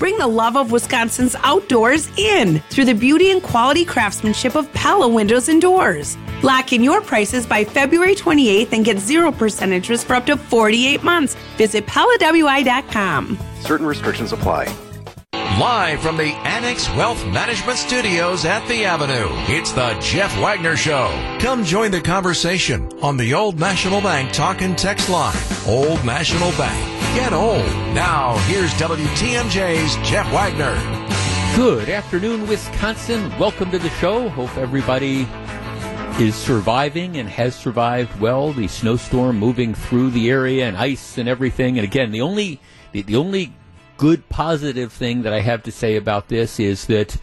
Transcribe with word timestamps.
Bring 0.00 0.16
the 0.16 0.26
love 0.26 0.56
of 0.56 0.72
Wisconsin's 0.72 1.36
outdoors 1.42 2.08
in 2.16 2.60
through 2.70 2.86
the 2.86 2.94
beauty 2.94 3.32
and 3.32 3.42
quality 3.42 3.84
craftsmanship 3.84 4.54
of 4.56 4.72
Pella 4.72 5.06
Windows 5.06 5.50
and 5.50 5.60
Doors. 5.60 6.16
Lock 6.42 6.72
in 6.72 6.82
your 6.82 7.02
prices 7.02 7.46
by 7.46 7.64
February 7.64 8.14
28th 8.14 8.72
and 8.72 8.82
get 8.82 8.96
0% 8.96 9.68
interest 9.70 10.06
for 10.06 10.14
up 10.14 10.24
to 10.24 10.38
48 10.38 11.02
months. 11.02 11.36
Visit 11.58 11.84
PellaWI.com. 11.86 13.38
Certain 13.60 13.84
restrictions 13.84 14.32
apply. 14.32 14.74
Live 15.58 16.00
from 16.00 16.16
the 16.16 16.32
Annex 16.46 16.88
Wealth 16.90 17.26
Management 17.26 17.76
Studios 17.76 18.44
at 18.44 18.66
the 18.68 18.84
Avenue, 18.84 19.26
it's 19.52 19.72
the 19.72 19.98
Jeff 20.00 20.32
Wagner 20.38 20.76
Show. 20.76 21.08
Come 21.40 21.64
join 21.64 21.90
the 21.90 22.00
conversation 22.00 22.88
on 23.02 23.16
the 23.16 23.34
Old 23.34 23.58
National 23.58 24.00
Bank 24.00 24.32
talk 24.32 24.62
and 24.62 24.78
text 24.78 25.10
line. 25.10 25.36
Old 25.66 26.04
National 26.04 26.52
Bank. 26.52 27.16
Get 27.16 27.32
old. 27.32 27.66
Now, 27.94 28.38
here's 28.46 28.72
WTMJ's 28.74 29.96
Jeff 30.08 30.32
Wagner. 30.32 30.72
Good 31.56 31.88
afternoon, 31.88 32.46
Wisconsin. 32.46 33.36
Welcome 33.36 33.72
to 33.72 33.78
the 33.80 33.90
show. 33.90 34.28
Hope 34.28 34.56
everybody 34.56 35.26
is 36.20 36.36
surviving 36.36 37.16
and 37.16 37.28
has 37.28 37.56
survived 37.56 38.18
well. 38.20 38.52
The 38.52 38.68
snowstorm 38.68 39.38
moving 39.38 39.74
through 39.74 40.10
the 40.10 40.30
area 40.30 40.68
and 40.68 40.76
ice 40.76 41.18
and 41.18 41.28
everything. 41.28 41.76
And 41.76 41.84
again, 41.84 42.12
the 42.12 42.20
only 42.20 42.60
the, 42.92 43.02
the 43.02 43.16
only 43.16 43.52
good 44.00 44.26
positive 44.30 44.90
thing 44.90 45.20
that 45.22 45.34
I 45.34 45.40
have 45.40 45.62
to 45.64 45.70
say 45.70 45.94
about 45.94 46.28
this 46.28 46.58
is 46.58 46.86
that 46.86 47.18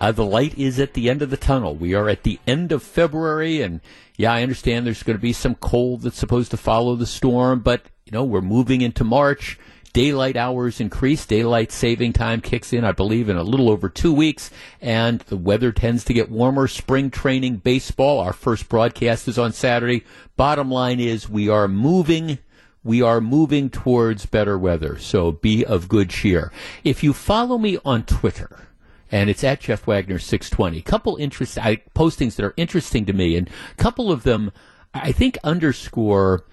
uh, 0.00 0.10
the 0.10 0.24
light 0.24 0.58
is 0.58 0.80
at 0.80 0.94
the 0.94 1.08
end 1.08 1.22
of 1.22 1.30
the 1.30 1.36
tunnel. 1.36 1.76
We 1.76 1.94
are 1.94 2.08
at 2.08 2.24
the 2.24 2.40
end 2.48 2.72
of 2.72 2.82
February, 2.82 3.62
and 3.62 3.80
yeah, 4.16 4.32
I 4.32 4.42
understand 4.42 4.84
there's 4.84 5.04
going 5.04 5.16
to 5.16 5.22
be 5.22 5.32
some 5.32 5.54
cold 5.54 6.02
that's 6.02 6.18
supposed 6.18 6.50
to 6.50 6.56
follow 6.56 6.96
the 6.96 7.06
storm, 7.06 7.60
but 7.60 7.82
you 8.04 8.10
know 8.10 8.24
we're 8.24 8.40
moving 8.40 8.80
into 8.80 9.04
March. 9.04 9.56
Daylight 9.92 10.36
hours 10.36 10.80
increase. 10.80 11.24
Daylight 11.24 11.70
saving 11.70 12.12
time 12.12 12.40
kicks 12.40 12.72
in, 12.72 12.84
I 12.84 12.90
believe, 12.90 13.28
in 13.28 13.36
a 13.36 13.44
little 13.44 13.70
over 13.70 13.88
two 13.88 14.12
weeks, 14.12 14.50
and 14.80 15.20
the 15.20 15.36
weather 15.36 15.70
tends 15.70 16.02
to 16.06 16.12
get 16.12 16.28
warmer. 16.28 16.66
Spring 16.66 17.08
training 17.08 17.58
baseball. 17.58 18.18
Our 18.18 18.32
first 18.32 18.68
broadcast 18.68 19.28
is 19.28 19.38
on 19.38 19.52
Saturday. 19.52 20.02
Bottom 20.36 20.72
line 20.72 20.98
is 20.98 21.28
we 21.28 21.48
are 21.48 21.68
moving 21.68 22.40
we 22.86 23.02
are 23.02 23.20
moving 23.20 23.68
towards 23.68 24.26
better 24.26 24.56
weather, 24.56 24.96
so 24.98 25.32
be 25.32 25.64
of 25.64 25.88
good 25.88 26.08
cheer. 26.08 26.52
If 26.84 27.02
you 27.02 27.12
follow 27.12 27.58
me 27.58 27.78
on 27.84 28.04
Twitter, 28.04 28.68
and 29.10 29.28
it's 29.28 29.44
at 29.44 29.60
Jeff 29.60 29.86
Wagner 29.86 30.20
620, 30.20 30.80
couple 30.82 31.16
interest 31.16 31.58
I, 31.58 31.76
postings 31.94 32.36
that 32.36 32.46
are 32.46 32.54
interesting 32.56 33.04
to 33.06 33.12
me, 33.12 33.36
and 33.36 33.48
a 33.48 33.82
couple 33.82 34.12
of 34.12 34.22
them 34.22 34.52
I 34.94 35.12
think 35.12 35.36
underscore 35.42 36.44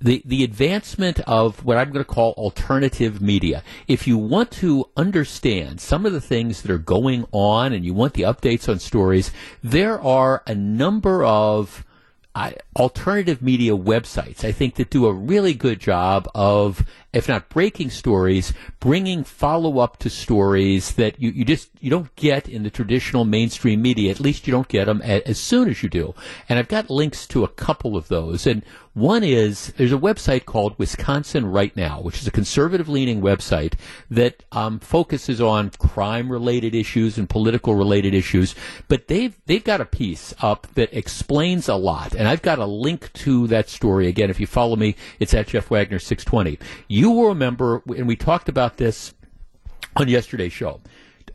the 0.00 0.22
the 0.24 0.44
advancement 0.44 1.20
of 1.20 1.64
what 1.64 1.76
I'm 1.76 1.90
going 1.90 2.04
to 2.04 2.10
call 2.10 2.32
alternative 2.32 3.20
media. 3.20 3.62
If 3.86 4.06
you 4.06 4.18
want 4.18 4.50
to 4.52 4.88
understand 4.96 5.80
some 5.80 6.06
of 6.06 6.12
the 6.12 6.20
things 6.20 6.62
that 6.62 6.70
are 6.70 6.78
going 6.78 7.24
on 7.32 7.72
and 7.72 7.84
you 7.84 7.94
want 7.94 8.14
the 8.14 8.22
updates 8.22 8.68
on 8.68 8.78
stories, 8.78 9.30
there 9.62 10.00
are 10.00 10.42
a 10.46 10.54
number 10.54 11.24
of 11.24 11.84
uh, 12.34 12.52
alternative 12.76 13.42
media 13.42 13.76
websites, 13.76 14.44
I 14.44 14.52
think, 14.52 14.76
that 14.76 14.90
do 14.90 15.06
a 15.06 15.12
really 15.12 15.54
good 15.54 15.80
job 15.80 16.28
of, 16.34 16.84
if 17.12 17.28
not 17.28 17.48
breaking 17.48 17.90
stories, 17.90 18.52
bringing 18.80 19.24
follow 19.24 19.78
up 19.78 19.98
to 19.98 20.10
stories 20.10 20.94
that 20.94 21.20
you, 21.20 21.30
you 21.30 21.44
just 21.44 21.70
you 21.80 21.90
don't 21.90 22.14
get 22.16 22.48
in 22.48 22.64
the 22.64 22.70
traditional 22.70 23.24
mainstream 23.24 23.80
media. 23.80 24.10
At 24.10 24.20
least 24.20 24.46
you 24.46 24.52
don't 24.52 24.68
get 24.68 24.84
them 24.84 25.00
as 25.02 25.38
soon 25.38 25.68
as 25.68 25.82
you 25.82 25.88
do. 25.88 26.14
And 26.48 26.58
I've 26.58 26.68
got 26.68 26.90
links 26.90 27.26
to 27.28 27.44
a 27.44 27.48
couple 27.48 27.96
of 27.96 28.08
those. 28.08 28.46
And 28.46 28.62
one 28.94 29.22
is 29.22 29.72
there's 29.76 29.92
a 29.92 29.98
website 29.98 30.44
called 30.44 30.76
Wisconsin 30.76 31.46
Right 31.46 31.74
Now, 31.76 32.00
which 32.00 32.20
is 32.20 32.26
a 32.26 32.32
conservative 32.32 32.88
leaning 32.88 33.20
website 33.22 33.74
that 34.10 34.42
um, 34.50 34.80
focuses 34.80 35.40
on 35.40 35.70
crime 35.78 36.30
related 36.30 36.74
issues 36.74 37.16
and 37.16 37.30
political 37.30 37.76
related 37.76 38.12
issues. 38.12 38.54
But 38.88 39.06
they've 39.06 39.38
they've 39.46 39.62
got 39.62 39.80
a 39.80 39.86
piece 39.86 40.34
up 40.42 40.66
that 40.74 40.92
explains 40.92 41.68
a 41.68 41.76
lot, 41.76 42.14
and 42.14 42.26
I've 42.26 42.42
got 42.42 42.58
a 42.58 42.66
link 42.66 43.12
to 43.14 43.46
that 43.46 43.68
story 43.68 44.08
again. 44.08 44.30
If 44.30 44.40
you 44.40 44.46
follow 44.46 44.76
me, 44.76 44.96
it's 45.20 45.32
at 45.32 45.46
Jeff 45.46 45.70
Wagner 45.70 46.00
six 46.00 46.24
twenty. 46.24 46.58
You 46.98 47.12
will 47.12 47.28
remember, 47.28 47.80
and 47.86 48.08
we 48.08 48.16
talked 48.16 48.48
about 48.48 48.76
this 48.76 49.14
on 49.94 50.08
yesterday's 50.08 50.52
show 50.52 50.80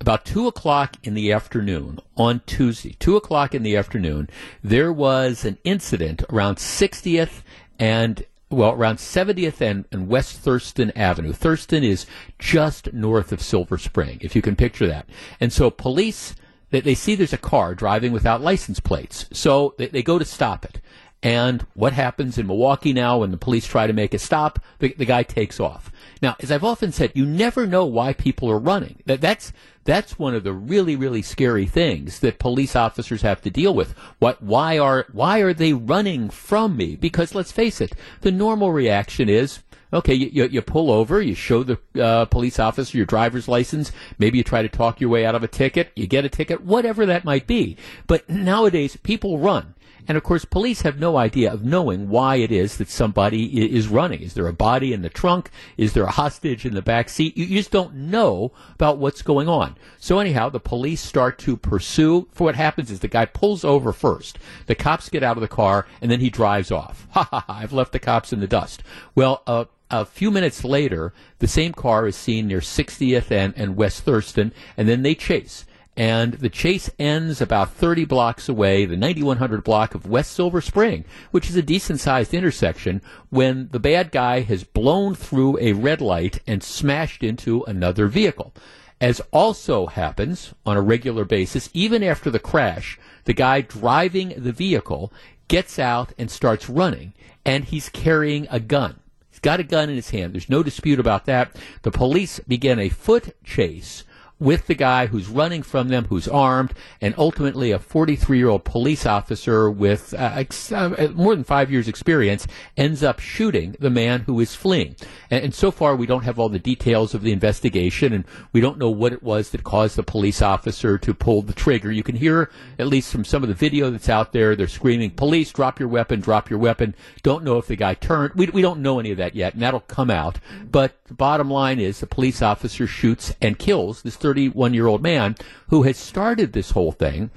about 0.01 0.25
two 0.25 0.47
o'clock 0.47 0.97
in 1.03 1.13
the 1.13 1.31
afternoon 1.31 1.99
on 2.17 2.41
Tuesday, 2.45 2.97
two 2.99 3.15
o'clock 3.15 3.55
in 3.55 3.63
the 3.63 3.77
afternoon, 3.77 4.29
there 4.61 4.91
was 4.91 5.45
an 5.45 5.57
incident 5.63 6.21
around 6.29 6.57
60th 6.57 7.43
and 7.79 8.25
well, 8.49 8.71
around 8.71 8.97
70th 8.97 9.61
and, 9.61 9.85
and, 9.93 10.09
West 10.09 10.37
Thurston 10.39 10.91
Avenue. 10.97 11.31
Thurston 11.31 11.83
is 11.83 12.05
just 12.37 12.91
north 12.91 13.31
of 13.31 13.41
Silver 13.41 13.77
Spring, 13.77 14.17
if 14.21 14.35
you 14.35 14.41
can 14.41 14.57
picture 14.57 14.85
that. 14.85 15.07
And 15.39 15.53
so 15.53 15.71
police, 15.71 16.35
they, 16.71 16.81
they 16.81 16.93
see 16.93 17.15
there's 17.15 17.31
a 17.31 17.37
car 17.37 17.73
driving 17.73 18.11
without 18.11 18.41
license 18.41 18.81
plates. 18.81 19.25
So 19.31 19.73
they, 19.77 19.87
they 19.87 20.03
go 20.03 20.19
to 20.19 20.25
stop 20.25 20.65
it. 20.65 20.81
And 21.23 21.65
what 21.73 21.93
happens 21.93 22.37
in 22.37 22.47
Milwaukee 22.47 22.91
now 22.91 23.19
when 23.19 23.31
the 23.31 23.37
police 23.37 23.65
try 23.65 23.87
to 23.87 23.93
make 23.93 24.13
a 24.13 24.19
stop? 24.19 24.59
The, 24.79 24.93
the 24.97 25.05
guy 25.05 25.23
takes 25.23 25.57
off. 25.57 25.89
Now, 26.21 26.35
as 26.41 26.51
I've 26.51 26.65
often 26.65 26.91
said, 26.91 27.13
you 27.15 27.25
never 27.25 27.65
know 27.65 27.85
why 27.85 28.11
people 28.11 28.51
are 28.51 28.59
running. 28.59 29.01
That, 29.05 29.21
that's 29.21 29.53
that's 29.85 30.19
one 30.19 30.35
of 30.35 30.43
the 30.43 30.53
really 30.53 30.95
really 30.95 31.21
scary 31.21 31.65
things 31.65 32.19
that 32.19 32.39
police 32.39 32.75
officers 32.75 33.21
have 33.21 33.41
to 33.41 33.49
deal 33.49 33.73
with. 33.73 33.93
What 34.19 34.43
why 34.43 34.77
are 34.77 35.05
why 35.13 35.39
are 35.39 35.53
they 35.53 35.71
running 35.71 36.29
from 36.29 36.75
me? 36.75 36.97
Because 36.97 37.33
let's 37.33 37.53
face 37.53 37.79
it, 37.79 37.93
the 38.19 38.31
normal 38.31 38.73
reaction 38.73 39.29
is 39.29 39.59
okay, 39.93 40.13
you, 40.13 40.29
you, 40.33 40.45
you, 40.45 40.61
pull 40.61 40.89
over, 40.89 41.21
you 41.21 41.35
show 41.35 41.63
the 41.63 41.77
uh, 42.01 42.25
police 42.25 42.59
officer 42.59 42.97
your 42.97 43.05
driver's 43.05 43.47
license, 43.47 43.91
maybe 44.17 44.39
you 44.39 44.43
try 44.43 44.63
to 44.63 44.69
talk 44.69 44.99
your 44.99 45.11
way 45.11 45.23
out 45.23 45.35
of 45.35 45.43
a 45.43 45.47
ticket, 45.47 45.91
you 45.95 46.07
get 46.07 46.25
a 46.25 46.29
ticket, 46.29 46.61
whatever 46.61 47.05
that 47.05 47.23
might 47.23 47.45
be. 47.45 47.77
But 48.07 48.27
nowadays, 48.27 48.97
people 48.97 49.37
run. 49.37 49.72
And 50.07 50.17
of 50.17 50.23
course, 50.23 50.45
police 50.45 50.81
have 50.81 50.99
no 50.99 51.17
idea 51.17 51.51
of 51.51 51.63
knowing 51.63 52.09
why 52.09 52.35
it 52.35 52.51
is 52.51 52.77
that 52.77 52.89
somebody 52.89 53.73
is 53.73 53.87
running. 53.87 54.21
Is 54.21 54.33
there 54.33 54.47
a 54.47 54.53
body 54.53 54.91
in 54.91 55.01
the 55.01 55.09
trunk? 55.09 55.49
Is 55.77 55.93
there 55.93 56.03
a 56.03 56.11
hostage 56.11 56.65
in 56.65 56.73
the 56.73 56.81
back 56.81 57.09
seat? 57.09 57.37
You, 57.37 57.47
just 57.47 57.71
don't 57.71 57.93
know 57.95 58.51
about 58.73 58.97
what's 58.97 59.21
going 59.21 59.47
on. 59.47 59.77
So 59.99 60.19
anyhow, 60.19 60.49
the 60.49 60.59
police 60.59 61.01
start 61.01 61.39
to 61.39 61.55
pursue. 61.55 62.27
For 62.31 62.45
what 62.45 62.55
happens 62.55 62.91
is 62.91 62.99
the 62.99 63.07
guy 63.07 63.25
pulls 63.25 63.63
over 63.63 63.93
first. 63.93 64.39
The 64.65 64.75
cops 64.75 65.09
get 65.09 65.23
out 65.23 65.37
of 65.37 65.41
the 65.41 65.47
car 65.47 65.87
and 66.01 66.11
then 66.11 66.19
he 66.19 66.29
drives 66.29 66.71
off. 66.71 67.07
Ha 67.13 67.27
ha 67.29 67.45
ha! 67.47 67.59
I've 67.59 67.71
left 67.71 67.91
the 67.91 67.99
cops 67.99 68.33
in 68.33 68.39
the 68.39 68.47
dust. 68.47 68.81
Well, 69.13 69.43
uh, 69.45 69.65
a 69.91 70.03
few 70.03 70.31
minutes 70.31 70.63
later, 70.63 71.13
the 71.37 71.47
same 71.47 71.71
car 71.71 72.07
is 72.07 72.15
seen 72.15 72.47
near 72.47 72.59
60th 72.59 73.29
and, 73.29 73.53
and 73.55 73.75
West 73.75 74.01
Thurston, 74.01 74.51
and 74.75 74.89
then 74.89 75.03
they 75.03 75.13
chase 75.13 75.65
and 75.95 76.33
the 76.33 76.49
chase 76.49 76.89
ends 76.97 77.39
about 77.39 77.73
30 77.73 78.05
blocks 78.05 78.49
away, 78.49 78.85
the 78.85 78.97
9100 78.97 79.63
block 79.63 79.93
of 79.93 80.07
West 80.07 80.31
Silver 80.31 80.59
Spring, 80.59 81.05
which 81.31 81.49
is 81.49 81.55
a 81.55 81.61
decent 81.61 81.99
sized 81.99 82.33
intersection, 82.33 83.01
when 83.29 83.69
the 83.71 83.79
bad 83.79 84.11
guy 84.11 84.41
has 84.41 84.63
blown 84.63 85.13
through 85.13 85.59
a 85.59 85.73
red 85.73 86.01
light 86.01 86.39
and 86.47 86.63
smashed 86.63 87.23
into 87.23 87.63
another 87.65 88.07
vehicle. 88.07 88.53
As 88.99 89.21
also 89.31 89.87
happens 89.87 90.53
on 90.65 90.77
a 90.77 90.81
regular 90.81 91.25
basis, 91.25 91.69
even 91.73 92.01
after 92.01 92.29
the 92.31 92.39
crash, 92.39 92.97
the 93.25 93.33
guy 93.33 93.61
driving 93.61 94.33
the 94.35 94.51
vehicle 94.51 95.11
gets 95.47 95.77
out 95.77 96.13
and 96.17 96.31
starts 96.31 96.69
running, 96.69 97.13
and 97.45 97.65
he's 97.65 97.89
carrying 97.89 98.47
a 98.49 98.59
gun. 98.59 98.99
He's 99.29 99.39
got 99.39 99.59
a 99.59 99.63
gun 99.63 99.89
in 99.89 99.95
his 99.95 100.11
hand. 100.11 100.33
There's 100.33 100.49
no 100.49 100.63
dispute 100.63 100.99
about 100.99 101.25
that. 101.25 101.55
The 101.81 101.91
police 101.91 102.39
begin 102.47 102.79
a 102.79 102.89
foot 102.89 103.35
chase 103.43 104.03
with 104.43 104.67
the 104.67 104.75
guy 104.75 105.05
who's 105.05 105.29
running 105.29 105.63
from 105.63 105.87
them, 105.87 106.05
who's 106.05 106.27
armed, 106.27 106.73
and 106.99 107.15
ultimately 107.17 107.71
a 107.71 107.79
43 107.79 108.37
year 108.37 108.49
old 108.49 108.65
police 108.65 109.05
officer 109.05 109.71
with 109.71 110.13
uh, 110.13 110.31
ex- 110.35 110.71
uh, 110.71 111.11
more 111.15 111.33
than 111.33 111.45
five 111.45 111.71
years' 111.71 111.87
experience 111.87 112.45
ends 112.75 113.03
up 113.03 113.21
shooting 113.21 113.75
the 113.79 113.89
man 113.89 114.21
who 114.21 114.39
is 114.41 114.53
fleeing. 114.53 114.95
And, 115.31 115.45
and, 115.45 115.55
so 115.55 115.71
far, 115.71 115.95
we 115.95 116.05
don't 116.05 116.23
have 116.23 116.39
all 116.39 116.49
the 116.49 116.59
details 116.59 117.13
of 117.13 117.21
the 117.21 117.31
investigation, 117.31 118.11
and 118.11 118.25
we 118.51 118.59
don't 118.59 118.77
know 118.77 118.89
what 118.89 119.13
it 119.13 119.23
was 119.23 119.51
that 119.51 119.63
caused 119.63 119.95
the 119.95 120.03
police 120.03 120.41
officer 120.41 120.97
to 120.97 121.13
pull 121.13 121.41
the 121.41 121.53
trigger. 121.53 121.91
You 121.91 122.03
can 122.03 122.15
hear, 122.15 122.49
at 122.77 122.87
least 122.87 123.11
from 123.11 123.23
some 123.23 123.43
of 123.43 123.49
the 123.49 123.55
video 123.55 123.91
that's 123.91 124.09
out 124.09 124.33
there, 124.33 124.55
they're 124.55 124.67
screaming, 124.67 125.11
Police, 125.11 125.51
drop 125.53 125.79
your 125.79 125.87
weapon, 125.87 126.19
drop 126.19 126.49
your 126.49 126.59
weapon. 126.59 126.95
Don't 127.21 127.45
know 127.45 127.57
if 127.57 127.67
the 127.67 127.77
guy 127.77 127.93
turned. 127.93 128.33
We, 128.35 128.47
we 128.47 128.61
don't 128.61 128.81
know 128.81 128.99
any 128.99 129.11
of 129.11 129.17
that 129.17 129.35
yet, 129.35 129.53
and 129.53 129.61
that'll 129.61 129.79
come 129.79 130.09
out. 130.09 130.39
But 130.69 130.97
the 131.13 131.17
bottom 131.17 131.47
line 131.47 131.79
is 131.79 131.99
the 131.99 132.07
police 132.07 132.41
officer 132.41 132.87
shoots 132.87 133.35
and 133.39 133.59
kills 133.59 134.01
this 134.01 134.15
31 134.15 134.73
year 134.73 134.87
old 134.87 135.03
man 135.03 135.35
who 135.67 135.83
has 135.83 135.95
started 135.95 136.53
this 136.53 136.71
whole 136.71 136.91
thing 136.91 137.29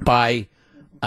by 0.00 0.48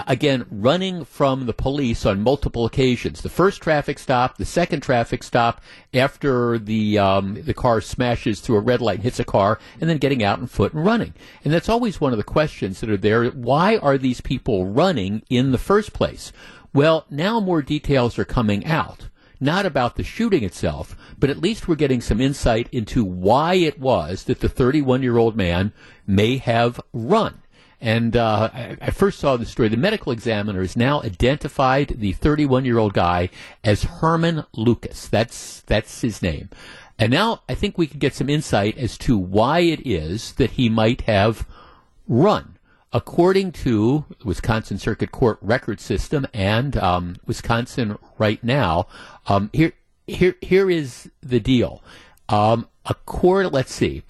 again 0.06 0.46
running 0.50 1.04
from 1.04 1.44
the 1.44 1.52
police 1.52 2.06
on 2.06 2.22
multiple 2.22 2.64
occasions. 2.64 3.20
The 3.20 3.28
first 3.28 3.60
traffic 3.60 3.98
stop, 3.98 4.38
the 4.38 4.46
second 4.46 4.80
traffic 4.80 5.22
stop 5.22 5.60
after 5.92 6.58
the 6.58 6.98
um, 6.98 7.34
the 7.42 7.52
car 7.52 7.82
smashes 7.82 8.40
through 8.40 8.56
a 8.56 8.60
red 8.60 8.80
light 8.80 8.96
and 8.96 9.04
hits 9.04 9.20
a 9.20 9.24
car, 9.24 9.58
and 9.78 9.90
then 9.90 9.98
getting 9.98 10.24
out 10.24 10.38
on 10.38 10.46
foot 10.46 10.72
and 10.72 10.86
running. 10.86 11.12
And 11.44 11.52
that's 11.52 11.68
always 11.68 12.00
one 12.00 12.12
of 12.12 12.18
the 12.18 12.24
questions 12.24 12.80
that 12.80 12.88
are 12.88 12.96
there. 12.96 13.26
Why 13.26 13.76
are 13.76 13.98
these 13.98 14.22
people 14.22 14.64
running 14.64 15.22
in 15.28 15.52
the 15.52 15.58
first 15.58 15.92
place? 15.92 16.32
Well, 16.72 17.04
now 17.10 17.40
more 17.40 17.60
details 17.60 18.18
are 18.18 18.24
coming 18.24 18.64
out. 18.64 19.10
Not 19.40 19.66
about 19.66 19.96
the 19.96 20.04
shooting 20.04 20.44
itself, 20.44 20.96
but 21.18 21.30
at 21.30 21.40
least 21.40 21.66
we're 21.66 21.74
getting 21.74 22.00
some 22.00 22.20
insight 22.20 22.68
into 22.72 23.04
why 23.04 23.54
it 23.54 23.80
was 23.80 24.24
that 24.24 24.40
the 24.40 24.48
31 24.48 25.02
year 25.02 25.16
old 25.16 25.36
man 25.36 25.72
may 26.06 26.36
have 26.36 26.80
run. 26.92 27.42
And 27.80 28.14
uh, 28.14 28.50
I, 28.52 28.76
I, 28.80 28.90
first 28.90 29.18
saw 29.18 29.38
the 29.38 29.46
story. 29.46 29.70
The 29.70 29.76
medical 29.78 30.12
examiner 30.12 30.60
has 30.60 30.76
now 30.76 31.00
identified 31.02 31.94
the 31.96 32.12
31 32.12 32.66
year 32.66 32.76
old 32.76 32.92
guy 32.92 33.30
as 33.64 33.84
Herman 33.84 34.44
Lucas. 34.52 35.08
That's 35.08 35.62
that's 35.62 36.02
his 36.02 36.20
name. 36.20 36.50
And 36.98 37.10
now 37.10 37.40
I 37.48 37.54
think 37.54 37.78
we 37.78 37.86
can 37.86 37.98
get 37.98 38.14
some 38.14 38.28
insight 38.28 38.76
as 38.76 38.98
to 38.98 39.16
why 39.16 39.60
it 39.60 39.86
is 39.86 40.32
that 40.34 40.52
he 40.52 40.68
might 40.68 41.02
have 41.02 41.46
run. 42.06 42.49
According 42.92 43.52
to 43.52 44.04
Wisconsin 44.24 44.76
Circuit 44.78 45.12
Court 45.12 45.38
record 45.40 45.78
system 45.78 46.26
and 46.34 46.76
um, 46.76 47.16
Wisconsin 47.24 47.96
right 48.18 48.42
now, 48.42 48.88
um, 49.28 49.48
here 49.52 49.74
here 50.08 50.34
here 50.40 50.68
is 50.68 51.08
the 51.22 51.38
deal. 51.38 51.84
Um, 52.28 52.66
a 52.86 52.94
court, 52.94 53.52
let's 53.52 53.72
see, 53.72 54.02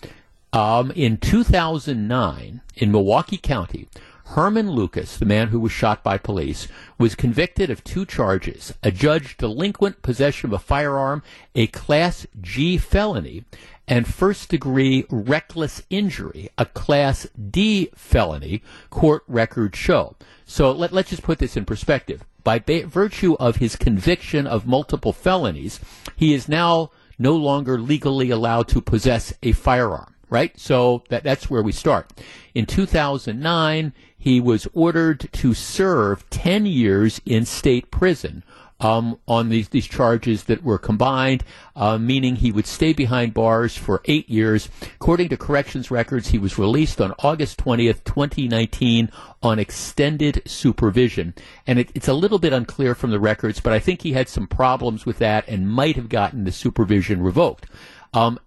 um, 0.55 0.91
in 0.93 1.19
2009 1.19 2.61
in 2.77 2.91
Milwaukee 2.91 3.37
County, 3.37 3.87
Herman 4.31 4.71
Lucas, 4.71 5.17
the 5.19 5.27
man 5.27 5.49
who 5.49 5.59
was 5.59 5.73
shot 5.73 6.03
by 6.05 6.17
police, 6.17 6.69
was 6.99 7.15
convicted 7.15 7.69
of 7.69 7.85
two 7.85 8.07
charges 8.07 8.73
a 8.83 8.91
judge 8.91 9.37
delinquent 9.37 10.03
possession 10.03 10.49
of 10.49 10.55
a 10.55 10.59
firearm, 10.59 11.23
a 11.55 11.67
Class 11.67 12.27
G 12.41 12.79
felony, 12.79 13.45
and 13.91 14.07
first 14.07 14.49
degree 14.49 15.05
reckless 15.11 15.83
injury, 15.91 16.49
a 16.57 16.65
Class 16.65 17.27
D 17.51 17.91
felony, 17.95 18.63
court 18.89 19.25
records 19.27 19.77
show. 19.77 20.15
So 20.47 20.71
let, 20.71 20.93
us 20.93 21.11
just 21.11 21.25
put 21.25 21.41
this 21.41 21.57
in 21.57 21.65
perspective. 21.65 22.25
By 22.45 22.61
ba- 22.61 22.87
virtue 22.87 23.35
of 23.35 23.57
his 23.57 23.75
conviction 23.75 24.47
of 24.47 24.67
multiple 24.67 25.13
felonies, 25.13 25.81
he 26.15 26.33
is 26.33 26.49
now 26.49 26.93
no 27.19 27.35
longer 27.35 27.79
legally 27.79 28.31
allowed 28.31 28.69
to 28.69 28.81
possess 28.81 29.35
a 29.43 29.53
firearm 29.53 30.15
right? 30.31 30.57
So 30.61 31.03
that, 31.09 31.25
that's 31.25 31.51
where 31.51 31.61
we 31.61 31.73
start. 31.73 32.13
In 32.55 32.65
2009, 32.65 33.93
he 34.17 34.41
was 34.41 34.69
ordered 34.73 35.29
to 35.33 35.55
serve 35.55 36.31
10 36.31 36.67
years 36.67 37.21
in 37.27 37.45
state 37.45 37.91
prison 37.91 38.45
um, 38.81 39.19
on 39.29 39.49
these, 39.51 39.69
these 39.69 39.87
charges 39.87 40.45
that 40.45 40.65
were 40.65 40.79
combined, 40.79 41.45
uh, 41.77 41.99
meaning 41.99 42.37
he 42.37 42.51
would 42.51 42.67
stay 42.67 42.93
behind 42.93 43.35
bars 43.35 43.77
for 43.77 44.01
eight 44.07 44.29
years. 44.29 44.69
According 44.97 45.29
to 45.29 45.37
corrections 45.37 45.91
records, 45.91 46.29
he 46.29 46.39
was 46.39 46.59
released 46.59 47.01
on 47.01 47.15
August 47.19 47.59
20th, 47.59 48.05
2019, 48.05 49.11
on 49.43 49.59
extended 49.59 50.43
supervision. 50.47 51.35
And 51.67 51.79
it, 51.79 51.91
it's 51.95 52.09
a 52.09 52.15
little 52.15 52.39
bit 52.39 52.53
unclear 52.53 52.95
from 52.95 53.11
the 53.11 53.21
records, 53.21 53.61
but 53.61 53.73
I 53.73 53.79
think 53.79 54.03
he 54.03 54.13
had 54.13 54.29
some 54.29 54.47
problems 54.47 55.05
with 55.05 55.19
that 55.19 55.47
and 55.47 55.71
might 55.71 55.97
have 55.97 56.09
gotten 56.09 56.45
the 56.45 56.53
supervision 56.53 57.23
revoked. 57.23 57.67
Um, 58.15 58.39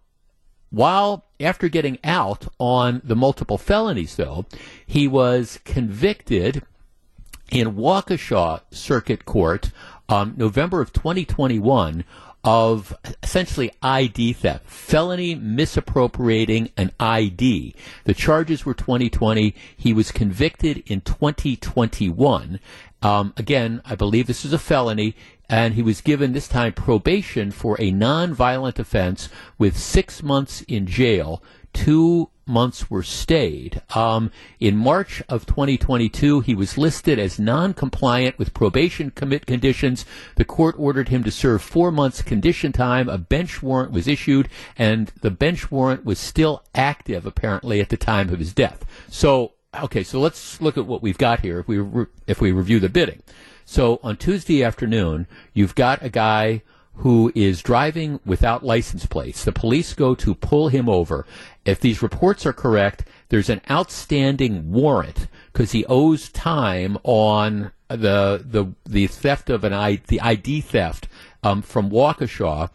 while 0.71 1.25
after 1.39 1.69
getting 1.69 1.99
out 2.03 2.47
on 2.57 3.01
the 3.03 3.15
multiple 3.15 3.59
felonies, 3.59 4.15
though, 4.15 4.45
he 4.87 5.07
was 5.07 5.59
convicted 5.65 6.63
in 7.51 7.75
Waukesha 7.75 8.61
Circuit 8.71 9.25
Court, 9.25 9.69
um, 10.09 10.33
November 10.37 10.81
of 10.81 10.93
2021, 10.93 12.03
of 12.43 12.95
essentially 13.21 13.71
ID 13.81 14.33
theft, 14.33 14.69
felony 14.69 15.33
misappropriating 15.33 16.69
an 16.75 16.91
ID. 16.99 17.73
The 18.03 18.13
charges 18.13 18.65
were 18.65 18.73
2020. 18.73 19.55
He 19.77 19.93
was 19.93 20.11
convicted 20.11 20.83
in 20.85 21.01
2021. 21.01 22.59
Um, 23.01 23.33
again, 23.37 23.81
I 23.85 23.95
believe 23.95 24.27
this 24.27 24.45
is 24.45 24.53
a 24.53 24.59
felony 24.59 25.15
and 25.49 25.73
he 25.73 25.81
was 25.81 26.01
given 26.01 26.33
this 26.33 26.47
time 26.47 26.73
probation 26.73 27.51
for 27.51 27.79
a 27.79 27.91
non-violent 27.91 28.79
offense 28.79 29.29
with 29.57 29.77
six 29.77 30.23
months 30.23 30.61
in 30.63 30.87
jail. 30.87 31.43
Two 31.73 32.29
months 32.45 32.89
were 32.89 33.03
stayed. 33.03 33.81
Um, 33.95 34.31
in 34.59 34.75
March 34.75 35.23
of 35.29 35.45
2022, 35.45 36.41
he 36.41 36.55
was 36.55 36.77
listed 36.77 37.19
as 37.19 37.39
non-compliant 37.39 38.37
with 38.37 38.53
probation 38.53 39.11
commit 39.11 39.45
conditions. 39.45 40.05
The 40.35 40.45
court 40.45 40.75
ordered 40.77 41.09
him 41.09 41.23
to 41.23 41.31
serve 41.31 41.61
four 41.61 41.91
months 41.91 42.21
condition 42.21 42.71
time. 42.71 43.09
A 43.09 43.17
bench 43.17 43.63
warrant 43.63 43.91
was 43.91 44.07
issued, 44.07 44.49
and 44.77 45.11
the 45.21 45.31
bench 45.31 45.71
warrant 45.71 46.05
was 46.05 46.19
still 46.19 46.63
active 46.75 47.25
apparently 47.25 47.79
at 47.79 47.89
the 47.89 47.97
time 47.97 48.29
of 48.29 48.39
his 48.39 48.53
death. 48.53 48.85
So, 49.09 49.53
okay, 49.81 50.03
so 50.03 50.19
let's 50.19 50.61
look 50.61 50.77
at 50.77 50.85
what 50.85 51.01
we've 51.01 51.17
got 51.17 51.41
here. 51.41 51.59
If 51.59 51.67
we 51.67 51.79
re- 51.79 52.05
if 52.27 52.41
we 52.41 52.51
review 52.51 52.79
the 52.79 52.89
bidding. 52.89 53.21
So 53.65 53.99
on 54.03 54.17
Tuesday 54.17 54.63
afternoon, 54.63 55.25
you've 55.53 55.75
got 55.75 56.03
a 56.03 56.09
guy 56.09 56.63
who 56.95 57.31
is 57.35 57.61
driving 57.61 58.19
without 58.25 58.63
license 58.63 59.05
plates. 59.05 59.43
The 59.43 59.51
police 59.51 59.93
go 59.93 60.13
to 60.15 60.35
pull 60.35 60.67
him 60.67 60.87
over. 60.87 61.25
If 61.65 61.79
these 61.79 62.03
reports 62.03 62.45
are 62.45 62.53
correct, 62.53 63.05
there's 63.29 63.49
an 63.49 63.61
outstanding 63.69 64.71
warrant 64.71 65.27
because 65.51 65.71
he 65.71 65.85
owes 65.85 66.29
time 66.29 66.97
on 67.03 67.71
the 67.89 68.43
the 68.45 68.73
the 68.85 69.07
theft 69.07 69.49
of 69.49 69.63
an 69.63 69.73
I, 69.73 70.01
the 70.07 70.21
ID 70.21 70.61
theft 70.61 71.07
um, 71.43 71.61
from 71.61 71.89
Waukesha 71.89 72.69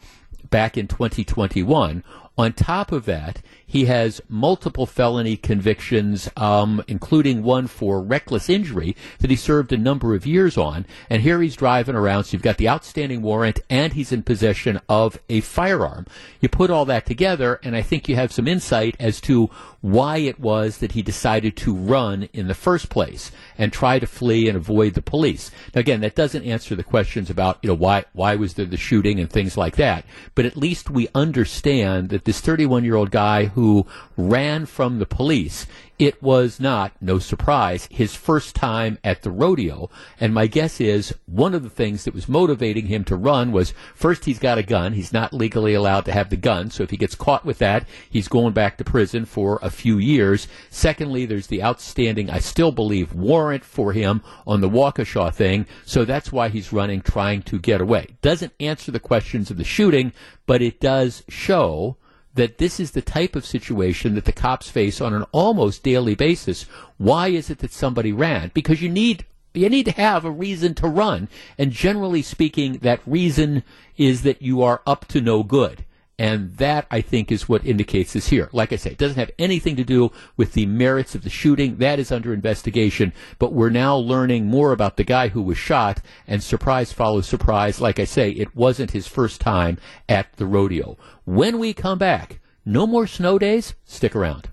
back 0.50 0.76
in 0.76 0.88
2021. 0.88 2.02
On 2.36 2.52
top 2.52 2.92
of 2.92 3.04
that, 3.06 3.42
he 3.68 3.84
has 3.84 4.22
multiple 4.30 4.86
felony 4.86 5.36
convictions, 5.36 6.30
um, 6.38 6.82
including 6.88 7.42
one 7.42 7.66
for 7.66 8.00
reckless 8.00 8.48
injury 8.48 8.96
that 9.18 9.28
he 9.28 9.36
served 9.36 9.72
a 9.72 9.76
number 9.76 10.14
of 10.14 10.26
years 10.26 10.56
on. 10.56 10.86
And 11.10 11.20
here 11.20 11.42
he's 11.42 11.54
driving 11.54 11.94
around, 11.94 12.24
so 12.24 12.32
you've 12.32 12.42
got 12.42 12.56
the 12.56 12.68
outstanding 12.68 13.20
warrant, 13.20 13.60
and 13.68 13.92
he's 13.92 14.10
in 14.10 14.22
possession 14.22 14.80
of 14.88 15.20
a 15.28 15.42
firearm. 15.42 16.06
You 16.40 16.48
put 16.48 16.70
all 16.70 16.86
that 16.86 17.04
together, 17.04 17.60
and 17.62 17.76
I 17.76 17.82
think 17.82 18.08
you 18.08 18.16
have 18.16 18.32
some 18.32 18.48
insight 18.48 18.96
as 18.98 19.20
to 19.22 19.50
why 19.80 20.16
it 20.16 20.40
was 20.40 20.78
that 20.78 20.92
he 20.92 21.02
decided 21.02 21.56
to 21.56 21.74
run 21.74 22.28
in 22.32 22.48
the 22.48 22.54
first 22.54 22.88
place 22.88 23.30
and 23.56 23.72
try 23.72 23.98
to 23.98 24.06
flee 24.06 24.48
and 24.48 24.56
avoid 24.56 24.94
the 24.94 25.02
police. 25.02 25.50
Now, 25.74 25.80
again, 25.80 26.00
that 26.00 26.16
doesn't 26.16 26.44
answer 26.44 26.74
the 26.74 26.82
questions 26.82 27.30
about, 27.30 27.58
you 27.62 27.68
know, 27.68 27.74
why, 27.74 28.04
why 28.12 28.34
was 28.34 28.54
there 28.54 28.66
the 28.66 28.76
shooting 28.76 29.20
and 29.20 29.30
things 29.30 29.56
like 29.56 29.76
that. 29.76 30.04
But 30.34 30.46
at 30.46 30.56
least 30.56 30.90
we 30.90 31.08
understand 31.14 32.08
that 32.08 32.24
this 32.24 32.40
31 32.40 32.84
year 32.84 32.96
old 32.96 33.10
guy 33.10 33.46
who 33.58 33.84
ran 34.16 34.66
from 34.66 35.00
the 35.00 35.06
police 35.06 35.66
it 35.98 36.22
was 36.22 36.60
not, 36.60 36.92
no 37.00 37.18
surprise, 37.18 37.88
his 37.90 38.14
first 38.14 38.54
time 38.54 38.98
at 39.02 39.22
the 39.22 39.32
rodeo. 39.32 39.90
And 40.20 40.32
my 40.32 40.46
guess 40.46 40.80
is 40.80 41.12
one 41.26 41.54
of 41.54 41.64
the 41.64 41.70
things 41.70 42.04
that 42.04 42.14
was 42.14 42.28
motivating 42.28 42.86
him 42.86 43.02
to 43.04 43.16
run 43.16 43.50
was 43.50 43.74
first, 43.96 44.24
he's 44.24 44.38
got 44.38 44.58
a 44.58 44.62
gun. 44.62 44.92
He's 44.92 45.12
not 45.12 45.32
legally 45.32 45.74
allowed 45.74 46.04
to 46.04 46.12
have 46.12 46.30
the 46.30 46.36
gun. 46.36 46.70
So 46.70 46.84
if 46.84 46.90
he 46.90 46.96
gets 46.96 47.16
caught 47.16 47.44
with 47.44 47.58
that, 47.58 47.84
he's 48.08 48.28
going 48.28 48.52
back 48.52 48.78
to 48.78 48.84
prison 48.84 49.24
for 49.24 49.58
a 49.60 49.70
few 49.70 49.98
years. 49.98 50.46
Secondly, 50.70 51.26
there's 51.26 51.48
the 51.48 51.64
outstanding, 51.64 52.30
I 52.30 52.38
still 52.38 52.70
believe, 52.70 53.12
warrant 53.12 53.64
for 53.64 53.92
him 53.92 54.22
on 54.46 54.60
the 54.60 54.70
Waukesha 54.70 55.34
thing. 55.34 55.66
So 55.84 56.04
that's 56.04 56.30
why 56.30 56.48
he's 56.48 56.72
running, 56.72 57.00
trying 57.00 57.42
to 57.42 57.58
get 57.58 57.80
away. 57.80 58.16
Doesn't 58.22 58.52
answer 58.60 58.92
the 58.92 59.00
questions 59.00 59.50
of 59.50 59.56
the 59.56 59.64
shooting, 59.64 60.12
but 60.46 60.62
it 60.62 60.78
does 60.78 61.24
show 61.28 61.96
that 62.38 62.58
this 62.58 62.78
is 62.78 62.92
the 62.92 63.02
type 63.02 63.34
of 63.34 63.44
situation 63.44 64.14
that 64.14 64.24
the 64.24 64.32
cops 64.32 64.70
face 64.70 65.00
on 65.00 65.12
an 65.12 65.24
almost 65.32 65.82
daily 65.82 66.14
basis. 66.14 66.62
Why 66.96 67.28
is 67.28 67.50
it 67.50 67.58
that 67.58 67.72
somebody 67.72 68.12
ran? 68.12 68.52
Because 68.54 68.80
you 68.80 68.88
need 68.88 69.26
you 69.54 69.68
need 69.68 69.86
to 69.86 69.92
have 69.92 70.24
a 70.24 70.30
reason 70.30 70.74
to 70.74 70.86
run, 70.86 71.28
and 71.58 71.72
generally 71.72 72.22
speaking, 72.22 72.74
that 72.78 73.00
reason 73.06 73.64
is 73.96 74.22
that 74.22 74.40
you 74.40 74.62
are 74.62 74.82
up 74.86 75.06
to 75.08 75.20
no 75.20 75.42
good. 75.42 75.84
And 76.18 76.56
that, 76.56 76.86
I 76.90 77.00
think, 77.00 77.30
is 77.30 77.48
what 77.48 77.64
indicates 77.64 78.12
this 78.12 78.28
here. 78.28 78.48
Like 78.52 78.72
I 78.72 78.76
say, 78.76 78.90
it 78.90 78.98
doesn't 78.98 79.18
have 79.18 79.30
anything 79.38 79.76
to 79.76 79.84
do 79.84 80.10
with 80.36 80.52
the 80.54 80.66
merits 80.66 81.14
of 81.14 81.22
the 81.22 81.30
shooting. 81.30 81.76
That 81.76 82.00
is 82.00 82.10
under 82.10 82.34
investigation. 82.34 83.12
But 83.38 83.52
we're 83.52 83.70
now 83.70 83.96
learning 83.96 84.46
more 84.46 84.72
about 84.72 84.96
the 84.96 85.04
guy 85.04 85.28
who 85.28 85.42
was 85.42 85.58
shot, 85.58 86.00
and 86.26 86.42
surprise 86.42 86.92
follows 86.92 87.28
surprise. 87.28 87.80
Like 87.80 88.00
I 88.00 88.04
say, 88.04 88.30
it 88.30 88.56
wasn't 88.56 88.90
his 88.90 89.06
first 89.06 89.40
time 89.40 89.78
at 90.08 90.32
the 90.36 90.46
rodeo. 90.46 90.96
When 91.24 91.58
we 91.58 91.72
come 91.72 91.98
back, 91.98 92.40
no 92.64 92.86
more 92.86 93.06
snow 93.06 93.38
days. 93.38 93.74
Stick 93.84 94.16
around. 94.16 94.50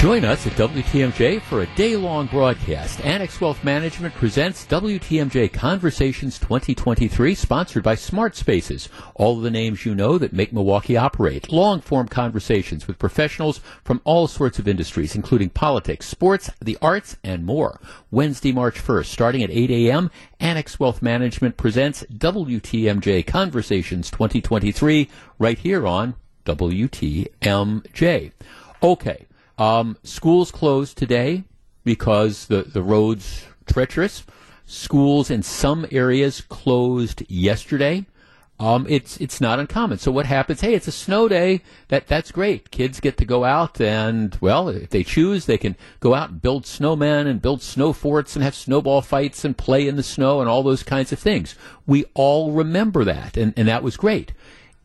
Join 0.00 0.26
us 0.26 0.46
at 0.46 0.52
WTMJ 0.52 1.40
for 1.40 1.62
a 1.62 1.74
day 1.74 1.96
long 1.96 2.26
broadcast. 2.26 3.00
Annex 3.00 3.40
Wealth 3.40 3.64
Management 3.64 4.14
presents 4.14 4.66
WTMJ 4.66 5.50
Conversations 5.50 6.38
2023, 6.38 7.34
sponsored 7.34 7.82
by 7.82 7.94
Smart 7.94 8.36
Spaces. 8.36 8.90
All 9.14 9.40
the 9.40 9.50
names 9.50 9.86
you 9.86 9.94
know 9.94 10.18
that 10.18 10.34
make 10.34 10.52
Milwaukee 10.52 10.98
operate. 10.98 11.50
Long 11.50 11.80
form 11.80 12.08
conversations 12.08 12.86
with 12.86 12.98
professionals 12.98 13.62
from 13.84 14.02
all 14.04 14.26
sorts 14.26 14.58
of 14.58 14.68
industries, 14.68 15.14
including 15.14 15.48
politics, 15.48 16.06
sports, 16.06 16.50
the 16.60 16.76
arts, 16.82 17.16
and 17.24 17.46
more. 17.46 17.80
Wednesday, 18.10 18.52
March 18.52 18.76
1st, 18.76 19.06
starting 19.06 19.42
at 19.42 19.50
8 19.50 19.70
a.m., 19.70 20.10
Annex 20.38 20.78
Wealth 20.78 21.00
Management 21.00 21.56
presents 21.56 22.04
WTMJ 22.12 23.26
Conversations 23.26 24.10
2023 24.10 25.08
right 25.38 25.58
here 25.58 25.86
on 25.86 26.16
WTMJ. 26.44 28.32
Okay. 28.82 29.25
Um, 29.58 29.96
schools 30.02 30.50
closed 30.50 30.98
today 30.98 31.44
because 31.84 32.46
the, 32.46 32.62
the 32.62 32.82
road's 32.82 33.46
treacherous. 33.66 34.24
Schools 34.66 35.30
in 35.30 35.42
some 35.42 35.86
areas 35.90 36.40
closed 36.40 37.22
yesterday. 37.30 38.04
Um, 38.58 38.86
it's 38.88 39.18
it's 39.18 39.40
not 39.40 39.58
uncommon. 39.58 39.98
So 39.98 40.10
what 40.10 40.24
happens? 40.24 40.62
Hey, 40.62 40.74
it's 40.74 40.88
a 40.88 40.92
snow 40.92 41.28
day. 41.28 41.60
That 41.88 42.06
that's 42.06 42.32
great. 42.32 42.70
Kids 42.70 43.00
get 43.00 43.18
to 43.18 43.26
go 43.26 43.44
out 43.44 43.80
and 43.80 44.36
well, 44.40 44.70
if 44.70 44.88
they 44.88 45.04
choose, 45.04 45.44
they 45.44 45.58
can 45.58 45.76
go 46.00 46.14
out 46.14 46.30
and 46.30 46.42
build 46.42 46.64
snowmen 46.64 47.26
and 47.26 47.42
build 47.42 47.62
snow 47.62 47.92
forts 47.92 48.34
and 48.34 48.42
have 48.42 48.54
snowball 48.54 49.02
fights 49.02 49.44
and 49.44 49.58
play 49.58 49.86
in 49.86 49.96
the 49.96 50.02
snow 50.02 50.40
and 50.40 50.48
all 50.48 50.62
those 50.62 50.82
kinds 50.82 51.12
of 51.12 51.18
things. 51.18 51.54
We 51.86 52.06
all 52.14 52.52
remember 52.52 53.04
that, 53.04 53.36
and, 53.36 53.52
and 53.58 53.68
that 53.68 53.82
was 53.82 53.98
great. 53.98 54.32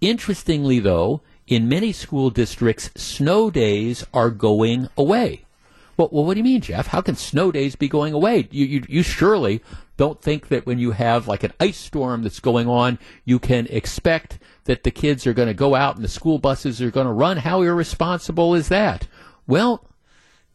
Interestingly, 0.01 0.79
though, 0.79 1.21
in 1.51 1.67
many 1.67 1.91
school 1.91 2.29
districts, 2.29 2.89
snow 2.95 3.51
days 3.51 4.05
are 4.13 4.29
going 4.29 4.87
away. 4.97 5.43
Well, 5.97 6.07
well, 6.09 6.23
what 6.23 6.35
do 6.35 6.39
you 6.39 6.45
mean, 6.45 6.61
Jeff? 6.61 6.87
How 6.87 7.01
can 7.01 7.17
snow 7.17 7.51
days 7.51 7.75
be 7.75 7.89
going 7.89 8.13
away? 8.13 8.47
You, 8.51 8.65
you, 8.65 8.83
you 8.87 9.03
surely 9.03 9.61
don't 9.97 10.21
think 10.21 10.47
that 10.47 10.65
when 10.65 10.79
you 10.79 10.91
have 10.91 11.27
like 11.27 11.43
an 11.43 11.51
ice 11.59 11.77
storm 11.77 12.23
that's 12.23 12.39
going 12.39 12.69
on, 12.69 12.97
you 13.25 13.37
can 13.37 13.67
expect 13.67 14.39
that 14.63 14.83
the 14.83 14.91
kids 14.91 15.27
are 15.27 15.33
going 15.33 15.49
to 15.49 15.53
go 15.53 15.75
out 15.75 15.95
and 15.95 16.05
the 16.05 16.09
school 16.09 16.39
buses 16.39 16.81
are 16.81 16.89
going 16.89 17.05
to 17.05 17.11
run. 17.11 17.35
How 17.35 17.61
irresponsible 17.61 18.55
is 18.55 18.69
that? 18.69 19.07
Well, 19.45 19.85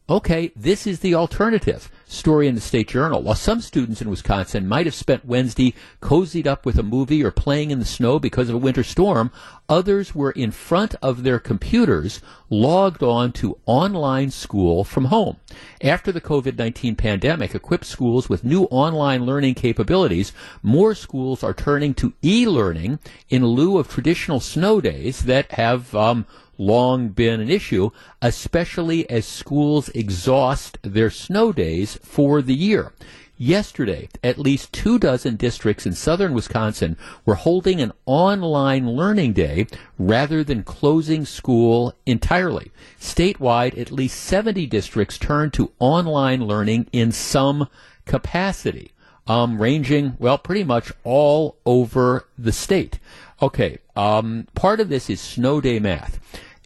okay, 0.08 0.52
this 0.54 0.86
is 0.86 1.00
the 1.00 1.14
alternative 1.14 1.90
story 2.06 2.46
in 2.46 2.54
the 2.54 2.60
State 2.60 2.88
Journal. 2.88 3.22
While 3.22 3.34
some 3.34 3.60
students 3.60 4.00
in 4.00 4.08
Wisconsin 4.08 4.68
might 4.68 4.86
have 4.86 4.94
spent 4.94 5.25
Wednesday 5.25 5.75
cozied 6.00 6.46
up 6.46 6.64
with 6.64 6.78
a 6.78 6.84
movie 6.84 7.25
or 7.25 7.32
playing 7.32 7.72
in 7.72 7.80
the 7.80 7.84
snow 7.84 8.20
because 8.20 8.48
of 8.48 8.54
a 8.54 8.58
winter 8.58 8.84
storm, 8.84 9.32
others 9.68 10.14
were 10.14 10.30
in 10.30 10.52
front 10.52 10.94
of 11.02 11.25
their 11.25 11.40
computers 11.40 12.20
logged 12.48 13.02
on 13.02 13.32
to 13.32 13.58
online 13.66 14.30
school 14.30 14.84
from 14.84 15.06
home. 15.06 15.38
After 15.82 16.12
the 16.12 16.20
COVID 16.20 16.56
19 16.56 16.94
pandemic 16.94 17.56
equipped 17.56 17.86
schools 17.86 18.28
with 18.28 18.44
new 18.44 18.64
online 18.64 19.26
learning 19.26 19.54
capabilities, 19.54 20.32
more 20.62 20.94
schools 20.94 21.42
are 21.42 21.54
turning 21.54 21.94
to 21.94 22.14
e 22.22 22.46
learning 22.46 23.00
in 23.28 23.44
lieu 23.44 23.78
of 23.78 23.88
traditional 23.88 24.38
snow 24.38 24.80
days 24.80 25.25
that 25.25 25.50
have 25.52 25.92
um, 25.96 26.26
long 26.58 27.08
been 27.08 27.40
an 27.40 27.50
issue, 27.50 27.90
especially 28.22 29.08
as 29.10 29.26
schools 29.26 29.88
exhaust 29.90 30.78
their 30.82 31.10
snow 31.10 31.52
days 31.52 31.98
for 32.02 32.42
the 32.42 32.54
year. 32.54 32.92
Yesterday, 33.38 34.08
at 34.25 34.38
least 34.38 34.72
two 34.72 34.98
dozen 34.98 35.36
districts 35.36 35.84
in 35.84 35.92
southern 35.92 36.32
Wisconsin 36.32 36.96
were 37.26 37.34
holding 37.34 37.82
an 37.82 37.92
online 38.06 38.88
learning 38.88 39.34
day 39.34 39.66
rather 39.98 40.42
than 40.42 40.62
closing 40.62 41.26
school 41.26 41.94
entirely. 42.06 42.72
Statewide, 42.98 43.78
at 43.78 43.92
least 43.92 44.18
70 44.22 44.64
districts 44.66 45.18
turned 45.18 45.52
to 45.52 45.70
online 45.78 46.46
learning 46.46 46.88
in 46.92 47.12
some 47.12 47.68
capacity, 48.06 48.92
um, 49.26 49.60
ranging, 49.60 50.16
well, 50.18 50.38
pretty 50.38 50.64
much 50.64 50.90
all 51.04 51.58
over 51.66 52.26
the 52.38 52.52
state. 52.52 52.98
Okay, 53.40 53.78
um, 53.94 54.46
part 54.54 54.80
of 54.80 54.88
this 54.88 55.10
is 55.10 55.20
snow 55.20 55.60
day 55.60 55.78
math. 55.78 56.18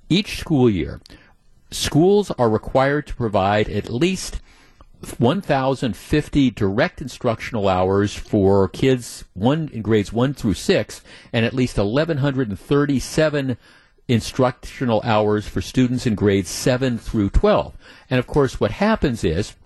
Each 0.08 0.38
school 0.38 0.70
year, 0.70 1.00
schools 1.72 2.30
are 2.32 2.48
required 2.48 3.08
to 3.08 3.14
provide 3.16 3.68
at 3.68 3.90
least 3.90 4.40
1,050 5.18 6.50
direct 6.50 7.00
instructional 7.00 7.68
hours 7.68 8.14
for 8.14 8.68
kids 8.68 9.24
one 9.32 9.68
in 9.72 9.82
grades 9.82 10.12
one 10.12 10.32
through 10.32 10.54
six, 10.54 11.02
and 11.32 11.44
at 11.44 11.54
least 11.54 11.76
1,137 11.76 13.56
instructional 14.06 15.00
hours 15.04 15.48
for 15.48 15.60
students 15.60 16.06
in 16.06 16.14
grades 16.14 16.50
seven 16.50 16.98
through 16.98 17.30
12. 17.30 17.76
And 18.10 18.18
of 18.18 18.26
course, 18.26 18.60
what 18.60 18.72
happens 18.72 19.24
is 19.24 19.56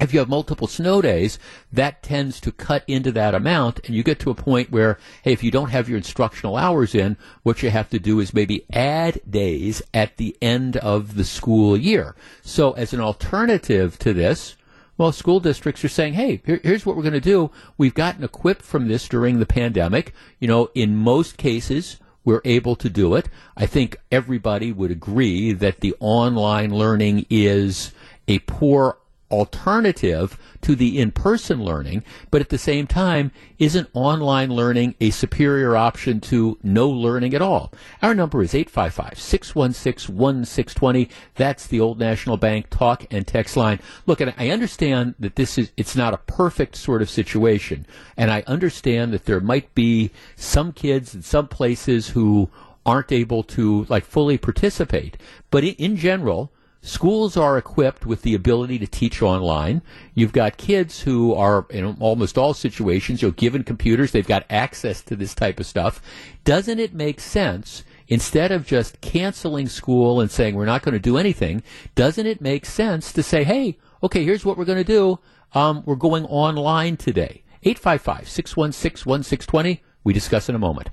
if 0.00 0.12
you 0.12 0.18
have 0.18 0.28
multiple 0.28 0.66
snow 0.66 1.02
days, 1.02 1.38
that 1.72 2.02
tends 2.02 2.40
to 2.40 2.52
cut 2.52 2.84
into 2.86 3.12
that 3.12 3.34
amount, 3.34 3.80
and 3.84 3.94
you 3.94 4.02
get 4.02 4.18
to 4.20 4.30
a 4.30 4.34
point 4.34 4.70
where, 4.70 4.98
hey, 5.22 5.32
if 5.32 5.42
you 5.42 5.50
don't 5.50 5.70
have 5.70 5.88
your 5.88 5.98
instructional 5.98 6.56
hours 6.56 6.94
in, 6.94 7.16
what 7.42 7.62
you 7.62 7.70
have 7.70 7.90
to 7.90 7.98
do 7.98 8.20
is 8.20 8.34
maybe 8.34 8.64
add 8.72 9.20
days 9.28 9.82
at 9.92 10.16
the 10.16 10.36
end 10.40 10.76
of 10.76 11.16
the 11.16 11.24
school 11.24 11.76
year. 11.76 12.14
So, 12.42 12.72
as 12.72 12.92
an 12.92 13.00
alternative 13.00 13.98
to 14.00 14.12
this, 14.12 14.56
well, 14.96 15.12
school 15.12 15.38
districts 15.38 15.84
are 15.84 15.88
saying, 15.88 16.14
hey, 16.14 16.42
here, 16.44 16.60
here's 16.62 16.84
what 16.84 16.96
we're 16.96 17.02
going 17.02 17.12
to 17.12 17.20
do. 17.20 17.52
We've 17.76 17.94
gotten 17.94 18.24
equipped 18.24 18.62
from 18.62 18.88
this 18.88 19.08
during 19.08 19.38
the 19.38 19.46
pandemic. 19.46 20.12
You 20.40 20.48
know, 20.48 20.70
in 20.74 20.96
most 20.96 21.36
cases, 21.36 21.98
we're 22.24 22.42
able 22.44 22.74
to 22.76 22.90
do 22.90 23.14
it. 23.14 23.28
I 23.56 23.66
think 23.66 23.96
everybody 24.10 24.72
would 24.72 24.90
agree 24.90 25.52
that 25.52 25.80
the 25.80 25.94
online 26.00 26.74
learning 26.74 27.26
is 27.30 27.92
a 28.26 28.40
poor 28.40 28.98
alternative 29.30 30.38
to 30.62 30.74
the 30.74 30.98
in-person 30.98 31.62
learning, 31.62 32.02
but 32.30 32.40
at 32.40 32.48
the 32.48 32.58
same 32.58 32.86
time, 32.86 33.30
isn't 33.58 33.88
online 33.92 34.50
learning 34.50 34.94
a 35.00 35.10
superior 35.10 35.76
option 35.76 36.20
to 36.20 36.58
no 36.62 36.88
learning 36.88 37.34
at 37.34 37.42
all? 37.42 37.72
Our 38.02 38.14
number 38.14 38.42
is 38.42 38.54
855-616-1620. 38.54 41.10
That's 41.34 41.66
the 41.66 41.80
Old 41.80 41.98
National 41.98 42.36
Bank 42.36 42.70
talk 42.70 43.04
and 43.10 43.26
text 43.26 43.56
line. 43.56 43.80
Look, 44.06 44.20
and 44.20 44.32
I 44.38 44.50
understand 44.50 45.16
that 45.18 45.34
this 45.36 45.58
is, 45.58 45.72
it's 45.76 45.96
not 45.96 46.14
a 46.14 46.18
perfect 46.18 46.76
sort 46.76 47.02
of 47.02 47.10
situation, 47.10 47.86
and 48.16 48.30
I 48.30 48.44
understand 48.46 49.12
that 49.12 49.24
there 49.26 49.40
might 49.40 49.74
be 49.74 50.10
some 50.36 50.72
kids 50.72 51.14
in 51.14 51.22
some 51.22 51.48
places 51.48 52.10
who 52.10 52.48
aren't 52.86 53.12
able 53.12 53.42
to 53.42 53.84
like 53.88 54.04
fully 54.04 54.38
participate, 54.38 55.18
but 55.50 55.62
in, 55.62 55.74
in 55.74 55.96
general, 55.96 56.50
Schools 56.80 57.36
are 57.36 57.58
equipped 57.58 58.06
with 58.06 58.22
the 58.22 58.34
ability 58.34 58.78
to 58.78 58.86
teach 58.86 59.20
online. 59.20 59.82
You've 60.14 60.32
got 60.32 60.58
kids 60.58 61.00
who 61.00 61.34
are 61.34 61.66
in 61.70 61.96
almost 61.98 62.38
all 62.38 62.54
situations, 62.54 63.20
you 63.20 63.28
know, 63.28 63.32
given 63.32 63.64
computers, 63.64 64.12
they've 64.12 64.26
got 64.26 64.46
access 64.48 65.02
to 65.02 65.16
this 65.16 65.34
type 65.34 65.58
of 65.58 65.66
stuff. 65.66 66.00
Doesn't 66.44 66.78
it 66.78 66.94
make 66.94 67.20
sense 67.20 67.82
instead 68.06 68.52
of 68.52 68.66
just 68.66 69.00
canceling 69.00 69.68
school 69.68 70.20
and 70.20 70.30
saying 70.30 70.54
we're 70.54 70.64
not 70.64 70.82
going 70.82 70.94
to 70.94 70.98
do 70.98 71.18
anything, 71.18 71.62
doesn't 71.94 72.26
it 72.26 72.40
make 72.40 72.64
sense 72.64 73.12
to 73.12 73.22
say, 73.22 73.44
hey, 73.44 73.76
okay, 74.02 74.24
here's 74.24 74.44
what 74.44 74.56
we're 74.56 74.64
going 74.64 74.78
to 74.78 74.84
do. 74.84 75.18
Um, 75.54 75.82
we're 75.84 75.96
going 75.96 76.24
online 76.26 76.96
today. 76.96 77.42
855 77.64 78.28
616 78.28 79.10
1620. 79.10 79.82
We 80.04 80.12
discuss 80.12 80.48
in 80.48 80.54
a 80.54 80.60
moment. 80.60 80.90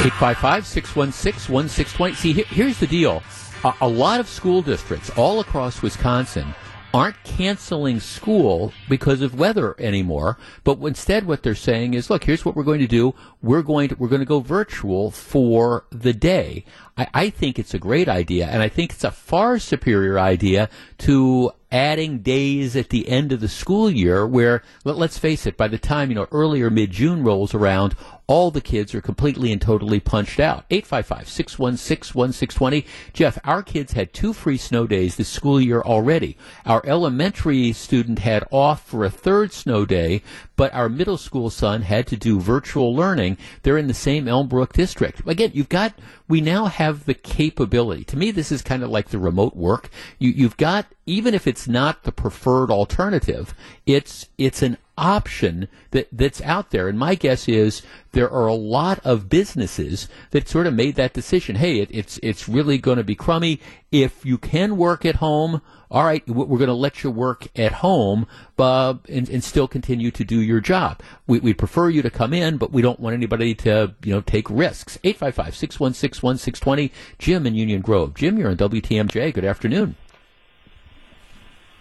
855 0.00 0.66
616 0.66 1.52
1620. 1.52 2.14
See, 2.14 2.32
here's 2.54 2.78
the 2.78 2.86
deal. 2.86 3.22
A, 3.64 3.74
a 3.82 3.88
lot 3.88 4.18
of 4.18 4.28
school 4.28 4.62
districts 4.62 5.10
all 5.10 5.40
across 5.40 5.82
Wisconsin 5.82 6.54
aren't 6.94 7.22
canceling 7.22 8.00
school 8.00 8.72
because 8.88 9.20
of 9.20 9.38
weather 9.38 9.76
anymore, 9.78 10.38
but 10.64 10.78
instead 10.80 11.26
what 11.26 11.42
they're 11.42 11.54
saying 11.54 11.94
is, 11.94 12.08
look, 12.08 12.24
here's 12.24 12.46
what 12.46 12.56
we're 12.56 12.64
going 12.64 12.80
to 12.80 12.86
do. 12.86 13.14
We're 13.42 13.62
going 13.62 13.90
to, 13.90 13.94
we're 13.96 14.08
going 14.08 14.20
to 14.20 14.26
go 14.26 14.40
virtual 14.40 15.10
for 15.10 15.84
the 15.90 16.14
day. 16.14 16.64
I, 16.96 17.08
I 17.12 17.30
think 17.30 17.58
it's 17.58 17.74
a 17.74 17.78
great 17.78 18.08
idea, 18.08 18.46
and 18.46 18.62
I 18.62 18.68
think 18.68 18.92
it's 18.92 19.04
a 19.04 19.10
far 19.10 19.58
superior 19.58 20.18
idea 20.18 20.68
to 20.98 21.52
adding 21.70 22.18
days 22.18 22.74
at 22.74 22.88
the 22.88 23.08
end 23.08 23.30
of 23.32 23.40
the 23.40 23.48
school 23.48 23.88
year 23.90 24.26
where, 24.26 24.62
let, 24.84 24.98
us 24.98 25.18
face 25.18 25.46
it, 25.46 25.56
by 25.56 25.68
the 25.68 25.78
time, 25.78 26.08
you 26.08 26.16
know, 26.16 26.26
earlier 26.32 26.70
mid-June 26.70 27.22
rolls 27.22 27.54
around, 27.54 27.94
all 28.30 28.50
the 28.52 28.60
kids 28.60 28.94
are 28.94 29.00
completely 29.00 29.50
and 29.50 29.60
totally 29.60 29.98
punched 29.98 30.38
out. 30.38 30.68
855-616-1620. 30.68 32.86
Jeff, 33.12 33.36
our 33.42 33.60
kids 33.60 33.94
had 33.94 34.12
two 34.12 34.32
free 34.32 34.56
snow 34.56 34.86
days 34.86 35.16
this 35.16 35.28
school 35.28 35.60
year 35.60 35.80
already. 35.80 36.36
Our 36.64 36.80
elementary 36.86 37.72
student 37.72 38.20
had 38.20 38.44
off 38.52 38.86
for 38.86 39.04
a 39.04 39.10
third 39.10 39.52
snow 39.52 39.84
day, 39.84 40.22
but 40.54 40.72
our 40.72 40.88
middle 40.88 41.16
school 41.16 41.50
son 41.50 41.82
had 41.82 42.06
to 42.06 42.16
do 42.16 42.38
virtual 42.38 42.94
learning. 42.94 43.36
They're 43.64 43.76
in 43.76 43.88
the 43.88 43.94
same 43.94 44.26
Elmbrook 44.26 44.74
district. 44.74 45.26
Again, 45.26 45.50
you've 45.52 45.68
got, 45.68 45.94
we 46.28 46.40
now 46.40 46.66
have 46.66 47.06
the 47.06 47.14
capability. 47.14 48.04
To 48.04 48.16
me, 48.16 48.30
this 48.30 48.52
is 48.52 48.62
kind 48.62 48.84
of 48.84 48.90
like 48.90 49.08
the 49.08 49.18
remote 49.18 49.56
work. 49.56 49.90
You, 50.20 50.30
you've 50.30 50.56
got, 50.56 50.86
even 51.04 51.34
if 51.34 51.48
it's 51.48 51.66
not 51.66 52.04
the 52.04 52.12
preferred 52.12 52.70
alternative, 52.70 53.54
it's, 53.86 54.28
it's 54.38 54.62
an 54.62 54.78
option 55.00 55.66
that, 55.90 56.08
that's 56.12 56.40
out 56.42 56.70
there. 56.70 56.86
And 56.88 56.98
my 56.98 57.14
guess 57.14 57.48
is 57.48 57.82
there 58.12 58.30
are 58.30 58.46
a 58.46 58.54
lot 58.54 59.00
of 59.04 59.28
businesses 59.28 60.08
that 60.30 60.48
sort 60.48 60.66
of 60.66 60.74
made 60.74 60.94
that 60.96 61.14
decision. 61.14 61.56
Hey, 61.56 61.80
it, 61.80 61.88
it's, 61.90 62.20
it's 62.22 62.48
really 62.48 62.78
going 62.78 62.98
to 62.98 63.04
be 63.04 63.14
crummy. 63.14 63.60
If 63.90 64.24
you 64.24 64.38
can 64.38 64.76
work 64.76 65.04
at 65.04 65.16
home, 65.16 65.62
all 65.90 66.04
right, 66.04 66.26
we're 66.28 66.58
going 66.58 66.68
to 66.68 66.74
let 66.74 67.02
you 67.02 67.10
work 67.10 67.48
at 67.56 67.72
home, 67.72 68.28
uh, 68.58 68.94
and, 69.08 69.28
and, 69.28 69.42
still 69.42 69.66
continue 69.66 70.12
to 70.12 70.22
do 70.22 70.40
your 70.40 70.60
job. 70.60 71.02
We, 71.26 71.40
we 71.40 71.52
prefer 71.52 71.88
you 71.88 72.00
to 72.02 72.10
come 72.10 72.32
in, 72.32 72.58
but 72.58 72.70
we 72.70 72.80
don't 72.80 73.00
want 73.00 73.14
anybody 73.14 73.54
to, 73.56 73.94
you 74.04 74.14
know, 74.14 74.20
take 74.20 74.48
risks. 74.48 74.98
855-616-1620. 75.02 76.92
Jim 77.18 77.44
in 77.44 77.54
Union 77.56 77.80
Grove. 77.80 78.14
Jim, 78.14 78.38
you're 78.38 78.50
on 78.50 78.56
WTMJ. 78.56 79.34
Good 79.34 79.44
afternoon. 79.44 79.96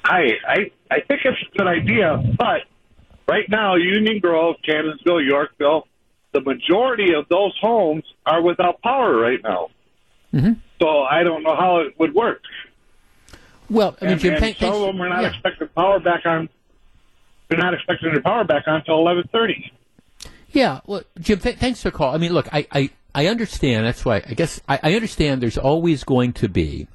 Hi. 0.06 0.30
I, 0.48 0.72
I 0.90 1.02
think 1.02 1.22
it's 1.24 1.38
a 1.54 1.58
good 1.58 1.68
idea, 1.68 2.18
but 2.38 2.62
Right 3.29 3.48
now, 3.50 3.75
Union 3.75 4.19
Grove, 4.19 4.55
Kansasville, 4.67 5.25
Yorkville, 5.25 5.88
the 6.33 6.41
majority 6.41 7.13
of 7.13 7.27
those 7.29 7.53
homes 7.62 8.03
are 8.25 8.41
without 8.41 8.81
power 8.81 9.15
right 9.15 9.39
now. 9.43 9.69
Mm-hmm. 10.33 10.53
So 10.81 11.03
I 11.03 11.24
don't 11.24 11.43
know 11.43 11.55
how 11.55 11.81
it 11.81 12.00
would 12.00 12.15
work. 12.15 12.41
Well, 13.69 13.95
I 14.01 14.05
mean, 14.05 14.13
and, 14.13 14.21
Jim, 14.21 14.33
and 14.33 14.39
thank, 14.39 14.57
some 14.57 14.71
thanks, 14.71 14.77
of 14.77 14.88
them 14.88 15.01
are 15.01 15.09
not 15.09 15.21
yeah. 15.21 15.29
expecting 15.29 15.67
power 15.69 16.00
back 16.00 16.25
on. 16.25 16.50
They're 17.50 17.59
not 17.59 17.74
expecting 17.74 18.13
their 18.13 18.21
power 18.21 18.43
back 18.43 18.63
on 18.67 18.77
until 18.77 18.98
eleven 18.98 19.29
thirty. 19.31 19.71
Yeah, 20.51 20.79
well, 20.88 21.03
Jim, 21.19 21.39
th- 21.39 21.57
thanks 21.57 21.83
for 21.83 21.91
the 21.91 21.98
call. 21.98 22.15
I 22.15 22.17
mean, 22.17 22.33
look, 22.33 22.48
I, 22.51 22.65
I, 22.71 22.89
I 23.13 23.27
understand. 23.27 23.86
That's 23.86 24.03
why 24.03 24.24
I 24.27 24.33
guess 24.33 24.59
I, 24.67 24.79
I 24.81 24.93
understand. 24.95 25.41
There's 25.41 25.57
always 25.57 26.03
going 26.03 26.33
to 26.33 26.50
be 26.50 26.88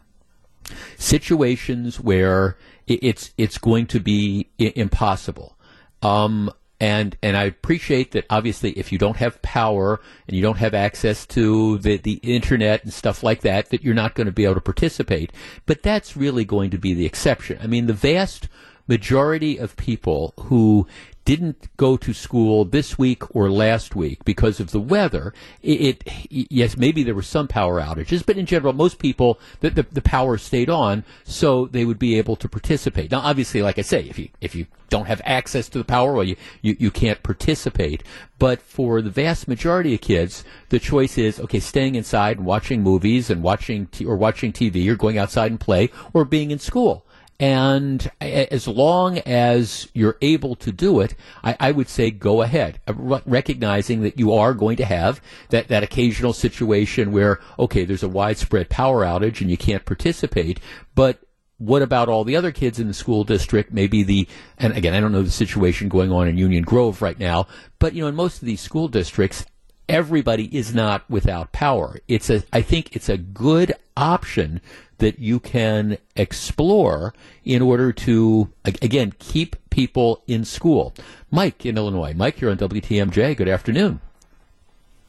situations 0.96 2.00
where 2.00 2.56
it's 2.88 3.32
it's 3.38 3.58
going 3.58 3.86
to 3.86 4.00
be 4.00 4.48
I- 4.60 4.72
impossible. 4.74 5.56
Um, 6.04 6.50
and 6.80 7.16
and 7.22 7.36
I 7.36 7.44
appreciate 7.44 8.12
that. 8.12 8.26
Obviously, 8.28 8.72
if 8.72 8.92
you 8.92 8.98
don't 8.98 9.16
have 9.16 9.40
power 9.42 10.00
and 10.26 10.36
you 10.36 10.42
don't 10.42 10.58
have 10.58 10.74
access 10.74 11.24
to 11.26 11.78
the 11.78 11.96
the 11.96 12.14
internet 12.22 12.84
and 12.84 12.92
stuff 12.92 13.22
like 13.22 13.40
that, 13.42 13.70
that 13.70 13.82
you're 13.82 13.94
not 13.94 14.14
going 14.14 14.26
to 14.26 14.32
be 14.32 14.44
able 14.44 14.54
to 14.54 14.60
participate. 14.60 15.32
But 15.66 15.82
that's 15.82 16.16
really 16.16 16.44
going 16.44 16.70
to 16.70 16.78
be 16.78 16.92
the 16.92 17.06
exception. 17.06 17.58
I 17.62 17.68
mean, 17.68 17.86
the 17.86 17.92
vast 17.92 18.48
majority 18.86 19.56
of 19.56 19.76
people 19.76 20.34
who 20.38 20.86
didn't 21.24 21.68
go 21.76 21.96
to 21.96 22.12
school 22.12 22.64
this 22.64 22.98
week 22.98 23.34
or 23.34 23.50
last 23.50 23.96
week 23.96 24.24
because 24.24 24.60
of 24.60 24.70
the 24.70 24.80
weather. 24.80 25.32
It, 25.62 26.02
it 26.06 26.48
yes, 26.50 26.76
maybe 26.76 27.02
there 27.02 27.14
were 27.14 27.22
some 27.22 27.48
power 27.48 27.80
outages, 27.80 28.24
but 28.24 28.36
in 28.36 28.46
general, 28.46 28.72
most 28.72 28.98
people 28.98 29.38
the, 29.60 29.70
the 29.70 29.82
the 29.84 30.02
power 30.02 30.36
stayed 30.38 30.68
on, 30.70 31.04
so 31.24 31.66
they 31.66 31.84
would 31.84 31.98
be 31.98 32.18
able 32.18 32.36
to 32.36 32.48
participate. 32.48 33.10
Now, 33.10 33.20
obviously, 33.20 33.62
like 33.62 33.78
I 33.78 33.82
say, 33.82 34.02
if 34.02 34.18
you 34.18 34.28
if 34.40 34.54
you 34.54 34.66
don't 34.90 35.06
have 35.06 35.22
access 35.24 35.68
to 35.70 35.78
the 35.78 35.84
power, 35.84 36.12
well, 36.12 36.24
you, 36.24 36.36
you, 36.62 36.76
you 36.78 36.90
can't 36.90 37.22
participate. 37.22 38.02
But 38.38 38.60
for 38.60 39.00
the 39.00 39.10
vast 39.10 39.48
majority 39.48 39.94
of 39.94 40.00
kids, 40.00 40.44
the 40.68 40.78
choice 40.78 41.16
is 41.16 41.40
okay, 41.40 41.60
staying 41.60 41.94
inside 41.94 42.36
and 42.36 42.46
watching 42.46 42.82
movies 42.82 43.30
and 43.30 43.42
watching 43.42 43.86
t- 43.86 44.04
or 44.04 44.16
watching 44.16 44.52
TV 44.52 44.88
or 44.88 44.96
going 44.96 45.18
outside 45.18 45.50
and 45.50 45.58
play 45.58 45.90
or 46.12 46.24
being 46.24 46.50
in 46.50 46.58
school. 46.58 47.06
And 47.44 48.10
as 48.22 48.66
long 48.66 49.18
as 49.18 49.86
you're 49.92 50.16
able 50.22 50.54
to 50.56 50.72
do 50.72 51.00
it, 51.00 51.14
I, 51.42 51.54
I 51.60 51.72
would 51.72 51.90
say 51.90 52.10
go 52.10 52.40
ahead, 52.40 52.80
uh, 52.88 52.94
re- 52.94 53.20
recognizing 53.26 54.00
that 54.00 54.18
you 54.18 54.32
are 54.32 54.54
going 54.54 54.78
to 54.78 54.84
have 54.86 55.20
that, 55.50 55.68
that 55.68 55.82
occasional 55.82 56.32
situation 56.32 57.12
where, 57.12 57.40
okay, 57.58 57.84
there's 57.84 58.02
a 58.02 58.08
widespread 58.08 58.70
power 58.70 59.04
outage 59.04 59.42
and 59.42 59.50
you 59.50 59.58
can't 59.58 59.84
participate, 59.84 60.58
but 60.94 61.18
what 61.58 61.82
about 61.82 62.08
all 62.08 62.24
the 62.24 62.34
other 62.34 62.50
kids 62.50 62.80
in 62.80 62.88
the 62.88 62.94
school 62.94 63.24
district? 63.24 63.74
Maybe 63.74 64.02
the, 64.02 64.26
and 64.56 64.74
again, 64.74 64.94
I 64.94 65.00
don't 65.00 65.12
know 65.12 65.20
the 65.20 65.30
situation 65.30 65.90
going 65.90 66.10
on 66.10 66.26
in 66.26 66.38
Union 66.38 66.64
Grove 66.64 67.02
right 67.02 67.18
now, 67.18 67.46
but 67.78 67.92
you 67.92 68.00
know, 68.00 68.08
in 68.08 68.14
most 68.14 68.40
of 68.40 68.46
these 68.46 68.62
school 68.62 68.88
districts, 68.88 69.44
everybody 69.88 70.54
is 70.56 70.74
not 70.74 71.08
without 71.10 71.52
power. 71.52 71.98
It's 72.08 72.30
a, 72.30 72.42
I 72.52 72.62
think 72.62 72.94
it's 72.96 73.08
a 73.08 73.16
good 73.16 73.72
option 73.96 74.60
that 74.98 75.18
you 75.18 75.40
can 75.40 75.98
explore 76.16 77.14
in 77.44 77.62
order 77.62 77.92
to, 77.92 78.50
again, 78.64 79.12
keep 79.18 79.56
people 79.70 80.22
in 80.26 80.44
school. 80.44 80.94
Mike 81.30 81.66
in 81.66 81.76
Illinois. 81.76 82.14
Mike, 82.14 82.40
you're 82.40 82.50
on 82.50 82.58
WTMJ. 82.58 83.36
Good 83.36 83.48
afternoon. 83.48 84.00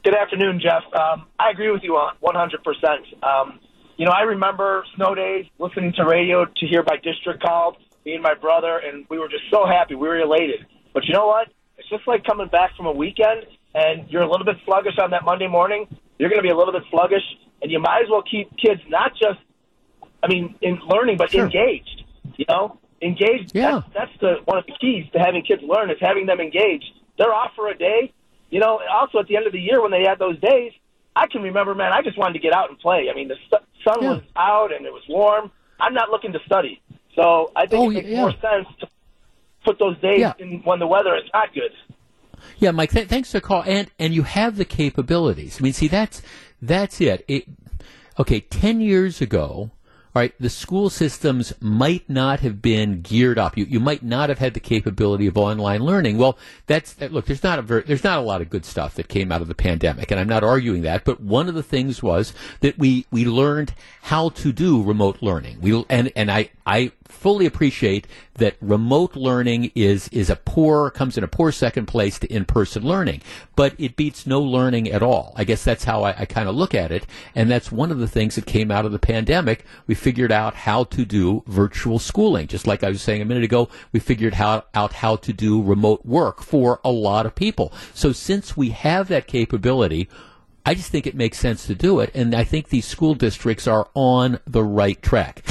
Good 0.04 0.14
afternoon, 0.14 0.60
Jeff. 0.60 0.82
Um, 0.94 1.26
I 1.38 1.50
agree 1.50 1.70
with 1.70 1.82
you 1.82 1.96
on 1.96 2.16
100%. 2.22 3.24
Um, 3.24 3.60
you 3.96 4.04
know, 4.04 4.12
I 4.12 4.22
remember 4.22 4.84
snow 4.94 5.14
days, 5.14 5.46
listening 5.58 5.92
to 5.94 6.04
radio 6.04 6.44
to 6.44 6.66
hear 6.66 6.82
my 6.86 6.96
district 6.96 7.42
called, 7.42 7.76
me 8.04 8.14
and 8.14 8.22
my 8.22 8.34
brother, 8.34 8.78
and 8.78 9.06
we 9.08 9.18
were 9.18 9.28
just 9.28 9.44
so 9.50 9.66
happy. 9.66 9.94
We 9.94 10.06
were 10.06 10.18
elated. 10.18 10.66
But 10.92 11.04
you 11.06 11.14
know 11.14 11.26
what? 11.26 11.48
It's 11.78 11.88
just 11.88 12.06
like 12.06 12.24
coming 12.24 12.48
back 12.48 12.76
from 12.76 12.86
a 12.86 12.92
weekend, 12.92 13.46
and 13.76 14.08
you're 14.10 14.22
a 14.22 14.28
little 14.30 14.46
bit 14.46 14.56
sluggish 14.64 14.98
on 14.98 15.10
that 15.10 15.24
Monday 15.24 15.46
morning. 15.46 15.86
You're 16.18 16.30
going 16.30 16.38
to 16.38 16.42
be 16.42 16.48
a 16.50 16.56
little 16.56 16.72
bit 16.72 16.82
sluggish, 16.90 17.22
and 17.60 17.70
you 17.70 17.78
might 17.78 18.02
as 18.02 18.08
well 18.10 18.22
keep 18.22 18.48
kids 18.56 18.80
not 18.88 19.12
just, 19.12 19.38
I 20.22 20.28
mean, 20.28 20.54
in 20.62 20.80
learning, 20.88 21.18
but 21.18 21.30
Sure. 21.30 21.44
engaged. 21.44 22.04
You 22.38 22.46
know, 22.48 22.78
engaged. 23.02 23.52
Yeah. 23.54 23.82
That's, 23.94 24.10
that's 24.10 24.20
the 24.20 24.34
one 24.46 24.58
of 24.58 24.64
the 24.66 24.72
keys 24.80 25.04
to 25.12 25.18
having 25.18 25.42
kids 25.42 25.62
learn 25.62 25.90
is 25.90 25.98
having 26.00 26.24
them 26.26 26.40
engaged. 26.40 26.86
They're 27.18 27.32
off 27.34 27.52
for 27.54 27.68
a 27.68 27.76
day. 27.76 28.12
You 28.50 28.60
know, 28.60 28.80
also 28.90 29.18
at 29.18 29.26
the 29.26 29.36
end 29.36 29.46
of 29.46 29.52
the 29.52 29.60
year 29.60 29.82
when 29.82 29.90
they 29.90 30.04
had 30.04 30.18
those 30.18 30.38
days, 30.40 30.72
I 31.14 31.26
can 31.26 31.42
remember, 31.42 31.74
man, 31.74 31.92
I 31.92 32.00
just 32.02 32.16
wanted 32.18 32.34
to 32.34 32.38
get 32.40 32.54
out 32.54 32.70
and 32.70 32.78
play. 32.78 33.08
I 33.10 33.14
mean, 33.14 33.28
the 33.28 33.36
su- 33.50 33.58
sun 33.84 34.02
Yeah. 34.02 34.10
was 34.14 34.22
out 34.36 34.72
and 34.72 34.86
it 34.86 34.92
was 34.92 35.02
warm. 35.08 35.50
I'm 35.80 35.92
not 35.94 36.10
looking 36.10 36.32
to 36.32 36.38
study. 36.46 36.80
So 37.14 37.50
I 37.56 37.66
think 37.66 37.82
Oh, 37.84 37.90
it 37.90 37.94
makes 37.94 38.08
yeah. 38.08 38.20
more 38.20 38.30
sense 38.32 38.68
to 38.80 38.88
put 39.64 39.78
those 39.78 39.98
days 40.00 40.20
Yeah. 40.20 40.32
in 40.38 40.60
when 40.64 40.78
the 40.78 40.86
weather 40.86 41.14
is 41.16 41.24
not 41.34 41.52
good. 41.54 41.72
Yeah, 42.58 42.70
Mike. 42.70 42.90
Th- 42.90 43.08
thanks 43.08 43.30
for 43.30 43.38
the 43.38 43.42
call, 43.42 43.62
and 43.66 43.90
and 43.98 44.14
you 44.14 44.22
have 44.22 44.56
the 44.56 44.64
capabilities. 44.64 45.58
I 45.60 45.62
mean, 45.62 45.72
see, 45.72 45.88
that's 45.88 46.22
that's 46.60 47.00
it. 47.00 47.24
it. 47.28 47.46
Okay, 48.18 48.40
ten 48.40 48.80
years 48.80 49.20
ago, 49.20 49.70
all 50.16 50.22
right, 50.22 50.32
the 50.40 50.48
school 50.48 50.88
systems 50.88 51.52
might 51.60 52.08
not 52.08 52.40
have 52.40 52.62
been 52.62 53.02
geared 53.02 53.38
up. 53.38 53.58
You 53.58 53.66
you 53.66 53.78
might 53.78 54.02
not 54.02 54.30
have 54.30 54.38
had 54.38 54.54
the 54.54 54.60
capability 54.60 55.26
of 55.26 55.36
online 55.36 55.82
learning. 55.82 56.16
Well, 56.16 56.38
that's 56.66 56.94
that, 56.94 57.12
look. 57.12 57.26
There's 57.26 57.42
not 57.42 57.58
a 57.58 57.62
very, 57.62 57.82
there's 57.82 58.02
not 58.02 58.16
a 58.16 58.22
lot 58.22 58.40
of 58.40 58.48
good 58.48 58.64
stuff 58.64 58.94
that 58.94 59.08
came 59.08 59.30
out 59.30 59.42
of 59.42 59.48
the 59.48 59.54
pandemic, 59.54 60.10
and 60.10 60.18
I'm 60.18 60.28
not 60.28 60.42
arguing 60.42 60.80
that. 60.82 61.04
But 61.04 61.20
one 61.20 61.50
of 61.50 61.54
the 61.54 61.62
things 61.62 62.02
was 62.02 62.32
that 62.60 62.78
we 62.78 63.04
we 63.10 63.26
learned 63.26 63.74
how 64.04 64.30
to 64.30 64.52
do 64.52 64.82
remote 64.82 65.18
learning. 65.20 65.60
We 65.60 65.84
and 65.90 66.10
and 66.16 66.30
I 66.30 66.48
I 66.64 66.92
fully 67.08 67.46
appreciate 67.46 68.06
that 68.34 68.56
remote 68.60 69.16
learning 69.16 69.72
is 69.74 70.08
is 70.08 70.30
a 70.30 70.36
poor 70.36 70.90
comes 70.90 71.16
in 71.16 71.24
a 71.24 71.28
poor 71.28 71.50
second 71.52 71.86
place 71.86 72.18
to 72.18 72.32
in-person 72.32 72.82
learning, 72.82 73.22
but 73.54 73.74
it 73.78 73.96
beats 73.96 74.26
no 74.26 74.40
learning 74.40 74.90
at 74.90 75.02
all. 75.02 75.32
I 75.36 75.44
guess 75.44 75.64
that's 75.64 75.84
how 75.84 76.02
I, 76.02 76.20
I 76.20 76.24
kind 76.26 76.48
of 76.48 76.54
look 76.54 76.74
at 76.74 76.92
it, 76.92 77.06
and 77.34 77.50
that's 77.50 77.72
one 77.72 77.90
of 77.90 77.98
the 77.98 78.08
things 78.08 78.34
that 78.34 78.46
came 78.46 78.70
out 78.70 78.84
of 78.84 78.92
the 78.92 78.98
pandemic. 78.98 79.64
We 79.86 79.94
figured 79.94 80.32
out 80.32 80.54
how 80.54 80.84
to 80.84 81.04
do 81.04 81.42
virtual 81.46 81.98
schooling, 81.98 82.46
just 82.46 82.66
like 82.66 82.84
I 82.84 82.88
was 82.88 83.02
saying 83.02 83.22
a 83.22 83.26
minute 83.26 83.44
ago. 83.44 83.68
We 83.92 84.00
figured 84.00 84.34
how, 84.34 84.64
out 84.74 84.94
how 84.94 85.16
to 85.16 85.32
do 85.32 85.62
remote 85.62 86.04
work 86.04 86.42
for 86.42 86.80
a 86.84 86.90
lot 86.90 87.26
of 87.26 87.34
people. 87.34 87.72
So 87.94 88.12
since 88.12 88.56
we 88.56 88.70
have 88.70 89.08
that 89.08 89.26
capability. 89.26 90.08
I 90.68 90.74
just 90.74 90.90
think 90.90 91.06
it 91.06 91.14
makes 91.14 91.38
sense 91.38 91.68
to 91.68 91.76
do 91.76 92.00
it, 92.00 92.10
and 92.12 92.34
I 92.34 92.42
think 92.42 92.70
these 92.70 92.86
school 92.86 93.14
districts 93.14 93.68
are 93.68 93.88
on 93.94 94.40
the 94.48 94.64
right 94.64 95.00
track. 95.00 95.44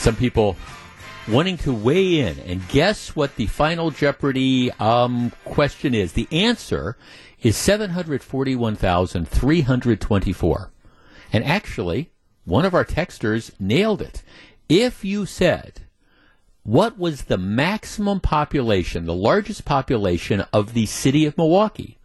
Some 0.00 0.16
people 0.16 0.56
wanting 1.28 1.58
to 1.58 1.72
weigh 1.72 2.20
in 2.20 2.38
and 2.40 2.66
guess 2.68 3.14
what 3.14 3.36
the 3.36 3.46
final 3.46 3.90
Jeopardy 3.90 4.72
um, 4.80 5.30
question 5.44 5.94
is. 5.94 6.14
The 6.14 6.26
answer 6.32 6.96
is 7.42 7.54
seven 7.54 7.90
hundred 7.90 8.22
forty-one 8.22 8.76
thousand 8.76 9.28
three 9.28 9.60
hundred 9.60 10.00
twenty-four, 10.00 10.72
and 11.32 11.44
actually, 11.44 12.10
one 12.46 12.64
of 12.64 12.74
our 12.74 12.84
texters 12.84 13.52
nailed 13.60 14.00
it. 14.00 14.22
If 14.68 15.04
you 15.04 15.26
said 15.26 15.82
what 16.62 16.98
was 16.98 17.24
the 17.24 17.38
maximum 17.38 18.20
population, 18.20 19.04
the 19.04 19.14
largest 19.14 19.64
population 19.64 20.44
of 20.52 20.72
the 20.72 20.86
city 20.86 21.26
of 21.26 21.36
Milwaukee, 21.36 21.98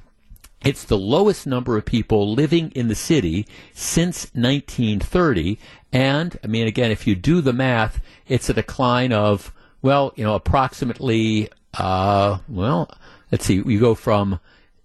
It's 0.65 0.85
the 0.85 0.97
lowest 0.97 1.47
number 1.47 1.77
of 1.77 1.85
people 1.85 2.33
living 2.33 2.71
in 2.71 2.89
the 2.89 2.95
city 2.95 3.47
since 3.75 4.31
1930. 4.35 5.59
And, 5.93 6.39
I 6.43 6.47
mean, 6.47 6.67
again, 6.67 6.91
if 6.91 7.07
you 7.07 7.15
do 7.15 7.43
the 7.43 7.53
math, 7.53 8.01
it's 8.27 8.49
a 8.49 8.55
decline 8.55 9.13
of, 9.13 9.53
well, 9.83 10.15
you 10.17 10.25
know, 10.25 10.35
approximately, 10.35 11.51
uh, 11.75 12.39
well, 12.49 12.91
let's 13.31 13.45
see, 13.45 13.61
we 13.61 13.77
go 13.77 13.95
from 13.95 14.41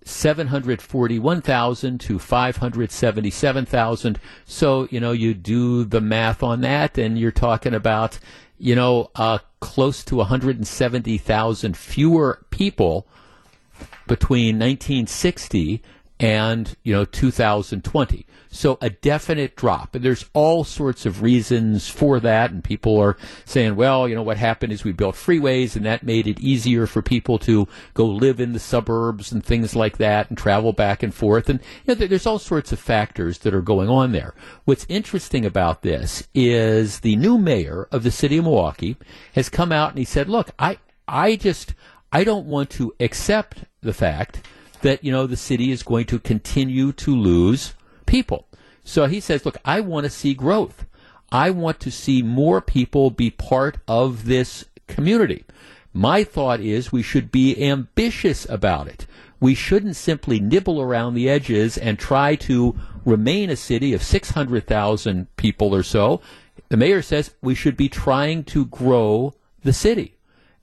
741,000 0.10 2.00
to 2.00 2.20
577,000. 2.20 4.20
So, 4.46 4.88
you 4.92 5.00
know, 5.00 5.12
you 5.12 5.34
do 5.34 5.86
the 5.86 6.02
math 6.02 6.44
on 6.44 6.62
that 6.62 6.98
and 6.98 7.18
you're 7.18 7.32
talking 7.32 7.74
about, 7.74 8.20
you 8.58 8.76
know, 8.76 9.12
uh, 9.16 9.40
close 9.60 10.04
to 10.06 10.16
170,000 10.16 11.78
fewer 11.78 12.46
people 12.50 13.08
between 14.08 14.58
1960 14.58 15.82
and 16.20 16.76
you 16.84 16.94
know 16.94 17.06
2020 17.06 18.26
so 18.52 18.78
a 18.82 18.90
definite 18.90 19.56
drop. 19.56 19.96
And 19.96 20.04
there's 20.04 20.26
all 20.34 20.64
sorts 20.64 21.06
of 21.06 21.22
reasons 21.22 21.88
for 21.88 22.20
that. 22.20 22.52
And 22.52 22.64
people 22.64 22.98
are 23.00 23.18
saying 23.46 23.76
well 23.76 24.08
you 24.08 24.16
know 24.16 24.24
what 24.24 24.38
happened 24.38 24.74
is 24.74 24.84
we 24.84 24.92
built 24.92 25.16
freeways 25.16 25.76
and 25.76 25.86
that 25.86 26.04
made 26.04 26.28
it 26.28 26.40
easier 26.40 26.88
for 26.88 27.02
people 27.02 27.38
to 27.40 27.68
go 27.94 28.06
live 28.06 28.40
in 28.40 28.54
the 28.54 28.60
suburbs 28.60 29.32
and 29.32 29.44
things 29.44 29.76
like 29.76 29.98
that 29.98 30.30
and 30.30 30.38
travel 30.38 30.74
back 30.74 31.04
and 31.04 31.14
forth. 31.14 31.50
And 31.50 31.60
you 31.86 31.96
know, 31.96 32.08
there's 32.08 32.26
all 32.26 32.40
sorts 32.40 32.72
of 32.72 32.80
factors 32.80 33.40
that 33.40 33.54
are 33.54 33.62
going 33.62 33.90
on 33.90 34.12
there. 34.12 34.34
What's 34.66 34.86
interesting 34.90 35.46
about 35.46 35.82
this 35.82 36.28
is 36.34 37.02
the 37.02 37.16
new 37.16 37.38
mayor 37.38 37.88
of 37.92 38.04
the 38.04 38.12
city 38.12 38.38
of 38.38 38.46
Milwaukee 38.46 38.98
has 39.34 39.50
come 39.50 39.72
out 39.72 39.92
and 39.92 40.00
he 40.00 40.06
said 40.06 40.28
look 40.28 40.50
I 40.58 40.80
I 41.08 41.36
just 41.36 41.74
I 42.12 42.24
don't 42.24 42.48
want 42.48 42.72
to 42.72 42.94
accept 43.00 43.66
the 43.82 43.94
fact 43.94 44.42
that, 44.82 45.04
you 45.04 45.12
know, 45.12 45.28
the 45.28 45.38
city 45.38 45.72
is 45.72 45.84
going 45.84 46.06
to 46.06 46.20
continue 46.20 46.92
to 46.94 47.16
lose 47.16 47.74
people. 48.06 48.48
So 48.84 49.06
he 49.06 49.20
says, 49.20 49.46
look, 49.46 49.58
I 49.64 49.82
want 49.82 50.06
to 50.06 50.10
see 50.10 50.34
growth. 50.34 50.86
I 51.32 51.52
want 51.52 51.80
to 51.82 51.92
see 51.92 52.24
more 52.24 52.60
people 52.60 53.12
be 53.12 53.30
part 53.30 53.78
of 53.88 54.26
this 54.26 54.66
community. 54.88 55.46
My 55.94 56.24
thought 56.24 56.60
is 56.60 56.92
we 56.92 57.04
should 57.04 57.32
be 57.32 57.62
ambitious 57.64 58.48
about 58.50 58.88
it. 58.88 59.06
We 59.40 59.54
shouldn't 59.54 59.96
simply 59.96 60.40
nibble 60.40 60.82
around 60.82 61.14
the 61.14 61.30
edges 61.30 61.78
and 61.78 61.98
try 61.98 62.36
to 62.36 62.76
remain 63.06 63.50
a 63.50 63.56
city 63.56 63.94
of 63.94 64.04
600,000 64.04 65.36
people 65.38 65.74
or 65.74 65.84
so. 65.84 66.22
The 66.70 66.78
mayor 66.78 67.02
says 67.02 67.36
we 67.42 67.56
should 67.56 67.78
be 67.78 67.90
trying 67.90 68.44
to 68.46 68.66
grow 68.66 69.34
the 69.64 69.74
city 69.74 70.16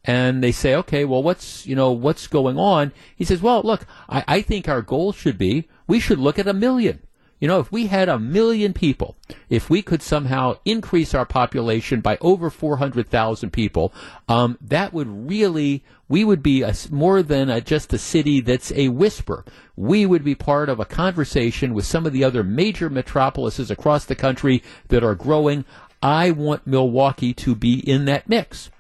and 0.07 0.43
they 0.43 0.53
say, 0.53 0.75
okay, 0.75 1.05
well, 1.05 1.23
what's 1.23 1.67
you 1.67 1.75
know 1.75 1.93
what's 1.93 2.27
going 2.27 2.59
on? 2.59 2.93
He 3.17 3.25
says, 3.25 3.43
well, 3.43 3.63
look, 3.63 3.87
I, 4.09 4.25
I 4.29 4.41
think 4.43 4.69
our 4.69 4.83
goal 4.83 5.13
should 5.13 5.39
be 5.39 5.69
we 5.87 6.01
should 6.01 6.19
look 6.19 6.39
at 6.39 6.49
a 6.49 6.53
million. 6.53 7.01
You 7.39 7.49
know, 7.49 7.61
if 7.61 7.71
we 7.71 7.89
had 7.89 8.09
a 8.09 8.19
million 8.19 8.73
people, 8.73 9.15
if 9.51 9.69
we 9.69 9.83
could 9.83 10.01
somehow 10.01 10.57
increase 10.65 11.15
our 11.15 11.27
population 11.27 12.01
by 12.01 12.17
over 12.23 12.49
400,000 12.49 13.51
people, 13.51 13.93
um, 14.27 14.57
that 14.63 14.95
would 14.95 15.29
really, 15.29 15.85
we 16.09 16.25
would 16.25 16.43
be 16.43 16.63
a, 16.63 16.75
more 16.91 17.23
than 17.23 17.51
a, 17.51 17.61
just 17.61 17.93
a 17.93 17.99
city 17.99 18.41
that's 18.41 18.73
a 18.73 18.89
whisper. 18.89 19.45
We 19.77 20.07
would 20.07 20.25
be 20.25 20.35
part 20.35 20.71
of 20.71 20.81
a 20.81 20.87
conversation 20.87 21.75
with 21.75 21.85
some 21.85 22.07
of 22.07 22.15
the 22.15 22.25
other 22.25 22.43
major 22.43 22.89
metropolises 22.89 23.71
across 23.71 24.07
the 24.07 24.15
country 24.15 24.63
that 24.89 25.05
are 25.05 25.15
growing. 25.15 25.67
I 26.03 26.31
want 26.31 26.67
Milwaukee 26.67 27.35
to 27.35 27.55
be 27.55 27.79
in 27.79 28.07
that 28.07 28.31
mix. 28.31 28.71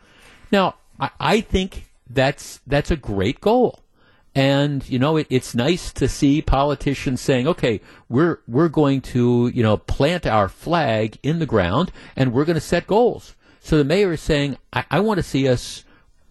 Now, 0.51 0.77
I, 1.01 1.11
I 1.19 1.41
think 1.41 1.87
that's 2.09 2.61
that's 2.67 2.91
a 2.91 2.97
great 2.97 3.41
goal. 3.41 3.81
And 4.35 4.87
you 4.89 4.99
know, 4.99 5.17
it, 5.17 5.27
it's 5.31 5.55
nice 5.55 5.93
to 5.95 6.09
see 6.09 6.43
politicians 6.43 7.23
saying, 7.23 7.49
"Okay, 7.49 7.81
we're 8.09 8.41
we're 8.47 8.69
going 8.69 9.01
to 9.03 9.49
you 9.49 9.63
know 9.63 9.77
plant 9.79 10.27
our 10.27 10.49
flag 10.49 11.19
in 11.23 11.39
the 11.39 11.47
ground, 11.47 11.93
and 12.15 12.33
we're 12.33 12.45
going 12.45 12.55
to 12.55 12.61
set 12.61 12.87
goals." 12.87 13.35
So 13.61 13.79
the 13.79 13.85
mayor 13.85 14.13
is 14.13 14.21
saying, 14.21 14.59
"I, 14.73 14.85
I 14.91 15.01
want 15.01 15.19
to 15.19 15.23
see 15.23 15.49
us." 15.49 15.85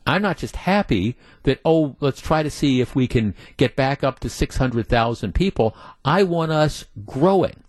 I'm 0.07 0.21
not 0.21 0.37
just 0.37 0.55
happy 0.55 1.15
that 1.43 1.59
oh, 1.65 1.95
let's 1.99 2.21
try 2.21 2.43
to 2.43 2.51
see 2.51 2.79
if 2.79 2.93
we 2.93 3.07
can 3.07 3.33
get 3.57 3.75
back 3.75 4.03
up 4.03 4.19
to 4.19 4.29
600,000 4.29 5.33
people. 5.33 5.75
I 6.03 6.21
want 6.21 6.51
us 6.51 6.85
growing. 7.07 7.63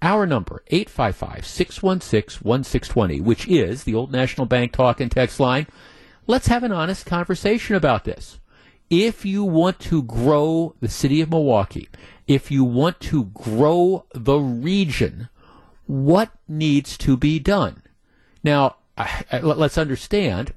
Our 0.00 0.24
number, 0.24 0.62
855-616-1620, 0.72 3.20
which 3.20 3.46
is 3.46 3.84
the 3.84 3.94
Old 3.94 4.10
National 4.10 4.46
Bank 4.46 4.72
talk 4.72 5.02
and 5.02 5.10
text 5.10 5.38
line 5.38 5.66
let's 6.26 6.48
have 6.48 6.62
an 6.62 6.72
honest 6.72 7.06
conversation 7.06 7.76
about 7.76 8.04
this. 8.04 8.38
If 8.90 9.24
you 9.24 9.44
want 9.44 9.78
to 9.80 10.02
grow 10.02 10.74
the 10.80 10.88
city 10.88 11.20
of 11.20 11.30
Milwaukee, 11.30 11.88
if 12.26 12.50
you 12.50 12.64
want 12.64 13.00
to 13.00 13.24
grow 13.24 14.04
the 14.14 14.38
region, 14.38 15.28
what 15.86 16.30
needs 16.46 16.98
to 16.98 17.16
be 17.16 17.38
done? 17.38 17.82
Now, 18.44 18.76
let's 19.42 19.78
understand 19.78 20.52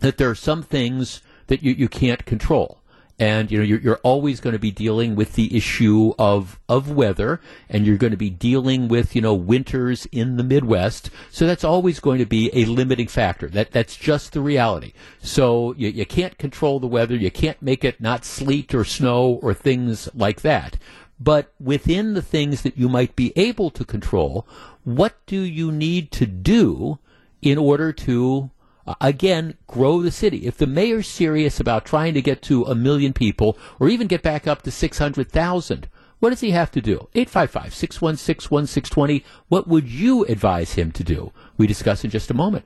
that 0.00 0.18
there 0.18 0.28
are 0.30 0.34
some 0.34 0.62
things 0.62 1.22
that 1.46 1.62
you, 1.62 1.72
you 1.72 1.88
can't 1.88 2.24
control 2.24 2.81
and 3.22 3.52
you 3.52 3.58
know 3.58 3.62
you're, 3.62 3.78
you're 3.78 4.00
always 4.02 4.40
going 4.40 4.52
to 4.52 4.58
be 4.58 4.72
dealing 4.72 5.14
with 5.14 5.34
the 5.34 5.56
issue 5.56 6.12
of 6.18 6.58
of 6.68 6.90
weather 6.90 7.40
and 7.68 7.86
you're 7.86 7.96
going 7.96 8.10
to 8.10 8.16
be 8.16 8.30
dealing 8.30 8.88
with 8.88 9.14
you 9.14 9.22
know 9.22 9.32
winters 9.32 10.06
in 10.10 10.38
the 10.38 10.42
midwest. 10.42 11.08
So 11.30 11.46
that's 11.46 11.62
always 11.62 12.00
going 12.00 12.18
to 12.18 12.26
be 12.26 12.50
a 12.52 12.64
limiting 12.64 13.06
factor. 13.06 13.48
That 13.48 13.70
that's 13.70 13.94
just 13.94 14.32
the 14.32 14.40
reality. 14.40 14.92
So 15.20 15.72
you, 15.76 15.88
you 15.90 16.04
can't 16.04 16.36
control 16.36 16.80
the 16.80 16.88
weather. 16.88 17.14
You 17.14 17.30
can't 17.30 17.62
make 17.62 17.84
it 17.84 18.00
not 18.00 18.24
sleet 18.24 18.74
or 18.74 18.84
snow 18.84 19.38
or 19.40 19.54
things 19.54 20.08
like 20.14 20.40
that. 20.40 20.76
But 21.20 21.52
within 21.60 22.14
the 22.14 22.22
things 22.22 22.62
that 22.62 22.76
you 22.76 22.88
might 22.88 23.14
be 23.14 23.32
able 23.36 23.70
to 23.70 23.84
control 23.84 24.48
what 24.82 25.14
do 25.26 25.40
you 25.40 25.70
need 25.70 26.10
to 26.10 26.26
do 26.26 26.98
in 27.40 27.56
order 27.56 27.92
to 27.92 28.50
Uh, 28.86 28.94
again, 29.00 29.54
grow 29.66 30.02
the 30.02 30.10
city. 30.10 30.46
If 30.46 30.56
the 30.56 30.66
mayor's 30.66 31.08
serious 31.08 31.60
about 31.60 31.84
trying 31.84 32.14
to 32.14 32.22
get 32.22 32.42
to 32.42 32.64
a 32.64 32.74
million 32.74 33.12
people 33.12 33.56
or 33.78 33.88
even 33.88 34.06
get 34.06 34.22
back 34.22 34.46
up 34.46 34.62
to 34.62 34.70
600,000, 34.70 35.88
what 36.18 36.30
does 36.30 36.40
he 36.40 36.52
have 36.52 36.70
to 36.72 36.80
do? 36.80 37.08
855 37.14 37.74
616 37.74 38.50
1620. 38.50 39.24
What 39.48 39.66
would 39.66 39.88
you 39.88 40.24
advise 40.26 40.74
him 40.74 40.92
to 40.92 41.04
do? 41.04 41.32
We 41.56 41.66
discuss 41.66 42.04
in 42.04 42.10
just 42.10 42.30
a 42.30 42.34
moment. 42.34 42.64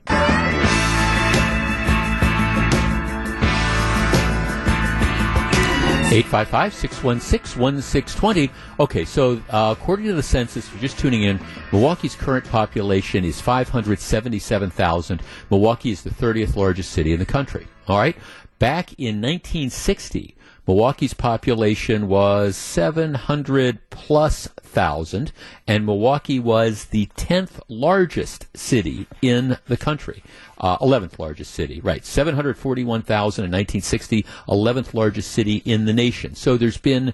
855 6.09 6.73
616 6.73 7.61
1620. 7.61 8.49
Okay, 8.79 9.03
so 9.03 9.41
uh, 9.49 9.75
according 9.77 10.05
to 10.05 10.13
the 10.13 10.23
census, 10.23 10.65
if 10.65 10.71
you're 10.71 10.81
just 10.81 10.97
tuning 10.97 11.23
in, 11.23 11.37
Milwaukee's 11.73 12.15
current 12.15 12.45
population 12.45 13.25
is 13.25 13.41
577,000. 13.41 15.21
Milwaukee 15.51 15.91
is 15.91 16.03
the 16.03 16.09
30th 16.09 16.55
largest 16.55 16.91
city 16.91 17.11
in 17.11 17.19
the 17.19 17.25
country. 17.25 17.67
All 17.89 17.97
right? 17.97 18.15
Back 18.57 18.93
in 18.93 19.21
1960, 19.21 20.36
Milwaukee's 20.67 21.13
population 21.13 22.09
was 22.09 22.57
700 22.57 23.89
plus 23.89 24.47
thousand, 24.47 25.31
and 25.65 25.85
Milwaukee 25.85 26.39
was 26.39 26.85
the 26.85 27.05
10th 27.15 27.61
largest 27.69 28.47
city 28.55 29.07
in 29.21 29.57
the 29.67 29.77
country. 29.77 30.21
Uh, 30.57 30.77
11th 30.79 31.19
largest 31.19 31.53
city, 31.53 31.79
right. 31.79 32.03
741,000 32.03 33.45
in 33.45 33.51
1960, 33.51 34.25
11th 34.49 34.93
largest 34.93 35.31
city 35.31 35.61
in 35.63 35.85
the 35.85 35.93
nation. 35.93 36.35
So 36.35 36.57
there's 36.57 36.77
been, 36.77 37.13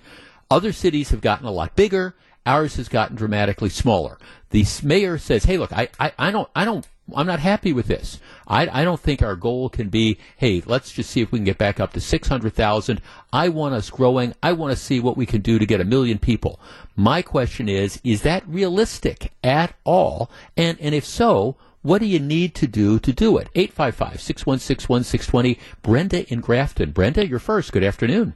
other 0.49 0.73
cities 0.73 1.11
have 1.11 1.21
gotten 1.21 1.45
a 1.45 1.51
lot 1.51 1.75
bigger. 1.75 2.15
Ours 2.45 2.77
has 2.77 2.89
gotten 2.89 3.15
dramatically 3.15 3.69
smaller. 3.69 4.17
The 4.49 4.65
mayor 4.81 5.17
says, 5.17 5.43
hey, 5.43 5.57
look, 5.57 5.71
I, 5.71 5.89
I, 5.99 6.11
I 6.17 6.31
don't, 6.31 6.49
I 6.55 6.65
don't 6.65 6.87
I'm 7.13 7.27
not 7.27 7.39
happy 7.39 7.73
with 7.73 7.87
this. 7.87 8.19
I, 8.47 8.81
I 8.81 8.83
don't 8.83 8.99
think 8.99 9.21
our 9.21 9.35
goal 9.35 9.69
can 9.69 9.89
be, 9.89 10.17
hey, 10.37 10.61
let's 10.65 10.91
just 10.91 11.09
see 11.09 11.21
if 11.21 11.31
we 11.31 11.39
can 11.39 11.45
get 11.45 11.57
back 11.57 11.79
up 11.79 11.93
to 11.93 12.01
600,000. 12.01 13.01
I 13.31 13.49
want 13.49 13.75
us 13.75 13.89
growing. 13.89 14.33
I 14.41 14.53
want 14.53 14.71
to 14.71 14.83
see 14.83 14.99
what 14.99 15.17
we 15.17 15.25
can 15.25 15.41
do 15.41 15.59
to 15.59 15.65
get 15.65 15.81
a 15.81 15.85
million 15.85 16.19
people. 16.19 16.59
My 16.95 17.21
question 17.21 17.69
is, 17.69 17.99
is 18.03 18.21
that 18.23 18.47
realistic 18.47 19.31
at 19.43 19.75
all? 19.83 20.29
And, 20.57 20.79
and 20.79 20.93
if 20.93 21.05
so, 21.05 21.55
what 21.81 21.99
do 21.99 22.05
you 22.05 22.19
need 22.19 22.55
to 22.55 22.67
do 22.67 22.97
to 22.99 23.11
do 23.11 23.37
it? 23.37 23.49
855 23.55 24.21
616 24.21 24.89
1620. 24.89 25.59
Brenda 25.81 26.31
in 26.31 26.39
Grafton. 26.39 26.91
Brenda, 26.91 27.27
you're 27.27 27.39
first. 27.39 27.71
Good 27.71 27.83
afternoon. 27.83 28.33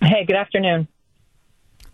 Hey, 0.00 0.24
good 0.26 0.36
afternoon. 0.36 0.88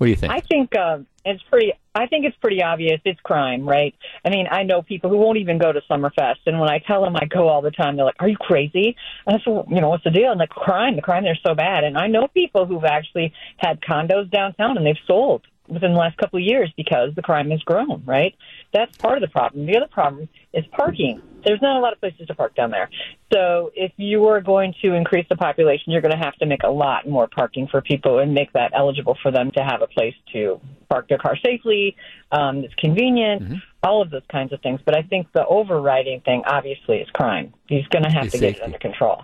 What 0.00 0.06
do 0.06 0.12
you 0.12 0.16
think? 0.16 0.32
I 0.32 0.40
think 0.40 0.74
uh, 0.74 1.00
it's 1.26 1.42
pretty. 1.42 1.74
I 1.94 2.06
think 2.06 2.24
it's 2.24 2.36
pretty 2.38 2.62
obvious. 2.62 3.02
It's 3.04 3.20
crime, 3.20 3.68
right? 3.68 3.94
I 4.24 4.30
mean, 4.30 4.46
I 4.50 4.62
know 4.62 4.80
people 4.80 5.10
who 5.10 5.18
won't 5.18 5.36
even 5.36 5.58
go 5.58 5.72
to 5.72 5.82
Summerfest, 5.90 6.38
and 6.46 6.58
when 6.58 6.70
I 6.70 6.78
tell 6.78 7.04
them 7.04 7.16
I 7.16 7.26
go 7.26 7.48
all 7.48 7.60
the 7.60 7.70
time, 7.70 7.96
they're 7.96 8.06
like, 8.06 8.14
"Are 8.18 8.28
you 8.28 8.38
crazy?" 8.38 8.96
And 9.26 9.36
I 9.36 9.44
said, 9.44 9.64
"You 9.68 9.82
know, 9.82 9.90
what's 9.90 10.02
the 10.02 10.10
deal?" 10.10 10.32
And 10.32 10.40
the 10.40 10.46
crime, 10.46 10.96
the 10.96 11.02
crime 11.02 11.24
there's 11.24 11.42
so 11.46 11.54
bad. 11.54 11.84
And 11.84 11.98
I 11.98 12.06
know 12.06 12.28
people 12.28 12.64
who've 12.64 12.86
actually 12.86 13.34
had 13.58 13.82
condos 13.82 14.30
downtown, 14.30 14.78
and 14.78 14.86
they've 14.86 14.96
sold 15.06 15.42
within 15.68 15.92
the 15.92 15.98
last 15.98 16.16
couple 16.16 16.38
of 16.38 16.46
years 16.46 16.72
because 16.78 17.14
the 17.14 17.20
crime 17.20 17.50
has 17.50 17.60
grown, 17.60 18.02
right? 18.06 18.34
That's 18.72 18.96
part 18.96 19.18
of 19.18 19.20
the 19.20 19.28
problem. 19.28 19.66
The 19.66 19.76
other 19.76 19.88
problem 19.88 20.30
is 20.54 20.64
parking. 20.72 21.20
There's 21.44 21.62
not 21.62 21.76
a 21.76 21.80
lot 21.80 21.92
of 21.92 22.00
places 22.00 22.26
to 22.26 22.34
park 22.34 22.54
down 22.54 22.70
there. 22.70 22.88
So 23.32 23.70
if 23.74 23.92
you 23.96 24.26
are 24.26 24.40
going 24.40 24.74
to 24.82 24.94
increase 24.94 25.26
the 25.28 25.36
population, 25.36 25.92
you're 25.92 26.02
going 26.02 26.16
to 26.16 26.22
have 26.22 26.34
to 26.36 26.46
make 26.46 26.62
a 26.64 26.70
lot 26.70 27.08
more 27.08 27.28
parking 27.28 27.68
for 27.70 27.80
people 27.80 28.18
and 28.18 28.34
make 28.34 28.52
that 28.52 28.72
eligible 28.74 29.16
for 29.22 29.30
them 29.30 29.50
to 29.52 29.62
have 29.62 29.82
a 29.82 29.86
place 29.86 30.14
to 30.32 30.60
park 30.88 31.08
their 31.08 31.18
car 31.18 31.36
safely. 31.44 31.96
Um, 32.32 32.58
it's 32.58 32.74
convenient, 32.74 33.42
mm-hmm. 33.42 33.54
all 33.82 34.02
of 34.02 34.10
those 34.10 34.22
kinds 34.30 34.52
of 34.52 34.60
things. 34.60 34.80
But 34.84 34.96
I 34.96 35.02
think 35.02 35.28
the 35.32 35.46
overriding 35.46 36.20
thing, 36.20 36.42
obviously, 36.46 36.98
is 36.98 37.08
crime. 37.10 37.54
He's 37.68 37.86
going 37.86 38.04
to 38.04 38.10
have 38.10 38.24
to 38.24 38.30
safety. 38.30 38.52
get 38.52 38.56
it 38.56 38.62
under 38.62 38.78
control. 38.78 39.22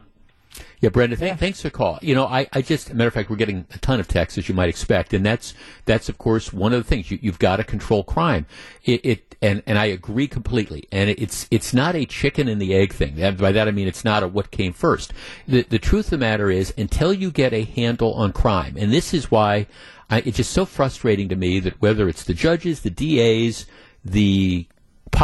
Yeah, 0.81 0.91
Brenda, 0.91 1.17
th- 1.17 1.39
thanks 1.39 1.63
for 1.63 1.69
the 1.69 1.73
call. 1.73 1.99
You 2.03 2.15
know, 2.15 2.27
I, 2.27 2.47
I 2.53 2.61
just, 2.61 2.93
matter 2.93 3.09
of 3.09 3.15
fact, 3.15 3.31
we're 3.31 3.37
getting 3.37 3.67
a 3.73 3.79
ton 3.79 3.99
of 3.99 4.09
texts, 4.09 4.37
as 4.37 4.49
you 4.49 4.55
might 4.55 4.69
expect, 4.69 5.15
and 5.15 5.25
that's, 5.25 5.55
that's 5.87 6.09
of 6.09 6.19
course 6.19 6.53
one 6.53 6.73
of 6.73 6.83
the 6.83 6.89
things. 6.89 7.11
You, 7.11 7.19
have 7.31 7.39
got 7.39 7.57
to 7.57 7.65
control 7.65 8.05
crime. 8.05 8.47
It, 8.85 9.01
it, 9.05 9.37
and, 9.41 9.63
and 9.67 9.79
I 9.79 9.87
agree 9.87 10.29
completely. 10.29 10.87
And 10.93 11.11
it's, 11.11 11.49
it's 11.51 11.73
not 11.73 11.95
a 11.95 12.05
chicken 12.05 12.47
and 12.49 12.61
the 12.61 12.75
egg 12.75 12.93
thing. 12.93 13.21
And 13.23 13.39
by 13.39 13.53
that 13.53 13.69
I 13.69 13.71
mean 13.71 13.89
it's 13.89 14.05
not 14.05 14.23
a 14.23 14.29
what 14.29 14.51
came 14.51 14.73
first. 14.73 15.13
The, 15.49 15.63
the 15.63 15.79
truth 15.79 16.07
of 16.07 16.11
the 16.11 16.19
matter 16.19 16.51
is, 16.51 16.75
until 16.77 17.13
you 17.13 17.31
get 17.31 17.55
a 17.55 17.65
handle 17.65 18.13
on 18.15 18.33
crime, 18.33 18.77
and 18.79 18.93
this 18.93 19.15
is 19.15 19.31
why 19.31 19.67
I, 20.11 20.19
it's 20.21 20.37
just 20.37 20.53
so 20.53 20.65
frustrating 20.65 21.29
to 21.31 21.37
me 21.37 21.59
that 21.61 21.81
whether 21.81 22.09
it's 22.09 22.25
the 22.25 22.35
judges, 22.35 22.81
the 22.81 22.91
DAs, 22.91 23.67
the 24.05 24.67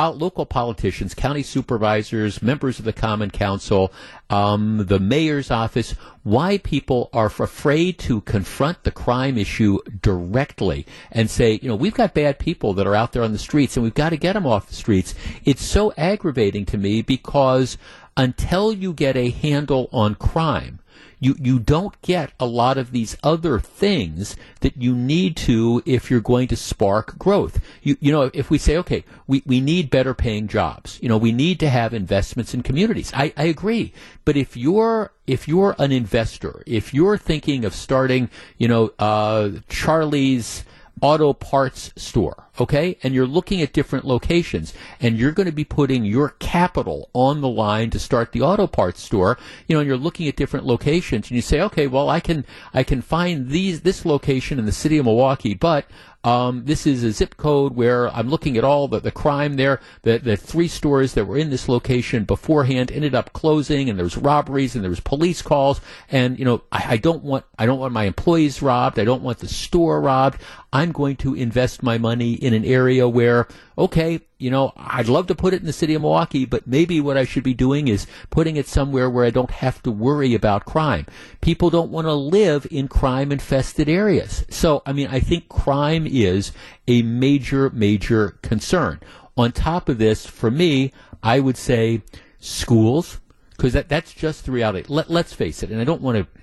local 0.01 0.47
politicians, 0.47 1.15
county 1.15 1.43
supervisors, 1.43 2.43
members 2.43 2.79
of 2.79 2.85
the 2.85 2.93
Common 2.93 3.31
Council, 3.31 3.93
um, 4.31 4.87
the 4.87 4.99
mayor's 4.99 5.51
office, 5.51 5.95
why 6.23 6.59
people 6.59 7.11
are 7.13 7.27
afraid 7.27 7.99
to 7.99 8.23
confront 8.23 8.85
the 8.85 8.91
crime 8.91 9.37
issue 9.37 9.79
directly 10.01 10.87
and 11.11 11.29
say, 11.29 11.59
you 11.63 11.69
know, 11.69 11.77
we've 11.77 11.95
got 11.95 12.15
bad 12.15 12.39
people 12.39 12.73
that 12.75 12.87
are 12.87 12.95
out 12.95 13.13
there 13.13 13.23
on 13.23 13.33
the 13.33 13.39
streets 13.39 13.77
and 13.77 13.85
we've 13.85 13.95
got 13.95 14.11
to 14.11 14.17
get 14.17 14.33
them 14.33 14.47
off 14.47 14.69
the 14.69 14.75
streets. 14.75 15.15
It's 15.45 15.63
so 15.63 15.93
aggravating 15.99 16.65
to 16.67 16.79
me 16.79 17.03
because 17.03 17.77
until 18.17 18.73
you 18.73 18.93
get 18.93 19.17
a 19.17 19.31
handle 19.31 19.89
on 19.93 20.15
crime, 20.15 20.79
you, 21.23 21.37
you 21.39 21.61
don't 21.61 22.01
get 22.03 22.33
a 22.41 22.47
lot 22.47 22.77
of 22.77 22.91
these 22.91 23.17
other 23.23 23.61
things 23.61 24.35
that 24.59 24.77
you 24.77 24.93
need 24.93 25.37
to 25.37 25.81
if 25.87 26.11
you're 26.11 26.21
going 26.21 26.49
to 26.49 26.57
spark 26.57 27.17
growth. 27.17 27.61
You, 27.81 27.97
you 28.01 28.11
know, 28.11 28.29
if 28.35 28.51
we 28.51 28.59
say, 28.59 28.77
okay, 28.79 29.05
we, 29.29 29.41
we 29.47 29.61
need 29.61 29.89
better 29.89 30.15
paying 30.15 30.49
jobs, 30.49 30.99
you 31.01 31.09
know, 31.09 31.17
we 31.17 31.31
need 31.31 31.61
to 31.61 31.71
have 31.71 31.95
investments 31.95 32.55
in 32.55 32.65
communities. 32.65 33.13
I, 33.15 33.33
I 33.37 33.45
agree. 33.45 33.93
But 34.25 34.37
if 34.37 34.57
you're, 34.57 35.13
if 35.29 35.47
you're 35.47 35.77
an 35.79 35.93
investor, 35.93 36.65
if 36.67 36.93
you're 36.93 37.19
thinking 37.19 37.65
of 37.65 37.73
starting, 37.73 38.29
you 38.59 38.67
know, 38.67 38.93
uh, 38.99 39.51
Charlie's, 39.69 40.65
auto 41.03 41.33
parts 41.33 41.93
store, 41.97 42.49
okay? 42.61 42.97
And 43.03 43.13
you're 43.13 43.27
looking 43.27 43.61
at 43.61 43.73
different 43.73 44.07
locations 44.07 44.73
and 45.01 45.19
you're 45.19 45.33
going 45.33 45.47
to 45.47 45.53
be 45.53 45.65
putting 45.65 46.05
your 46.05 46.31
capital 46.39 47.11
on 47.13 47.41
the 47.41 47.49
line 47.49 47.91
to 47.91 47.99
start 47.99 48.31
the 48.31 48.41
auto 48.41 48.69
parts 48.69 49.03
store, 49.03 49.37
you 49.67 49.75
know, 49.75 49.81
and 49.81 49.89
you're 49.89 49.97
looking 49.97 50.29
at 50.29 50.37
different 50.37 50.65
locations 50.65 51.29
and 51.29 51.37
you 51.37 51.43
say, 51.43 51.61
okay, 51.61 51.89
well, 51.89 52.09
I 52.09 52.21
can, 52.21 52.47
I 52.73 52.85
can 52.85 53.03
find 53.03 53.49
these, 53.49 53.81
this 53.81 54.07
location 54.07 54.61
in 54.61 54.65
the 54.65 54.73
city 54.73 54.97
of 54.97 55.05
Milwaukee, 55.05 55.55
but 55.55 55.87
um, 56.25 56.65
this 56.67 56.87
is 56.87 57.03
a 57.03 57.13
zip 57.13 57.37
code 57.37 57.75
where 57.75 58.09
I'm 58.09 58.29
looking 58.29 58.57
at 58.57 58.65
all 58.65 58.87
the, 58.87 59.01
the 59.01 59.11
crime 59.11 59.57
there. 59.57 59.81
The, 60.03 60.19
the 60.19 60.37
three 60.37 60.69
stores 60.69 61.15
that 61.15 61.25
were 61.25 61.37
in 61.37 61.51
this 61.51 61.69
location 61.69 62.25
beforehand 62.25 62.93
ended 62.93 63.15
up 63.15 63.33
closing, 63.33 63.91
and 63.91 63.99
there 63.99 64.05
was 64.05 64.17
robberies, 64.17 64.75
and 64.75 64.85
there 64.85 64.91
was 64.91 65.01
police 65.01 65.43
calls. 65.43 65.81
And 66.11 66.39
you 66.39 66.45
know, 66.45 66.63
I, 66.71 66.85
I 66.91 66.97
don't 66.97 67.25
want 67.25 67.45
I 67.59 67.67
don't 67.67 67.81
want 67.81 67.93
my 67.93 68.05
employees 68.05 68.63
robbed. 68.63 68.99
I 68.99 69.05
don't 69.05 69.23
want 69.23 69.39
the 69.39 69.49
store 69.49 70.01
robbed. 70.01 70.41
I'm 70.73 70.93
going 70.93 71.17
to 71.17 71.35
invest 71.35 71.83
my 71.83 71.99
money 71.99 72.33
in 72.33 72.55
an 72.55 72.65
area 72.65 73.07
where, 73.07 73.47
okay, 73.83 74.21
you 74.39 74.49
know, 74.49 74.73
I'd 74.77 75.09
love 75.09 75.27
to 75.27 75.35
put 75.35 75.55
it 75.55 75.61
in 75.61 75.67
the 75.67 75.73
city 75.73 75.95
of 75.95 76.03
Milwaukee, 76.03 76.45
but 76.45 76.67
maybe 76.69 77.01
what 77.01 77.17
I 77.17 77.25
should 77.25 77.43
be 77.43 77.53
doing 77.53 77.89
is 77.89 78.07
putting 78.31 78.57
it 78.57 78.69
somewhere 78.69 79.11
where 79.11 79.25
I 79.25 79.31
don't 79.31 79.51
have 79.51 79.83
to 79.83 79.91
worry 79.91 80.35
about 80.35 80.65
crime. 80.65 81.07
People 81.41 81.69
don't 81.69 81.91
want 81.91 82.07
to 82.07 82.13
live 82.13 82.65
in 82.71 82.87
crime 82.87 83.33
infested 83.33 83.89
areas. 83.89 84.45
So, 84.51 84.83
I 84.87 84.93
mean, 84.93 85.09
I 85.09 85.19
think 85.19 85.49
crime 85.49 86.07
is 86.07 86.53
a 86.87 87.03
major, 87.03 87.71
major 87.71 88.39
concern. 88.43 89.01
On 89.37 89.51
top 89.51 89.89
of 89.89 89.99
this, 89.99 90.27
for 90.27 90.51
me, 90.51 90.93
I 91.23 91.41
would 91.41 91.57
say 91.57 92.03
schools, 92.39 93.19
because 93.57 93.73
that, 93.73 93.89
that's 93.89 94.15
just 94.15 94.47
the 94.47 94.53
reality. 94.53 94.87
Let, 94.89 95.11
let's 95.11 95.33
face 95.33 95.65
it, 95.65 95.71
and 95.71 95.81
I 95.81 95.85
don't 95.85 96.03
want 96.03 96.19
to 96.19 96.41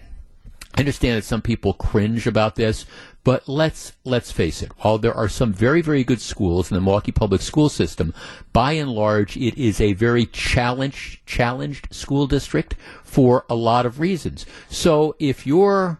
I 0.75 0.81
understand 0.81 1.17
that 1.17 1.25
some 1.25 1.41
people 1.41 1.73
cringe 1.73 2.27
about 2.27 2.55
this, 2.55 2.85
but 3.23 3.47
let's 3.47 3.93
let's 4.03 4.31
face 4.31 4.61
it. 4.61 4.71
While 4.79 4.97
there 4.97 5.13
are 5.13 5.29
some 5.29 5.53
very 5.53 5.81
very 5.81 6.03
good 6.03 6.21
schools 6.21 6.71
in 6.71 6.75
the 6.75 6.81
Milwaukee 6.81 7.11
public 7.11 7.41
school 7.41 7.69
system, 7.69 8.13
by 8.53 8.73
and 8.73 8.91
large, 8.91 9.37
it 9.37 9.57
is 9.57 9.81
a 9.81 9.93
very 9.93 10.25
challenged 10.25 11.25
challenged 11.25 11.93
school 11.93 12.27
district 12.27 12.75
for 13.03 13.45
a 13.49 13.55
lot 13.55 13.85
of 13.85 13.99
reasons. 13.99 14.45
So 14.69 15.15
if 15.19 15.45
you're 15.45 15.99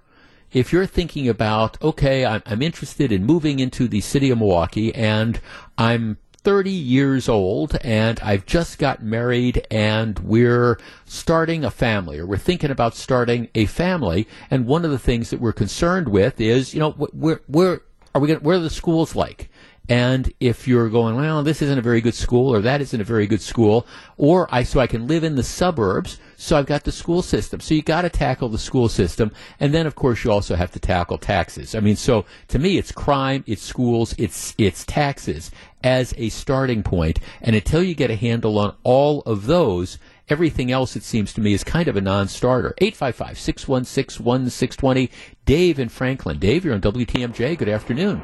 if 0.52 0.74
you're 0.74 0.86
thinking 0.88 1.30
about, 1.30 1.80
okay, 1.82 2.26
I'm, 2.26 2.42
I'm 2.46 2.62
interested 2.62 3.12
in 3.12 3.26
moving 3.26 3.60
into 3.60 3.88
the 3.88 4.02
city 4.02 4.32
of 4.32 4.40
Milwaukee 4.40 4.94
and 4.96 5.40
I'm 5.78 6.18
30 6.40 6.72
years 6.72 7.28
old 7.28 7.78
and 7.82 8.20
I've 8.22 8.46
just 8.46 8.80
got 8.80 9.04
married 9.04 9.66
and 9.70 10.18
we're 10.20 10.80
starting 11.06 11.66
a 11.66 11.72
family 11.72 12.20
or 12.20 12.26
we're 12.26 12.38
thinking 12.38 12.72
about 12.72 12.96
starting 12.96 13.50
a 13.56 13.66
family. 13.66 14.28
And 14.50 14.66
one 14.66 14.86
of 14.86 14.92
the 14.92 15.00
things 15.00 15.30
that 15.30 15.42
we're 15.42 15.54
concerned 15.54 16.08
with 16.08 16.40
is, 16.40 16.74
you 16.74 16.80
know, 16.80 16.92
where, 16.92 17.42
where 17.48 17.82
are 18.16 18.22
we 18.22 18.28
going 18.28 18.40
where 18.40 18.58
are 18.58 18.62
the 18.62 18.70
schools 18.70 19.16
like? 19.16 19.50
And 19.90 20.32
if 20.40 20.68
you're 20.68 20.90
going, 20.90 21.16
well, 21.16 21.44
this 21.44 21.62
isn't 21.62 21.80
a 21.80 21.82
very 21.82 22.00
good 22.00 22.14
school 22.14 22.54
or 22.54 22.62
that 22.62 22.80
isn't 22.80 23.02
a 23.02 23.04
very 23.04 23.26
good 23.26 23.42
school, 23.42 23.88
or 24.18 24.48
I, 24.54 24.64
so 24.64 24.80
I 24.80 24.88
can 24.88 25.08
live 25.08 25.24
in 25.24 25.36
the 25.36 25.44
suburbs, 25.44 26.20
so 26.42 26.58
I've 26.58 26.68
got 26.68 26.86
the 26.86 26.94
school 26.94 27.22
system. 27.22 27.60
So 27.60 27.74
you 27.74 27.82
got 27.82 28.04
to 28.04 28.10
tackle 28.10 28.48
the 28.48 28.58
school 28.58 28.88
system. 28.88 29.34
And 29.60 29.74
then, 29.74 29.86
of 29.86 29.96
course, 29.96 30.24
you 30.24 30.32
also 30.32 30.56
have 30.56 30.72
to 30.72 30.80
tackle 30.80 31.18
taxes. 31.18 31.76
I 31.76 31.82
mean, 31.82 31.98
so 31.98 32.24
to 32.48 32.58
me, 32.58 32.78
it's 32.78 32.94
crime, 32.94 33.44
it's 33.46 33.62
schools, 33.62 34.16
it's, 34.18 34.56
it's 34.58 34.86
taxes 34.86 35.52
as 35.84 36.14
a 36.18 36.30
starting 36.30 36.82
point. 36.82 37.20
And 37.42 37.58
until 37.58 37.84
you 37.84 37.94
get 37.94 38.10
a 38.10 38.16
handle 38.16 38.58
on 38.58 38.74
all 38.84 39.20
of 39.24 39.48
those, 39.48 40.00
everything 40.30 40.72
else, 40.72 40.96
it 40.96 41.04
seems 41.04 41.34
to 41.34 41.42
me, 41.42 41.52
is 41.52 41.66
kind 41.66 41.90
of 41.90 41.98
a 41.98 42.02
non-starter. 42.02 42.74
855-616-1620. 42.80 45.10
Dave 45.44 45.78
in 45.78 45.90
Franklin. 45.90 46.40
Dave, 46.40 46.64
you're 46.64 46.74
on 46.74 46.80
WTMJ. 46.80 47.58
Good 47.58 47.68
afternoon. 47.68 48.24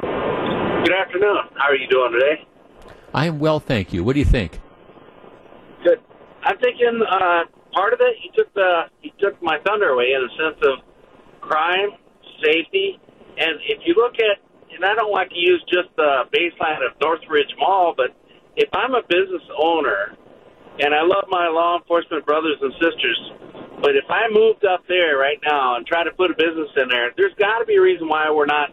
Good 0.00 0.94
afternoon. 0.94 1.36
How 1.54 1.68
are 1.68 1.76
you 1.76 1.86
doing 1.86 2.12
today? 2.12 2.46
I 3.12 3.26
am 3.26 3.38
well, 3.38 3.60
thank 3.60 3.92
you. 3.92 4.02
What 4.02 4.14
do 4.14 4.20
you 4.20 4.24
think? 4.24 4.58
I'm 6.42 6.58
thinking 6.58 7.00
uh, 7.04 7.44
part 7.72 7.92
of 7.92 8.00
it 8.00 8.16
he 8.22 8.30
took 8.36 8.52
the 8.54 8.88
he 9.00 9.12
took 9.20 9.40
my 9.42 9.58
thunder 9.66 9.90
away 9.90 10.12
in 10.16 10.26
the 10.26 10.32
sense 10.36 10.60
of 10.64 10.84
crime, 11.40 11.96
safety, 12.42 12.98
and 13.38 13.60
if 13.68 13.80
you 13.84 13.94
look 13.96 14.14
at 14.16 14.40
and 14.74 14.84
I 14.84 14.94
don't 14.94 15.12
like 15.12 15.30
to 15.30 15.38
use 15.38 15.62
just 15.68 15.90
the 15.96 16.24
baseline 16.32 16.80
of 16.86 16.94
Northridge 17.02 17.52
Mall, 17.58 17.92
but 17.96 18.14
if 18.56 18.68
I'm 18.72 18.94
a 18.94 19.02
business 19.08 19.42
owner 19.60 20.16
and 20.78 20.94
I 20.94 21.02
love 21.02 21.26
my 21.28 21.48
law 21.48 21.78
enforcement 21.78 22.24
brothers 22.24 22.56
and 22.62 22.72
sisters, 22.80 23.18
but 23.82 23.96
if 23.96 24.04
I 24.08 24.28
moved 24.30 24.64
up 24.64 24.84
there 24.88 25.18
right 25.18 25.38
now 25.44 25.76
and 25.76 25.86
try 25.86 26.04
to 26.04 26.12
put 26.12 26.30
a 26.30 26.34
business 26.34 26.70
in 26.76 26.88
there, 26.88 27.10
there's 27.16 27.34
got 27.38 27.58
to 27.58 27.66
be 27.66 27.76
a 27.76 27.80
reason 27.80 28.08
why 28.08 28.30
we're 28.30 28.46
not 28.46 28.70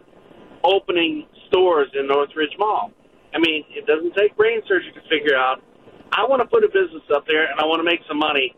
opening 0.64 1.26
stores 1.48 1.88
in 1.98 2.06
Northridge 2.06 2.54
Mall. 2.58 2.92
I 3.34 3.38
mean, 3.38 3.64
it 3.70 3.86
doesn't 3.86 4.14
take 4.16 4.36
brain 4.36 4.60
surgery 4.68 4.92
to 4.92 5.02
figure 5.08 5.36
out. 5.36 5.62
I 6.12 6.24
want 6.26 6.40
to 6.42 6.48
put 6.48 6.64
a 6.64 6.68
business 6.68 7.04
up 7.14 7.26
there 7.26 7.50
and 7.50 7.60
I 7.60 7.64
want 7.64 7.80
to 7.80 7.88
make 7.88 8.00
some 8.08 8.18
money. 8.18 8.54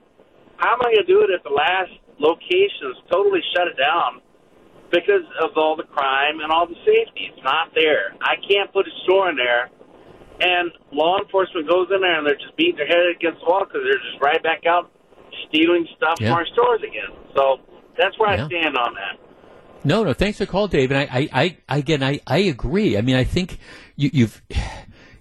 How 0.57 0.75
am 0.75 0.81
I 0.83 0.93
going 0.93 1.07
to 1.07 1.11
do 1.11 1.23
it 1.23 1.31
if 1.31 1.43
the 1.43 1.55
last 1.55 1.93
locations 2.19 3.01
totally 3.11 3.41
shut 3.57 3.67
it 3.69 3.77
down 3.81 4.21
because 4.93 5.25
of 5.41 5.57
all 5.57 5.77
the 5.77 5.89
crime 5.89 6.41
and 6.41 6.53
all 6.53 6.67
the 6.67 6.79
safety? 6.85 7.33
It's 7.33 7.43
not 7.43 7.73
there. 7.75 8.15
I 8.21 8.37
can't 8.47 8.73
put 8.73 8.87
a 8.87 8.95
store 9.05 9.31
in 9.31 9.37
there, 9.37 9.71
and 10.41 10.71
law 10.93 11.19
enforcement 11.19 11.69
goes 11.69 11.89
in 11.95 12.01
there 12.01 12.19
and 12.19 12.27
they're 12.27 12.41
just 12.41 12.57
beating 12.57 12.77
their 12.77 12.89
head 12.89 13.09
against 13.17 13.41
the 13.41 13.47
wall 13.49 13.65
because 13.65 13.83
they're 13.85 14.05
just 14.05 14.21
right 14.21 14.43
back 14.43 14.67
out 14.67 14.91
stealing 15.49 15.87
stuff 15.97 16.17
yeah. 16.21 16.29
from 16.29 16.39
our 16.39 16.47
stores 16.53 16.81
again. 16.81 17.13
So 17.35 17.59
that's 17.99 18.19
where 18.19 18.37
yeah. 18.37 18.45
I 18.45 18.49
stand 18.49 18.77
on 18.77 18.95
that. 18.95 19.17
No, 19.85 20.05
no. 20.05 20.13
Thanks 20.13 20.39
for 20.39 20.45
the 20.45 20.51
call, 20.51 20.69
Dave. 20.69 20.91
And 20.91 21.01
I, 21.01 21.29
I, 21.33 21.57
I 21.69 21.79
again, 21.79 22.03
I, 22.03 22.21
I 22.27 22.39
agree. 22.39 22.99
I 22.99 23.01
mean, 23.01 23.17
I 23.17 23.25
think 23.25 23.59
you, 23.97 24.11
you've. 24.13 24.43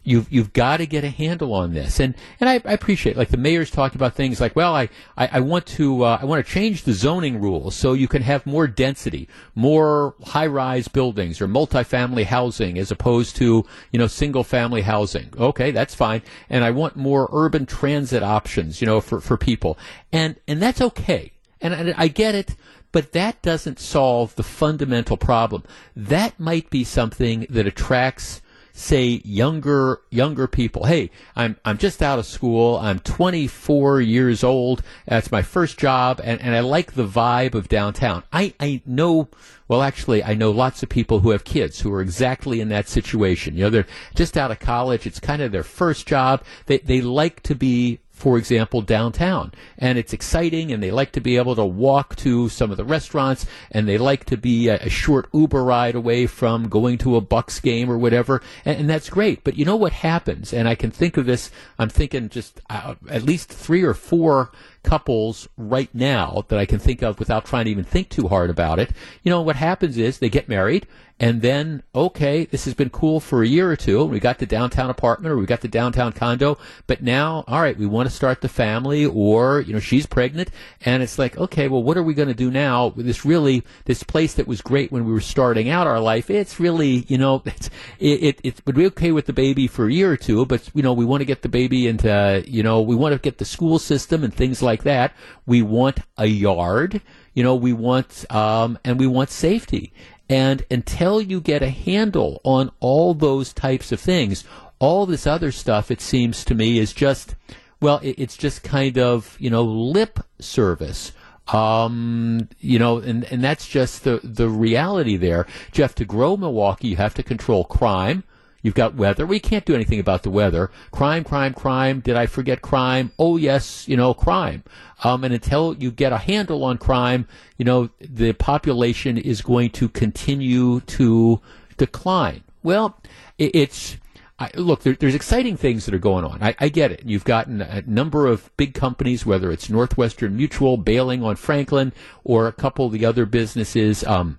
You've 0.04 0.32
you've 0.32 0.54
got 0.54 0.78
to 0.78 0.88
get 0.88 1.04
a 1.04 1.10
handle 1.10 1.54
on 1.54 1.74
this, 1.74 2.00
and 2.00 2.16
and 2.40 2.50
I, 2.50 2.54
I 2.66 2.74
appreciate 2.74 3.18
like 3.18 3.30
the 3.30 3.38
mayor's 3.38 3.70
talking 3.70 3.98
about 3.98 4.16
things 4.16 4.40
like, 4.42 4.56
well, 4.56 4.76
I 4.76 4.90
I, 5.18 5.30
I 5.34 5.40
want 5.42 5.66
to 5.68 6.04
uh, 6.04 6.20
I 6.22 6.26
want 6.26 6.46
to 6.46 6.52
change 6.52 6.84
the 6.84 6.94
zoning 6.94 7.42
rules 7.42 7.76
so 7.76 7.94
you 7.94 8.08
can 8.08 8.22
have 8.22 8.46
more 8.46 8.68
density, 8.68 9.28
more 9.56 10.16
high 10.24 10.48
rise 10.48 10.88
buildings 10.88 11.42
or 11.42 11.48
multifamily 11.48 12.26
housing 12.26 12.78
as 12.78 12.92
opposed 12.92 13.36
to 13.38 13.66
you 13.92 14.00
know 14.00 14.08
single 14.08 14.44
family 14.44 14.82
housing. 14.82 15.34
Okay, 15.38 15.72
that's 15.72 15.94
fine, 15.96 16.22
and 16.50 16.64
I 16.64 16.72
want 16.72 16.96
more 16.96 17.30
urban 17.32 17.66
transit 17.66 18.24
options, 18.24 18.82
you 18.82 18.88
know, 18.88 19.02
for 19.02 19.20
for 19.22 19.38
people, 19.38 19.78
and 20.12 20.36
and 20.48 20.62
that's 20.62 20.82
okay 20.82 21.34
And, 21.62 21.74
and 21.74 21.94
I 21.98 22.08
get 22.08 22.36
it, 22.36 22.56
but 22.92 23.12
that 23.12 23.42
doesn't 23.42 23.80
solve 23.80 24.36
the 24.36 24.44
fundamental 24.44 25.18
problem. 25.18 25.64
That 25.96 26.40
might 26.40 26.70
be 26.70 26.84
something 26.84 27.46
that 27.50 27.68
attracts 27.68 28.42
say 28.80 29.22
younger 29.26 30.00
younger 30.10 30.48
people 30.48 30.86
hey 30.86 31.12
i'm 31.36 31.58
i'm 31.66 31.78
just 31.78 32.02
out 32.02 32.18
of 32.18 32.26
school. 32.26 32.78
I'm 32.78 33.00
24 33.00 34.00
years 34.00 34.42
old. 34.42 34.82
That's 35.06 35.32
my 35.32 35.42
first 35.42 35.78
job 35.78 36.22
and, 36.24 36.40
and 36.42 36.56
i 36.56 36.62
like 36.62 36.94
the 36.94 37.06
vibe 37.06 37.56
of 37.56 37.68
downtown. 37.68 38.24
I 38.32 38.54
i 38.60 38.82
know 38.86 39.28
well 39.68 39.82
actually 39.82 40.24
i 40.24 40.34
know 40.34 40.52
lots 40.52 40.82
of 40.82 40.88
people 40.88 41.20
who 41.20 41.32
have 41.32 41.44
kids 41.44 41.82
who 41.82 41.92
are 41.94 42.02
exactly 42.02 42.62
in 42.62 42.70
that 42.70 42.88
situation. 42.88 43.56
You 43.56 43.66
know 43.66 43.70
they're 43.70 43.88
just 44.16 44.38
out 44.38 44.50
of 44.50 44.60
college. 44.60 45.06
It's 45.06 45.20
kind 45.20 45.42
of 45.42 45.52
their 45.52 45.64
first 45.64 46.08
job. 46.08 46.44
They 46.68 46.78
they 46.78 47.02
like 47.02 47.44
to 47.44 47.56
be 47.56 48.00
for 48.20 48.38
example, 48.38 48.82
downtown. 48.82 49.54
And 49.78 49.98
it's 49.98 50.12
exciting, 50.12 50.74
and 50.74 50.84
they 50.84 50.92
like 50.92 51.14
to 51.14 51.22
be 51.22 51.38
able 51.38 51.56
to 51.56 51.66
walk 51.66 52.18
to 52.18 52.50
some 52.50 52.70
of 52.70 52.76
the 52.76 52.84
restaurants, 52.84 53.46
and 53.72 53.88
they 53.88 53.98
like 53.98 54.26
to 54.26 54.36
be 54.36 54.68
a, 54.68 54.76
a 54.76 54.90
short 54.90 55.30
Uber 55.34 55.64
ride 55.64 55.96
away 55.96 56.28
from 56.28 56.68
going 56.68 56.98
to 57.00 57.16
a 57.16 57.22
Bucks 57.22 57.62
game 57.62 57.90
or 57.90 57.98
whatever. 57.98 58.42
And, 58.66 58.82
and, 58.82 58.90
that's 58.90 59.10
great. 59.10 59.46
But 59.46 59.56
you 59.56 59.64
know 59.64 59.78
what 59.78 59.94
happens? 59.94 60.52
And 60.52 60.68
I 60.68 60.76
can 60.76 60.92
think 60.92 61.16
of 61.16 61.26
this, 61.26 61.50
I'm 61.78 61.88
thinking 61.88 62.28
just 62.28 62.60
uh, 62.70 62.96
at 63.10 63.24
least 63.24 63.50
three 63.50 63.84
or 63.84 63.94
four 63.94 64.52
couples 64.90 65.48
right 65.56 65.94
now 65.94 66.44
that 66.48 66.58
I 66.58 66.66
can 66.66 66.80
think 66.80 67.04
of 67.04 67.20
without 67.20 67.46
trying 67.46 67.66
to 67.66 67.72
even 67.72 67.84
think 67.84 68.10
too 68.10 68.28
hard 68.28 68.50
about 68.50 68.80
it. 68.80 68.90
You 69.22 69.30
know, 69.30 69.40
what 69.40 69.56
happens 69.56 70.00
is 70.00 70.18
they 70.18 70.30
get 70.30 70.50
married 70.50 70.88
and 71.22 71.42
then, 71.42 71.84
okay, 71.94 72.46
this 72.46 72.64
has 72.64 72.74
been 72.74 72.90
cool 72.90 73.20
for 73.20 73.44
a 73.44 73.48
year 73.48 73.70
or 73.70 73.76
two. 73.76 74.06
We 74.06 74.22
got 74.22 74.40
the 74.40 74.46
downtown 74.46 74.90
apartment 74.90 75.34
or 75.34 75.38
we 75.38 75.46
got 75.46 75.60
the 75.60 75.68
downtown 75.68 76.14
condo, 76.14 76.58
but 76.88 77.04
now, 77.04 77.44
all 77.46 77.60
right, 77.60 77.78
we 77.78 77.86
want 77.86 78.08
to 78.08 78.16
start 78.16 78.40
the 78.40 78.48
family 78.48 79.06
or, 79.06 79.60
you 79.60 79.74
know, 79.74 79.82
she's 79.82 80.06
pregnant 80.06 80.50
and 80.86 81.04
it's 81.04 81.20
like, 81.20 81.38
okay, 81.38 81.68
well, 81.68 81.84
what 81.84 81.98
are 81.98 82.04
we 82.04 82.14
going 82.14 82.30
to 82.30 82.34
do 82.34 82.50
now 82.50 82.88
with 82.88 83.06
this 83.06 83.26
really, 83.26 83.64
this 83.84 84.02
place 84.02 84.36
that 84.36 84.48
was 84.48 84.62
great 84.62 84.94
when 84.94 85.04
we 85.04 85.12
were 85.12 85.20
starting 85.20 85.70
out 85.70 85.88
our 85.88 86.00
life? 86.00 86.30
It's 86.30 86.58
really, 86.58 87.04
you 87.10 87.18
know, 87.18 87.44
it's, 87.46 87.70
it, 88.00 88.24
it, 88.24 88.40
it 88.42 88.62
would 88.66 88.76
be 88.76 88.86
okay 88.88 89.12
with 89.12 89.26
the 89.26 89.34
baby 89.34 89.68
for 89.68 89.88
a 89.88 89.92
year 89.92 90.10
or 90.10 90.18
two, 90.18 90.46
but, 90.46 90.70
you 90.74 90.82
know, 90.82 90.94
we 90.94 91.04
want 91.04 91.20
to 91.20 91.26
get 91.26 91.42
the 91.42 91.50
baby 91.50 91.88
into, 91.88 92.44
you 92.48 92.64
know, 92.64 92.82
we 92.82 92.96
want 92.96 93.12
to 93.12 93.20
get 93.20 93.40
the 93.40 93.46
school 93.46 93.78
system 93.78 94.24
and 94.24 94.34
things 94.34 94.62
like 94.62 94.79
that. 94.84 95.14
We 95.46 95.62
want 95.62 96.00
a 96.18 96.26
yard 96.26 97.02
you 97.36 97.44
know 97.44 97.56
we 97.56 97.72
want 97.72 98.26
um, 98.34 98.78
and 98.84 99.00
we 99.00 99.08
want 99.08 99.30
safety 99.30 99.94
and 100.30 100.64
until 100.70 101.20
you 101.20 101.42
get 101.42 101.64
a 101.64 101.70
handle 101.70 102.40
on 102.44 102.72
all 102.80 103.16
those 103.16 103.52
types 103.52 103.92
of 103.92 104.00
things, 104.00 104.44
all 104.78 105.08
this 105.08 105.26
other 105.26 105.52
stuff, 105.52 105.90
it 105.90 106.02
seems 106.02 106.46
to 106.46 106.54
me, 106.54 106.78
is 106.78 106.94
just, 106.94 107.36
well, 107.82 108.00
it's 108.04 108.38
just 108.38 108.62
kind 108.62 109.00
of, 109.00 109.36
you 109.40 109.50
know, 109.50 109.64
lip 109.64 110.20
service. 110.40 111.14
Um, 111.48 112.48
you 112.60 112.78
know, 112.78 113.00
and, 113.00 113.24
and 113.26 113.44
that's 113.44 113.68
just 113.68 114.04
the, 114.04 114.20
the 114.24 114.48
reality 114.48 115.18
there. 115.18 115.48
Jeff, 115.72 115.96
to 115.96 116.06
grow 116.06 116.38
Milwaukee, 116.38 116.90
you 116.90 116.98
have 116.98 117.16
to 117.16 117.24
control 117.24 117.64
crime. 117.64 118.24
You've 118.62 118.76
got 118.76 118.96
weather. 118.96 119.26
We 119.26 119.40
can't 119.40 119.66
do 119.66 119.76
anything 119.76 120.00
about 120.00 120.24
the 120.24 120.30
weather. 120.30 120.70
Crime, 120.92 121.24
crime, 121.24 121.54
crime. 121.54 122.02
Did 122.02 122.16
I 122.16 122.26
forget 122.26 122.62
crime? 122.62 123.12
Oh, 123.18 123.38
yes, 123.38 123.88
you 123.88 123.96
know, 123.96 124.14
crime. 124.14 124.64
Um, 125.04 125.24
and 125.24 125.34
until 125.34 125.76
you 125.76 125.92
get 125.92 126.12
a 126.12 126.18
handle 126.18 126.64
on 126.64 126.78
crime, 126.78 127.28
you 127.58 127.66
know, 127.66 127.90
the 128.02 128.34
population 128.34 129.18
is 129.18 129.42
going 129.42 129.70
to 129.72 129.88
continue 129.88 130.82
to 130.82 131.42
decline. 131.78 132.44
Well, 132.62 133.00
it, 133.38 133.56
it's, 133.56 133.98
I, 134.38 134.52
look, 134.56 134.84
there, 134.84 134.94
there's 134.94 135.16
exciting 135.16 135.56
things 135.56 135.86
that 135.86 135.94
are 135.94 136.00
going 136.00 136.26
on. 136.26 136.44
I, 136.44 136.56
I, 136.60 136.70
get 136.70 136.92
it. 136.92 137.04
You've 137.06 137.24
gotten 137.24 137.62
a 137.62 137.82
number 137.88 138.28
of 138.28 138.56
big 138.58 138.74
companies, 138.74 139.26
whether 139.26 139.52
it's 139.52 139.70
Northwestern 139.70 140.36
Mutual 140.36 140.78
bailing 140.78 141.24
on 141.24 141.36
Franklin 141.38 141.94
or 142.24 142.48
a 142.48 142.54
couple 142.54 142.86
of 142.86 142.92
the 142.92 143.06
other 143.06 143.26
businesses, 143.26 144.04
um, 144.06 144.38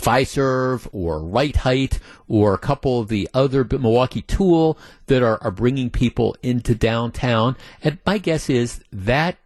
Fiserv 0.00 0.88
or 0.92 1.22
Rite-Hite 1.22 1.98
or 2.28 2.54
a 2.54 2.58
couple 2.58 3.00
of 3.00 3.08
the 3.08 3.28
other 3.34 3.64
Milwaukee 3.64 4.22
Tool 4.22 4.78
that 5.06 5.22
are, 5.22 5.42
are 5.42 5.50
bringing 5.50 5.90
people 5.90 6.36
into 6.42 6.74
downtown. 6.74 7.56
And 7.82 7.98
my 8.06 8.18
guess 8.18 8.48
is 8.48 8.82
that 8.92 9.36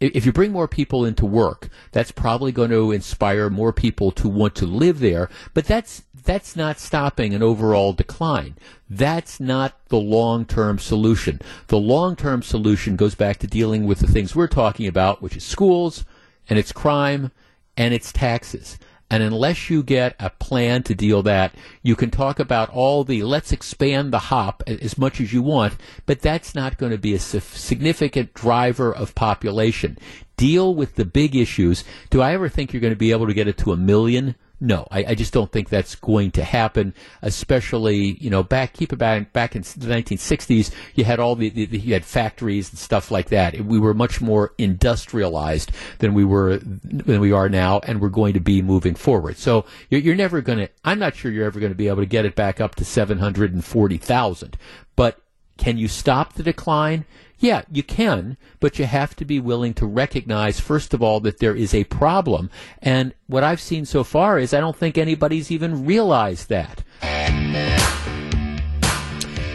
if 0.00 0.24
you 0.24 0.32
bring 0.32 0.52
more 0.52 0.68
people 0.68 1.04
into 1.04 1.26
work, 1.26 1.68
that's 1.90 2.12
probably 2.12 2.52
going 2.52 2.70
to 2.70 2.92
inspire 2.92 3.50
more 3.50 3.72
people 3.72 4.12
to 4.12 4.28
want 4.28 4.54
to 4.56 4.66
live 4.66 5.00
there. 5.00 5.28
But 5.54 5.64
that's 5.64 6.04
that's 6.24 6.54
not 6.54 6.78
stopping 6.78 7.32
an 7.34 7.42
overall 7.42 7.94
decline. 7.94 8.56
That's 8.90 9.40
not 9.40 9.78
the 9.88 9.98
long-term 9.98 10.78
solution. 10.78 11.40
The 11.68 11.78
long-term 11.78 12.42
solution 12.42 12.96
goes 12.96 13.14
back 13.14 13.38
to 13.38 13.46
dealing 13.46 13.86
with 13.86 14.00
the 14.00 14.06
things 14.06 14.36
we're 14.36 14.46
talking 14.46 14.86
about, 14.86 15.22
which 15.22 15.36
is 15.36 15.44
schools 15.44 16.04
and 16.48 16.58
it's 16.58 16.70
crime 16.70 17.32
and 17.76 17.94
it's 17.94 18.12
taxes. 18.12 18.78
And 19.10 19.22
unless 19.22 19.70
you 19.70 19.82
get 19.82 20.14
a 20.18 20.28
plan 20.28 20.82
to 20.84 20.94
deal 20.94 21.22
that, 21.22 21.54
you 21.82 21.96
can 21.96 22.10
talk 22.10 22.38
about 22.38 22.68
all 22.70 23.04
the 23.04 23.22
let's 23.22 23.52
expand 23.52 24.12
the 24.12 24.18
hop 24.18 24.62
as 24.66 24.98
much 24.98 25.20
as 25.20 25.32
you 25.32 25.42
want, 25.42 25.74
but 26.04 26.20
that's 26.20 26.54
not 26.54 26.76
going 26.76 26.92
to 26.92 26.98
be 26.98 27.14
a 27.14 27.18
significant 27.18 28.34
driver 28.34 28.94
of 28.94 29.14
population. 29.14 29.96
Deal 30.36 30.74
with 30.74 30.96
the 30.96 31.06
big 31.06 31.34
issues. 31.34 31.84
Do 32.10 32.20
I 32.20 32.34
ever 32.34 32.48
think 32.48 32.72
you're 32.72 32.82
going 32.82 32.92
to 32.92 32.96
be 32.96 33.12
able 33.12 33.26
to 33.26 33.34
get 33.34 33.48
it 33.48 33.56
to 33.58 33.72
a 33.72 33.76
million? 33.76 34.34
No, 34.60 34.88
I, 34.90 35.04
I, 35.10 35.14
just 35.14 35.32
don't 35.32 35.52
think 35.52 35.68
that's 35.68 35.94
going 35.94 36.32
to 36.32 36.42
happen. 36.42 36.92
Especially, 37.22 38.16
you 38.20 38.28
know, 38.28 38.42
back 38.42 38.72
keep 38.72 38.92
it 38.92 38.96
back 38.96 39.54
in 39.54 39.62
the 39.62 39.86
1960s, 39.86 40.72
you 40.96 41.04
had 41.04 41.20
all 41.20 41.36
the, 41.36 41.48
the 41.50 41.78
you 41.78 41.92
had 41.92 42.04
factories 42.04 42.70
and 42.70 42.78
stuff 42.78 43.12
like 43.12 43.28
that. 43.28 43.60
We 43.60 43.78
were 43.78 43.94
much 43.94 44.20
more 44.20 44.54
industrialized 44.58 45.70
than 45.98 46.12
we 46.12 46.24
were 46.24 46.58
than 46.58 47.20
we 47.20 47.30
are 47.30 47.48
now, 47.48 47.80
and 47.84 48.00
we're 48.00 48.08
going 48.08 48.34
to 48.34 48.40
be 48.40 48.60
moving 48.60 48.96
forward. 48.96 49.36
So 49.36 49.64
you're, 49.90 50.00
you're 50.00 50.16
never 50.16 50.40
going 50.40 50.58
to. 50.58 50.68
I'm 50.84 50.98
not 50.98 51.14
sure 51.14 51.30
you're 51.30 51.46
ever 51.46 51.60
going 51.60 51.72
to 51.72 51.76
be 51.78 51.86
able 51.86 52.02
to 52.02 52.06
get 52.06 52.24
it 52.24 52.34
back 52.34 52.60
up 52.60 52.74
to 52.76 52.84
740,000. 52.84 54.56
But 54.96 55.20
can 55.58 55.76
you 55.76 55.88
stop 55.88 56.32
the 56.32 56.42
decline? 56.42 57.04
Yeah, 57.40 57.62
you 57.70 57.82
can, 57.82 58.36
but 58.58 58.78
you 58.78 58.86
have 58.86 59.14
to 59.16 59.24
be 59.24 59.38
willing 59.38 59.74
to 59.74 59.86
recognize, 59.86 60.58
first 60.58 60.94
of 60.94 61.02
all, 61.02 61.20
that 61.20 61.38
there 61.38 61.54
is 61.54 61.74
a 61.74 61.84
problem. 61.84 62.50
And 62.80 63.14
what 63.26 63.44
I've 63.44 63.60
seen 63.60 63.84
so 63.84 64.02
far 64.02 64.38
is 64.38 64.54
I 64.54 64.60
don't 64.60 64.76
think 64.76 64.96
anybody's 64.96 65.50
even 65.50 65.84
realized 65.84 66.48
that. 66.48 66.82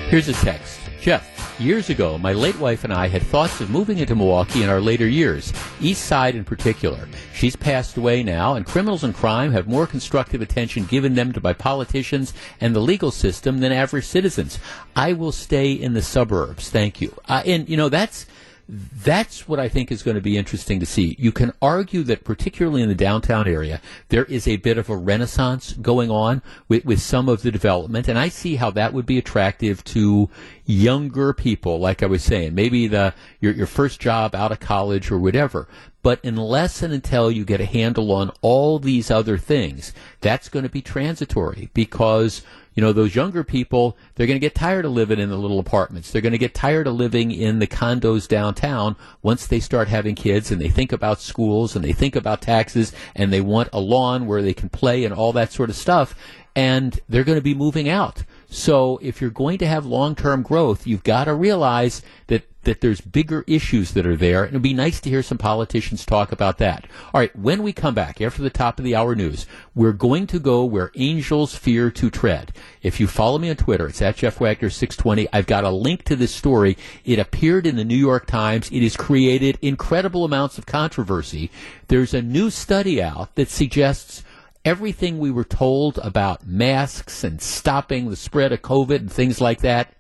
Here's 0.10 0.30
a 0.30 0.34
text 0.34 0.80
Jeff, 1.02 1.28
Years 1.64 1.90
ago, 1.90 2.18
my 2.18 2.34
late 2.34 2.60
wife 2.60 2.84
and 2.84 2.92
I 2.92 3.08
had 3.08 3.22
thoughts 3.22 3.62
of 3.62 3.70
moving 3.70 4.00
into 4.00 4.16
Milwaukee 4.16 4.64
in 4.64 4.70
our 4.70 4.82
later 4.82 5.08
years, 5.08 5.54
East 5.80 6.04
Side 6.04 6.36
in 6.36 6.44
particular. 6.44 7.08
She's 7.34 7.56
passed 7.56 7.96
away 7.96 8.22
now, 8.22 8.56
and 8.56 8.66
criminals 8.66 9.06
and 9.06 9.16
crime 9.16 9.54
have 9.54 9.66
more 9.66 9.88
constructive 9.88 10.42
attention 10.42 10.84
given 10.84 11.16
them 11.16 11.32
to 11.32 11.40
by 11.40 11.54
politicians 11.54 12.34
and 12.60 12.76
the 12.76 12.82
legal 12.82 13.12
system 13.12 13.60
than 13.60 13.72
average 13.72 14.04
citizens. 14.04 14.60
I 14.94 15.14
will 15.14 15.32
stay 15.32 15.72
in 15.72 15.94
the 15.94 16.02
suburbs. 16.02 16.70
Thank 16.70 17.00
you. 17.00 17.16
Uh, 17.30 17.44
and, 17.46 17.70
you 17.70 17.78
know, 17.78 17.88
that's 17.88 18.26
that's 18.70 19.48
what 19.48 19.60
I 19.60 19.68
think 19.68 19.92
is 19.92 20.04
going 20.04 20.16
to 20.16 20.22
be 20.22 20.38
interesting 20.38 20.80
to 20.80 20.86
see. 20.86 21.16
You 21.20 21.32
can 21.32 21.52
argue 21.62 22.04
that, 22.04 22.24
particularly 22.24 22.82
in 22.82 22.88
the 22.88 22.96
downtown 22.96 23.48
area, 23.48 23.82
there 24.08 24.24
is 24.26 24.48
a 24.48 24.56
bit 24.56 24.78
of 24.78 24.90
a 24.90 24.96
renaissance 24.96 25.74
going 25.74 26.10
on 26.10 26.42
with, 26.70 26.86
with 26.86 27.02
some 27.02 27.28
of 27.28 27.42
the 27.42 27.52
development, 27.52 28.08
and 28.08 28.18
I 28.18 28.30
see 28.30 28.56
how 28.56 28.72
that 28.72 28.94
would 28.94 29.06
be 29.06 29.18
attractive 29.18 29.84
to 29.86 30.30
younger 30.66 31.34
people, 31.34 31.80
like 31.80 32.02
I 32.02 32.06
was 32.06 32.24
saying, 32.24 32.56
maybe 32.56 32.88
the 32.88 33.14
your, 33.42 33.54
your 33.54 33.68
first 33.68 34.00
job 34.00 34.34
out 34.34 34.54
of 34.54 34.60
college 34.60 35.12
or 35.12 35.20
whatever. 35.20 35.68
But 36.02 36.24
unless 36.24 36.82
and 36.82 36.94
until 36.94 37.32
you 37.32 37.46
get 37.46 37.62
a 37.62 37.66
handle 37.66 38.12
on 38.12 38.32
all 38.42 38.78
these 38.78 39.10
other 39.10 39.38
things, 39.38 39.94
that's 40.20 40.50
going 40.50 40.64
to 40.64 40.70
be 40.70 40.82
transitory 40.82 41.70
because 41.74 42.44
you 42.74 42.82
know, 42.82 42.94
those 42.94 43.16
younger 43.16 43.44
people, 43.44 43.98
they're 44.16 44.28
going 44.28 44.36
to 44.36 44.46
get 44.46 44.56
tired 44.56 44.86
of 44.86 44.92
living 44.92 45.20
in 45.20 45.30
the 45.30 45.38
little 45.38 45.60
apartments. 45.60 46.12
They're 46.12 46.22
going 46.22 46.34
to 46.34 46.38
get 46.38 46.54
tired 46.54 46.88
of 46.88 46.96
living 46.96 47.32
in 47.32 47.60
the 47.60 47.68
condos 47.68 48.28
downtown 48.28 48.96
once 49.22 49.46
they 49.48 49.60
start 49.60 49.88
having 49.88 50.16
kids 50.16 50.52
and 50.52 50.60
they 50.60 50.70
think 50.70 50.92
about 50.92 51.22
schools 51.22 51.76
and 51.76 51.84
they 51.86 51.94
think 51.94 52.16
about 52.16 52.42
taxes 52.42 52.94
and 53.16 53.32
they 53.32 53.42
want 53.42 53.70
a 53.74 53.80
lawn 53.80 54.26
where 54.26 54.42
they 54.42 54.54
can 54.54 54.70
play 54.70 55.06
and 55.06 55.14
all 55.14 55.34
that 55.34 55.52
sort 55.52 55.70
of 55.70 55.76
stuff. 55.76 56.16
And 56.56 57.00
they're 57.10 57.24
going 57.24 57.38
to 57.38 57.44
be 57.44 57.56
moving 57.56 57.90
out. 57.90 58.24
So 58.48 59.00
if 59.02 59.22
you're 59.22 59.32
going 59.32 59.58
to 59.60 59.68
have 59.68 59.86
long-term 59.86 60.44
growth, 60.44 60.86
you've 60.86 61.04
got 61.04 61.26
to 61.26 61.34
realize 61.34 62.04
that 62.28 62.44
that 62.64 62.82
there's 62.82 63.02
bigger 63.02 63.44
issues 63.48 63.94
that 63.94 64.06
are 64.06 64.16
there. 64.16 64.44
And 64.44 64.52
it'd 64.52 64.62
be 64.62 64.74
nice 64.74 65.00
to 65.02 65.10
hear 65.10 65.24
some 65.24 65.38
politicians 65.38 66.06
talk 66.06 66.32
about 66.32 66.58
that. 66.58 66.88
All 67.14 67.22
right, 67.22 67.36
when 67.36 67.64
we 67.64 67.74
come 67.74 67.94
back 67.94 68.22
after 68.22 68.42
the 68.42 68.50
top 68.50 68.80
of 68.80 68.86
the 68.86 68.96
hour 68.96 69.16
news, 69.16 69.46
we're 69.76 69.94
going 69.94 70.28
to 70.28 70.40
go 70.40 70.64
where 70.66 70.92
angels 70.96 71.56
fear 71.56 71.92
to 71.92 72.10
tread. 72.10 72.54
If 72.82 73.00
you 73.00 73.08
follow 73.08 73.38
me 73.38 73.50
on 73.50 73.56
Twitter, 73.56 73.88
it's 73.88 74.02
at 74.02 74.18
Jeff 74.18 74.40
Wagner 74.40 74.70
620. 74.70 75.28
I've 75.32 75.48
got 75.48 75.64
a 75.64 75.70
link 75.70 76.04
to 76.06 76.16
this 76.16 76.34
story. 76.34 76.78
It 77.06 77.20
appeared 77.20 77.66
in 77.66 77.76
the 77.76 77.86
New 77.86 77.96
York 77.96 78.26
Times. 78.26 78.72
It 78.72 78.84
has 78.84 78.98
created 78.98 79.58
incredible 79.62 80.26
amounts 80.26 80.58
of 80.58 80.66
controversy. 80.66 81.52
There's 81.88 82.14
a 82.14 82.22
new 82.22 82.50
study 82.50 83.02
out 83.02 83.36
that 83.36 83.50
suggests 83.50 84.24
everything 84.66 85.20
we 85.20 85.32
were 85.32 85.44
told 85.44 85.98
about 85.98 86.48
masks 86.48 87.24
and 87.24 87.42
stopping 87.42 88.10
the 88.10 88.16
spread 88.16 88.54
of 88.54 88.62
COVID 88.62 88.96
and 88.96 89.12
things 89.12 89.42
like 89.42 89.60
that 89.60 89.94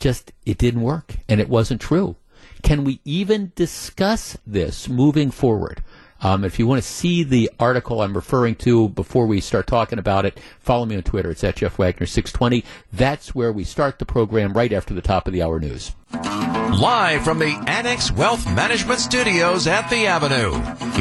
just 0.00 0.32
it 0.44 0.58
didn't 0.58 0.82
work 0.82 1.16
and 1.28 1.40
it 1.40 1.48
wasn't 1.48 1.80
true. 1.80 2.16
Can 2.62 2.84
we 2.84 3.00
even 3.04 3.52
discuss 3.54 4.36
this 4.46 4.88
moving 4.88 5.30
forward? 5.30 5.82
Um, 6.22 6.44
if 6.44 6.58
you 6.58 6.66
want 6.66 6.82
to 6.82 6.88
see 6.88 7.22
the 7.22 7.50
article 7.58 8.02
I'm 8.02 8.14
referring 8.14 8.54
to 8.56 8.90
before 8.90 9.26
we 9.26 9.40
start 9.40 9.66
talking 9.66 9.98
about 9.98 10.26
it, 10.26 10.38
follow 10.58 10.84
me 10.84 10.96
on 10.96 11.02
Twitter. 11.02 11.30
It's 11.30 11.44
at 11.44 11.56
Jeff 11.56 11.78
Wagner 11.78 12.06
620. 12.06 12.64
That's 12.92 13.34
where 13.34 13.52
we 13.52 13.64
start 13.64 13.98
the 13.98 14.04
program 14.06 14.52
right 14.52 14.72
after 14.72 14.92
the 14.92 15.00
top 15.00 15.26
of 15.26 15.32
the 15.32 15.42
hour 15.42 15.58
news. 15.58 15.92
Live 16.12 17.24
from 17.24 17.38
the 17.38 17.62
Annex 17.66 18.12
Wealth 18.12 18.44
Management 18.54 19.00
Studios 19.00 19.66
at 19.66 19.88
the 19.88 20.06
Avenue, 20.06 20.52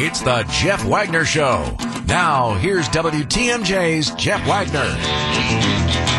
it's 0.02 0.22
the 0.22 0.46
Jeff 0.52 0.86
Wagner 0.86 1.26
Show. 1.26 1.76
Now, 2.08 2.54
here's 2.54 2.88
WTMJ's 2.90 4.12
Jeff 4.16 4.46
Wagner. 4.48 6.19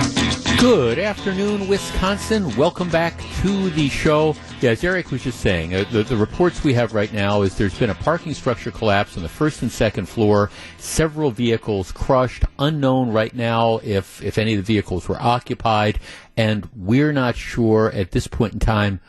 Good 0.61 0.99
afternoon, 0.99 1.69
Wisconsin. 1.69 2.55
Welcome 2.55 2.91
back 2.91 3.19
to 3.41 3.71
the 3.71 3.89
show. 3.89 4.37
Yeah, 4.61 4.73
as 4.73 4.85
Eric 4.85 5.11
was 5.11 5.25
just 5.25 5.41
saying, 5.41 5.75
uh, 5.75 5.87
the, 5.91 6.03
the, 6.03 6.19
reports 6.19 6.63
we 6.63 6.75
have 6.75 6.93
right 6.93 7.11
now 7.15 7.41
is 7.41 7.57
there's 7.57 7.79
been 7.79 7.89
a 7.89 7.95
parking 7.95 8.35
structure 8.35 8.71
collapse 8.71 9.17
on 9.17 9.23
the 9.23 9.29
first 9.31 9.63
and 9.63 9.73
second 9.73 10.07
floor. 10.07 10.51
Several 10.77 11.31
vehicles 11.31 11.93
crushed. 11.93 12.45
Unknown 12.59 13.11
right 13.11 13.35
now 13.35 13.79
if 13.83 14.23
if 14.23 14.37
any 14.37 14.53
of 14.53 14.59
the 14.59 14.75
vehicles 14.75 15.09
were 15.09 15.19
occupied, 15.19 15.99
and 16.37 16.69
we're 16.77 17.13
not 17.15 17.37
sure 17.37 17.91
at 17.93 18.11
this 18.11 18.27
point 18.27 18.53
in 18.53 18.59
time. 18.59 19.01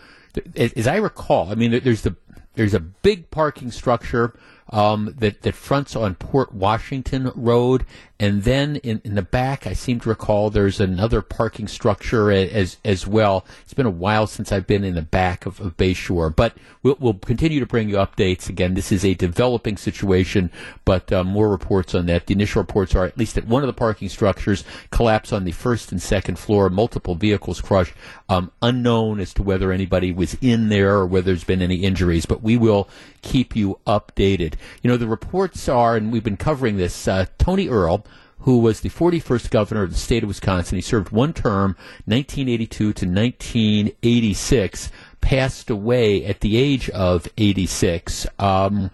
As 0.55 0.87
I 0.87 0.95
recall, 0.95 1.51
I 1.51 1.55
mean, 1.55 1.81
there's 1.83 2.03
the 2.03 2.15
there's 2.55 2.73
a 2.73 2.79
big 2.79 3.29
parking 3.29 3.71
structure 3.71 4.33
um, 4.69 5.13
that 5.19 5.41
that 5.41 5.55
fronts 5.55 5.95
on 5.95 6.15
Port 6.15 6.53
Washington 6.53 7.31
Road, 7.35 7.85
and 8.21 8.43
then 8.43 8.75
in, 8.77 9.01
in 9.03 9.15
the 9.15 9.23
back, 9.23 9.65
I 9.65 9.73
seem 9.73 9.99
to 10.01 10.09
recall 10.09 10.51
there's 10.51 10.79
another 10.79 11.23
parking 11.23 11.67
structure 11.67 12.31
as 12.31 12.77
as 12.85 13.07
well. 13.07 13.43
It's 13.63 13.73
been 13.73 13.87
a 13.87 13.89
while 13.89 14.27
since 14.27 14.51
I've 14.51 14.67
been 14.67 14.83
in 14.83 14.93
the 14.93 15.01
back 15.01 15.47
of, 15.47 15.59
of 15.59 15.75
Bayshore, 15.75 16.35
but 16.35 16.55
we'll, 16.83 16.97
we'll 16.99 17.15
continue 17.15 17.59
to 17.59 17.65
bring 17.65 17.89
you 17.89 17.95
updates. 17.95 18.47
Again, 18.47 18.75
this 18.75 18.91
is 18.91 19.03
a 19.03 19.15
developing 19.15 19.75
situation, 19.75 20.51
but 20.85 21.11
uh, 21.11 21.23
more 21.23 21.49
reports 21.49 21.95
on 21.95 22.05
that. 22.05 22.27
The 22.27 22.35
initial 22.35 22.61
reports 22.61 22.93
are 22.93 23.05
at 23.05 23.17
least 23.17 23.33
that 23.33 23.47
one 23.47 23.63
of 23.63 23.67
the 23.67 23.73
parking 23.73 24.07
structures 24.07 24.63
collapse 24.91 25.33
on 25.33 25.43
the 25.43 25.51
first 25.51 25.91
and 25.91 25.99
second 25.99 26.37
floor, 26.37 26.69
multiple 26.69 27.15
vehicles 27.15 27.59
crushed. 27.59 27.93
Um, 28.29 28.51
unknown 28.61 29.19
as 29.19 29.33
to 29.33 29.43
whether 29.43 29.71
anybody 29.71 30.11
was 30.11 30.37
in 30.41 30.69
there 30.69 30.97
or 30.97 31.07
whether 31.07 31.25
there's 31.25 31.43
been 31.43 31.61
any 31.61 31.77
injuries, 31.77 32.27
but 32.27 32.43
we 32.43 32.55
will 32.55 32.87
keep 33.23 33.55
you 33.55 33.79
updated. 33.87 34.53
You 34.83 34.91
know, 34.91 34.97
the 34.97 35.07
reports 35.07 35.67
are, 35.67 35.95
and 35.95 36.11
we've 36.11 36.23
been 36.23 36.37
covering 36.37 36.77
this, 36.77 37.07
uh, 37.07 37.25
Tony 37.39 37.67
Earl, 37.67 38.05
who 38.41 38.59
was 38.59 38.81
the 38.81 38.89
41st 38.89 39.49
governor 39.49 39.83
of 39.83 39.91
the 39.91 39.97
state 39.97 40.23
of 40.23 40.27
Wisconsin. 40.27 40.77
He 40.77 40.81
served 40.81 41.11
one 41.11 41.33
term, 41.33 41.75
1982 42.05 42.77
to 42.77 43.05
1986, 43.05 44.91
passed 45.21 45.69
away 45.69 46.25
at 46.25 46.39
the 46.41 46.57
age 46.57 46.89
of 46.89 47.27
86. 47.37 48.27
Um, 48.39 48.91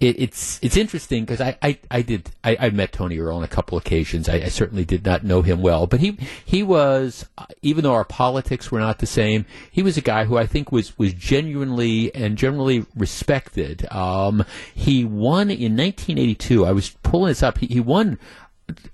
it, 0.00 0.18
it's 0.18 0.58
it's 0.62 0.78
interesting 0.78 1.24
because 1.24 1.42
I, 1.42 1.58
I, 1.62 1.78
I 1.90 2.00
did 2.00 2.30
I, 2.42 2.56
I 2.58 2.70
met 2.70 2.90
Tony 2.90 3.18
Earl 3.18 3.36
on 3.36 3.42
a 3.42 3.48
couple 3.48 3.76
occasions. 3.76 4.30
I, 4.30 4.36
I, 4.36 4.48
certainly 4.48 4.86
did 4.86 5.04
not 5.04 5.24
know 5.24 5.42
him 5.42 5.60
well, 5.60 5.86
but 5.86 6.00
he 6.00 6.16
he 6.42 6.62
was 6.62 7.26
even 7.60 7.84
though 7.84 7.92
our 7.92 8.06
politics 8.06 8.72
were 8.72 8.80
not 8.80 8.98
the 8.98 9.06
same, 9.06 9.44
he 9.70 9.82
was 9.82 9.98
a 9.98 10.00
guy 10.00 10.24
who 10.24 10.38
I 10.38 10.46
think 10.46 10.72
was 10.72 10.98
was 10.98 11.12
genuinely 11.12 12.14
and 12.14 12.38
generally 12.38 12.86
respected. 12.96 13.86
Um, 13.92 14.44
he 14.74 15.04
won 15.04 15.50
in 15.50 15.76
1982. 15.76 16.64
I 16.64 16.72
was 16.72 16.90
pulling 17.02 17.28
this 17.28 17.42
up. 17.42 17.58
He, 17.58 17.66
he 17.66 17.80
won 17.80 18.18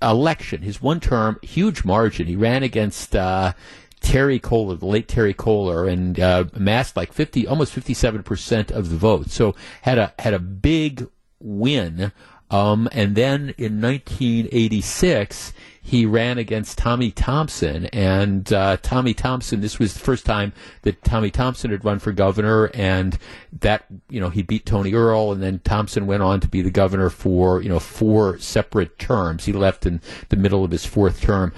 election, 0.01 0.61
his 0.61 0.81
one 0.81 0.99
term, 0.99 1.39
huge 1.41 1.83
margin. 1.83 2.27
He 2.27 2.35
ran 2.35 2.63
against. 2.63 3.15
Uh, 3.15 3.53
Terry 3.99 4.37
Kohler, 4.37 4.75
the 4.75 4.85
late 4.85 5.07
Terry 5.07 5.33
Kohler, 5.33 5.87
and 5.87 6.19
uh, 6.19 6.45
amassed 6.53 6.95
like 6.95 7.11
fifty, 7.11 7.47
almost 7.47 7.73
fifty-seven 7.73 8.21
percent 8.21 8.69
of 8.69 8.91
the 8.91 8.95
vote. 8.95 9.31
So 9.31 9.55
had 9.81 9.97
a 9.97 10.13
had 10.19 10.35
a 10.35 10.39
big 10.39 11.07
win. 11.39 12.11
Um, 12.49 12.87
and 12.93 13.15
then 13.15 13.53
in 13.57 13.81
1986, 13.81 15.53
he 15.87 16.05
ran 16.05 16.37
against 16.37 16.77
Tommy 16.77 17.11
Thompson, 17.11 17.85
and 17.87 18.51
uh, 18.51 18.75
Tommy 18.81 19.13
Thompson. 19.13 19.61
This 19.61 19.79
was 19.79 19.93
the 19.93 20.01
first 20.01 20.25
time 20.25 20.51
that 20.81 21.01
Tommy 21.05 21.31
Thompson 21.31 21.71
had 21.71 21.85
run 21.85 21.99
for 21.99 22.11
governor, 22.11 22.69
and 22.73 23.17
that 23.61 23.85
you 24.09 24.19
know 24.19 24.29
he 24.29 24.41
beat 24.41 24.65
Tony 24.65 24.93
Earl, 24.93 25.31
and 25.31 25.41
then 25.41 25.59
Thompson 25.59 26.05
went 26.05 26.23
on 26.23 26.41
to 26.41 26.47
be 26.49 26.61
the 26.61 26.69
governor 26.69 27.09
for 27.09 27.61
you 27.61 27.69
know 27.69 27.79
four 27.79 28.37
separate 28.39 28.99
terms. 28.99 29.45
He 29.45 29.53
left 29.53 29.85
in 29.85 30.01
the 30.27 30.35
middle 30.35 30.65
of 30.65 30.71
his 30.71 30.85
fourth 30.85 31.21
term. 31.21 31.53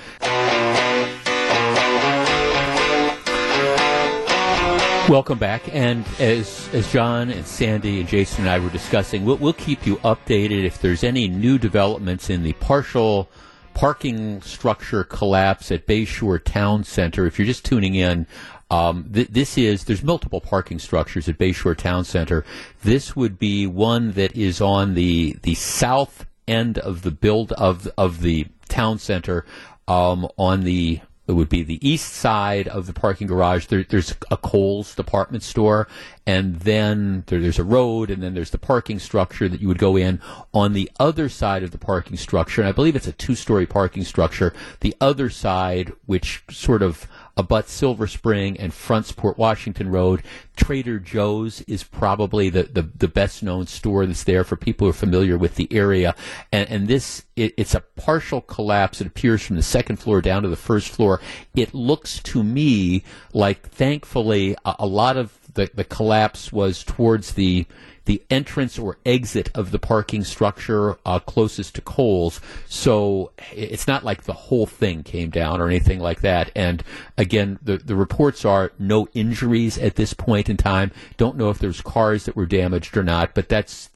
Welcome 5.10 5.40
back. 5.40 5.74
And 5.74 6.06
as 6.20 6.70
as 6.72 6.92
John 6.94 7.32
and 7.32 7.48
Sandy 7.48 8.00
and 8.00 8.08
Jason 8.08 8.42
and 8.42 8.52
I 8.52 8.60
were 8.60 8.70
discussing, 8.70 9.26
we'll, 9.26 9.38
we'll 9.38 9.54
keep 9.54 9.88
you 9.88 9.96
updated 9.98 10.66
if 10.66 10.80
there's 10.80 11.04
any 11.04 11.28
new 11.28 11.58
developments 11.58 12.30
in 12.30 12.44
the 12.44 12.54
partial 12.54 13.28
parking 13.80 14.42
structure 14.42 15.06
collapse 15.06 15.72
at 15.72 15.88
Bayshore 15.88 16.44
Town 16.44 16.84
Center. 16.84 17.26
If 17.26 17.40
you're 17.40 17.46
just 17.46 17.64
tuning 17.64 17.96
in, 17.96 18.28
um, 18.70 19.10
th- 19.14 19.30
this 19.30 19.58
is 19.58 19.86
there's 19.86 20.04
multiple 20.04 20.42
parking 20.42 20.80
structures 20.80 21.30
at 21.30 21.38
Bayshore 21.38 21.78
Town 21.78 22.04
Center. 22.04 22.44
This 22.84 23.16
would 23.16 23.40
be 23.40 23.66
one 23.66 24.12
that 24.12 24.36
is 24.36 24.60
on 24.60 24.96
the 24.96 25.38
the 25.44 25.56
south 25.56 26.26
end 26.46 26.78
of 26.78 27.04
the 27.04 27.12
build 27.12 27.54
of 27.54 27.88
of 27.98 28.20
the 28.20 28.48
town 28.68 29.00
center 29.00 29.46
um, 29.88 30.28
on 30.38 30.66
the 30.66 31.00
it 31.30 31.34
would 31.34 31.50
be 31.50 31.64
the 31.64 31.88
east 31.88 32.14
side 32.14 32.68
of 32.68 32.88
the 32.88 32.94
parking 32.94 33.28
garage. 33.28 33.68
There, 33.68 33.84
there's 33.84 34.16
a 34.32 34.38
Kohl's 34.38 34.96
department 34.96 35.44
store, 35.44 35.88
and 36.26 36.56
then 36.62 37.24
there, 37.28 37.40
there's 37.40 37.60
a 37.60 37.64
road, 37.64 38.10
and 38.10 38.24
then 38.24 38.34
there's 38.34 38.50
the 38.50 38.58
parking 38.58 39.00
structure 39.00 39.48
that 39.48 39.62
you 39.62 39.68
would 39.68 39.78
go 39.78 39.96
in. 39.96 40.22
On 40.54 40.74
the 40.74 40.90
other 41.00 41.30
side 41.30 41.64
of 41.64 41.72
the 41.72 41.78
parking 41.78 42.18
structure, 42.18 42.62
and 42.62 42.68
I 42.68 42.72
believe 42.72 42.96
it's 42.96 43.08
a 43.08 43.12
two-story 43.12 43.68
parking 43.68 44.04
structure. 44.04 44.54
The 44.80 44.96
other 45.00 45.30
side, 45.30 45.94
which 46.06 46.44
sort 46.50 46.82
of 46.82 47.08
abuts 47.40 47.72
Silver 47.72 48.06
Spring 48.06 48.58
and 48.60 48.74
fronts 48.74 49.14
Port 49.14 49.38
Washington 49.38 49.90
Road. 49.90 50.24
Trader 50.58 51.00
Joe's 51.00 51.62
is 51.62 51.84
probably 51.84 52.50
the, 52.50 52.64
the, 52.64 52.82
the, 52.82 53.08
best 53.08 53.42
known 53.42 53.66
store 53.66 54.06
that's 54.06 54.26
there 54.26 54.44
for 54.44 54.58
people 54.58 54.86
who 54.86 54.90
are 54.90 54.94
familiar 54.94 55.38
with 55.38 55.56
the 55.56 55.72
area. 55.72 56.16
And, 56.52 56.70
and 56.70 56.88
this, 56.90 57.24
it, 57.38 57.54
it's 57.58 57.74
a 57.74 57.80
partial 57.80 58.42
collapse. 58.42 59.00
It 59.00 59.08
appears 59.08 59.42
from 59.42 59.56
the 59.56 59.64
second 59.64 59.98
floor 59.98 60.22
down 60.22 60.44
to 60.44 60.50
the 60.50 60.58
first 60.58 60.90
floor. 60.90 61.22
It 61.56 61.74
looks 61.74 62.22
to 62.24 62.44
me 62.44 63.04
like, 63.34 63.70
thankfully, 63.70 64.58
a, 64.66 64.76
a 64.80 64.86
lot 64.86 65.16
of 65.16 65.40
the, 65.54 65.72
the 65.74 65.86
collapse 65.86 66.52
was 66.52 66.84
towards 66.84 67.34
the 67.34 67.66
the 68.10 68.24
entrance 68.32 68.80
or 68.80 68.98
exit 69.06 69.52
of 69.54 69.70
the 69.70 69.78
parking 69.78 70.24
structure 70.24 70.98
uh, 71.06 71.20
closest 71.20 71.76
to 71.76 71.82
Kohl's. 71.82 72.42
So 72.66 73.32
it's 73.52 73.88
not 73.88 74.04
like 74.04 74.24
the 74.24 74.34
whole 74.34 74.66
thing 74.66 75.04
came 75.04 75.30
down 75.30 75.62
or 75.62 75.68
anything 75.68 76.00
like 76.00 76.22
that. 76.22 76.52
And 76.56 76.84
again, 77.20 77.60
the, 77.62 77.78
the 77.78 77.96
reports 77.96 78.46
are 78.46 78.72
no 78.80 79.08
injuries 79.14 79.78
at 79.78 79.96
this 79.96 80.16
point 80.16 80.50
in 80.50 80.58
time. 80.58 80.90
Don't 81.18 81.38
know 81.38 81.52
if 81.52 81.60
there's 81.60 81.82
cars 81.82 82.26
that 82.26 82.36
were 82.36 82.48
damaged 82.48 82.98
or 82.98 83.04
not, 83.04 83.36
but 83.36 83.48
that's 83.48 83.92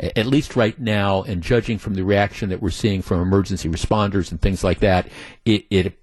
at 0.00 0.26
least 0.26 0.56
right 0.56 0.76
now, 0.80 1.22
and 1.22 1.40
judging 1.40 1.78
from 1.78 1.94
the 1.94 2.02
reaction 2.02 2.48
that 2.48 2.60
we're 2.60 2.70
seeing 2.70 3.02
from 3.02 3.22
emergency 3.22 3.68
responders 3.68 4.32
and 4.32 4.40
things 4.40 4.64
like 4.64 4.80
that, 4.80 5.06
it, 5.44 5.64
it 5.70 5.96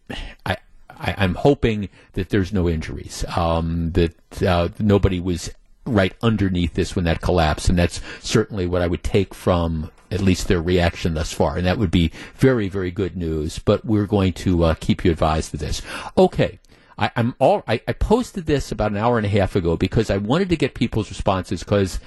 I, 0.46 0.56
I, 0.90 1.22
am 1.26 1.36
hoping 1.36 1.90
that 2.14 2.30
there's 2.30 2.54
no 2.54 2.70
injuries, 2.70 3.26
um, 3.36 3.92
that 3.92 4.42
uh, 4.42 4.70
nobody 4.80 5.20
was 5.20 5.50
right 5.86 6.14
underneath 6.22 6.74
this 6.74 6.96
when 6.96 7.06
that 7.06 7.22
collapsed, 7.22 7.70
and 7.70 7.78
that's 7.78 8.02
certainly 8.22 8.66
what 8.66 8.82
I 8.82 8.88
would 8.88 9.04
take 9.04 9.34
from 9.34 9.92
at 10.12 10.22
least 10.22 10.48
their 10.48 10.62
reaction 10.62 11.14
thus 11.14 11.34
far, 11.34 11.58
and 11.58 11.66
that 11.66 11.78
would 11.78 11.92
be 11.92 12.12
very, 12.36 12.70
very 12.70 12.92
good 12.92 13.18
news. 13.18 13.60
But 13.60 13.86
we're 13.86 14.08
going 14.08 14.34
to 14.34 14.64
uh, 14.64 14.76
keep 14.76 15.04
you 15.04 15.12
advised 15.12 15.54
of 15.54 15.60
this. 15.60 15.82
Okay. 16.18 16.60
I, 16.98 17.12
am 17.18 17.36
all. 17.40 17.62
I, 17.68 17.82
I, 17.90 17.92
posted 17.92 18.46
this 18.46 18.72
about 18.72 18.92
an 18.92 18.98
hour 18.98 19.18
and 19.18 19.26
a 19.26 19.30
half 19.30 19.58
ago 19.58 19.76
because 19.76 20.10
I 20.10 20.16
wanted 20.16 20.48
to 20.48 20.56
get 20.56 20.76
people's 20.76 21.10
responses 21.10 21.62
because 21.62 22.00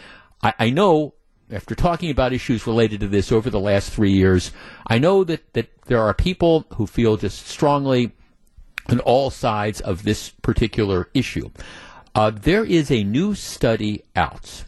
I, 0.42 0.54
I 0.58 0.70
know 0.70 1.12
after 1.50 1.74
talking 1.74 2.10
about 2.10 2.32
issues 2.32 2.66
related 2.66 3.00
to 3.00 3.08
this 3.08 3.32
over 3.32 3.50
the 3.50 3.60
last 3.60 3.90
three 3.90 4.12
years, 4.12 4.50
I 4.86 4.98
know 4.98 5.24
that, 5.24 5.52
that 5.54 5.68
there 5.86 6.00
are 6.00 6.14
people 6.14 6.66
who 6.74 6.86
feel 6.86 7.16
just 7.16 7.46
strongly 7.46 8.12
on 8.88 9.00
all 9.00 9.30
sides 9.30 9.80
of 9.80 10.02
this 10.02 10.30
particular 10.42 11.08
issue. 11.14 11.50
Uh, 12.18 12.30
there 12.30 12.64
is 12.64 12.90
a 12.90 13.04
new 13.04 13.32
study 13.32 14.02
out, 14.16 14.64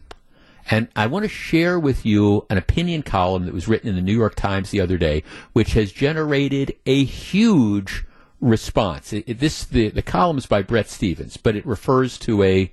and 0.71 0.87
I 0.95 1.09
want 1.09 1.25
to 1.25 1.29
share 1.29 1.81
with 1.81 2.07
you 2.07 2.47
an 2.49 2.57
opinion 2.57 3.03
column 3.03 3.45
that 3.47 3.53
was 3.53 3.67
written 3.67 3.89
in 3.89 3.97
the 3.97 4.01
New 4.01 4.17
York 4.17 4.37
Times 4.37 4.71
the 4.71 4.81
other 4.81 4.97
day, 4.97 5.25
which 5.53 5.73
has 5.73 5.91
generated 5.91 6.77
a 6.87 7.03
huge 7.03 8.05
response. 8.41 9.13
It, 9.13 9.25
it, 9.27 9.41
this 9.41 9.65
the, 9.65 9.89
the 9.89 10.01
column 10.01 10.39
is 10.39 10.47
by 10.47 10.63
Bret 10.63 10.89
Stephens, 10.89 11.37
but 11.37 11.57
it 11.57 11.67
refers 11.67 12.19
to 12.19 12.41
a 12.45 12.73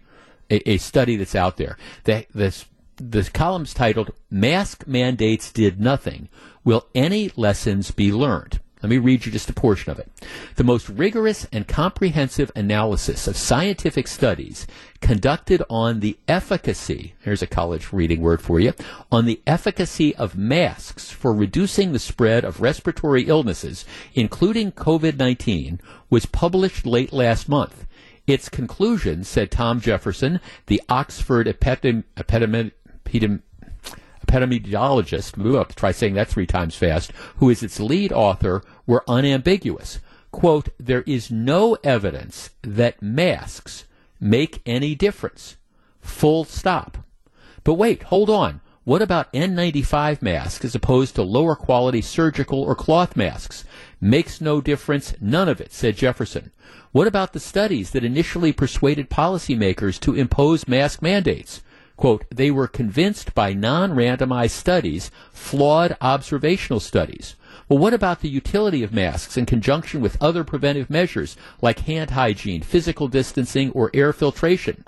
a, 0.51 0.69
a 0.69 0.77
study 0.77 1.15
that's 1.15 1.33
out 1.33 1.57
there. 1.57 1.75
The, 2.03 2.27
this 2.35 2.65
the 2.97 3.23
column's 3.33 3.73
titled 3.73 4.11
"Mask 4.29 4.85
Mandates 4.85 5.51
Did 5.51 5.81
Nothing. 5.81 6.29
Will 6.63 6.85
Any 6.93 7.31
Lessons 7.35 7.89
Be 7.89 8.11
Learned?" 8.11 8.59
Let 8.83 8.89
me 8.91 8.99
read 8.99 9.25
you 9.25 9.31
just 9.31 9.49
a 9.49 9.53
portion 9.53 9.91
of 9.91 9.97
it. 9.97 10.11
The 10.55 10.63
most 10.63 10.87
rigorous 10.87 11.47
and 11.51 11.67
comprehensive 11.67 12.51
analysis 12.55 13.27
of 13.27 13.35
scientific 13.35 14.07
studies 14.07 14.67
conducted 15.01 15.63
on 15.67 15.99
the 15.99 16.17
efficacy, 16.27 17.15
here's 17.21 17.41
a 17.41 17.47
college 17.47 17.91
reading 17.91 18.21
word 18.21 18.39
for 18.39 18.59
you, 18.59 18.73
on 19.11 19.25
the 19.25 19.41
efficacy 19.47 20.15
of 20.15 20.37
masks 20.37 21.09
for 21.09 21.33
reducing 21.33 21.91
the 21.91 21.99
spread 21.99 22.45
of 22.45 22.61
respiratory 22.61 23.23
illnesses, 23.23 23.83
including 24.13 24.71
COVID 24.71 25.17
19, 25.17 25.81
was 26.11 26.27
published 26.27 26.85
late 26.85 27.11
last 27.11 27.49
month. 27.49 27.87
Its 28.27 28.47
conclusions, 28.47 29.27
said 29.27 29.49
Tom 29.49 29.81
Jefferson, 29.81 30.39
the 30.67 30.81
Oxford 30.87 31.47
epidemi- 31.47 32.03
epidemi- 32.15 32.73
epidemi- 33.05 33.41
epidemiologist, 34.27 35.37
we'll 35.37 35.65
try 35.65 35.91
saying 35.91 36.13
that 36.15 36.27
three 36.27 36.45
times 36.45 36.75
fast, 36.75 37.11
who 37.37 37.49
is 37.49 37.63
its 37.63 37.79
lead 37.79 38.11
author, 38.11 38.63
were 38.85 39.03
unambiguous. 39.07 39.99
Quote, 40.31 40.69
there 40.77 41.03
is 41.03 41.31
no 41.31 41.77
evidence 41.83 42.51
that 42.61 43.01
masks 43.01 43.85
make 44.19 44.61
any 44.65 44.93
difference. 44.95 45.55
Full 46.01 46.43
stop. 46.43 46.97
But 47.63 47.75
wait, 47.75 48.03
hold 48.03 48.29
on. 48.29 48.61
What 48.83 49.01
about 49.01 49.33
N95 49.33 50.21
masks 50.21 50.63
as 50.63 50.73
opposed 50.73 51.15
to 51.15 51.21
lower 51.21 51.55
quality 51.55 52.01
surgical 52.01 52.61
or 52.61 52.75
cloth 52.75 53.17
masks? 53.17 53.65
Makes 53.99 54.39
no 54.39 54.61
difference, 54.61 55.13
none 55.19 55.49
of 55.49 55.59
it, 55.59 55.73
said 55.73 55.97
Jefferson. 55.97 56.51
What 56.93 57.07
about 57.07 57.33
the 57.33 57.39
studies 57.41 57.91
that 57.91 58.05
initially 58.05 58.53
persuaded 58.53 59.09
policymakers 59.09 59.99
to 60.01 60.15
impose 60.15 60.69
mask 60.69 61.01
mandates? 61.01 61.61
Quote, 61.97 62.23
they 62.29 62.51
were 62.51 62.67
convinced 62.67 63.33
by 63.35 63.53
non-randomized 63.53 64.51
studies, 64.51 65.11
flawed 65.33 65.97
observational 65.99 66.79
studies. 66.79 67.35
Well, 67.67 67.79
what 67.79 67.93
about 67.93 68.21
the 68.21 68.29
utility 68.29 68.83
of 68.83 68.93
masks 68.93 69.35
in 69.35 69.45
conjunction 69.45 69.99
with 69.99 70.21
other 70.21 70.45
preventive 70.45 70.89
measures 70.89 71.35
like 71.61 71.79
hand 71.79 72.11
hygiene, 72.11 72.61
physical 72.61 73.09
distancing, 73.09 73.71
or 73.71 73.91
air 73.93 74.13
filtration? 74.13 74.85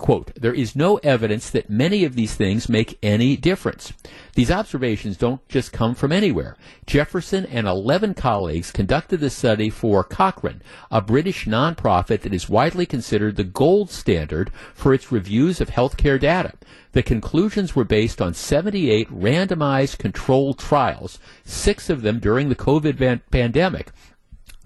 Quote, 0.00 0.32
there 0.34 0.54
is 0.54 0.74
no 0.74 0.96
evidence 1.02 1.50
that 1.50 1.68
many 1.68 2.04
of 2.04 2.14
these 2.14 2.34
things 2.34 2.70
make 2.70 2.98
any 3.02 3.36
difference. 3.36 3.92
These 4.34 4.50
observations 4.50 5.18
don't 5.18 5.46
just 5.46 5.74
come 5.74 5.94
from 5.94 6.10
anywhere. 6.10 6.56
Jefferson 6.86 7.44
and 7.44 7.68
11 7.68 8.14
colleagues 8.14 8.72
conducted 8.72 9.20
the 9.20 9.28
study 9.28 9.68
for 9.68 10.02
Cochrane, 10.02 10.62
a 10.90 11.02
British 11.02 11.44
nonprofit 11.44 12.22
that 12.22 12.32
is 12.32 12.48
widely 12.48 12.86
considered 12.86 13.36
the 13.36 13.44
gold 13.44 13.90
standard 13.90 14.50
for 14.72 14.94
its 14.94 15.12
reviews 15.12 15.60
of 15.60 15.68
healthcare 15.68 16.18
data. 16.18 16.54
The 16.92 17.02
conclusions 17.02 17.76
were 17.76 17.84
based 17.84 18.22
on 18.22 18.32
78 18.32 19.06
randomized 19.10 19.98
controlled 19.98 20.58
trials, 20.58 21.18
six 21.44 21.90
of 21.90 22.00
them 22.00 22.20
during 22.20 22.48
the 22.48 22.56
COVID 22.56 23.20
pandemic, 23.30 23.92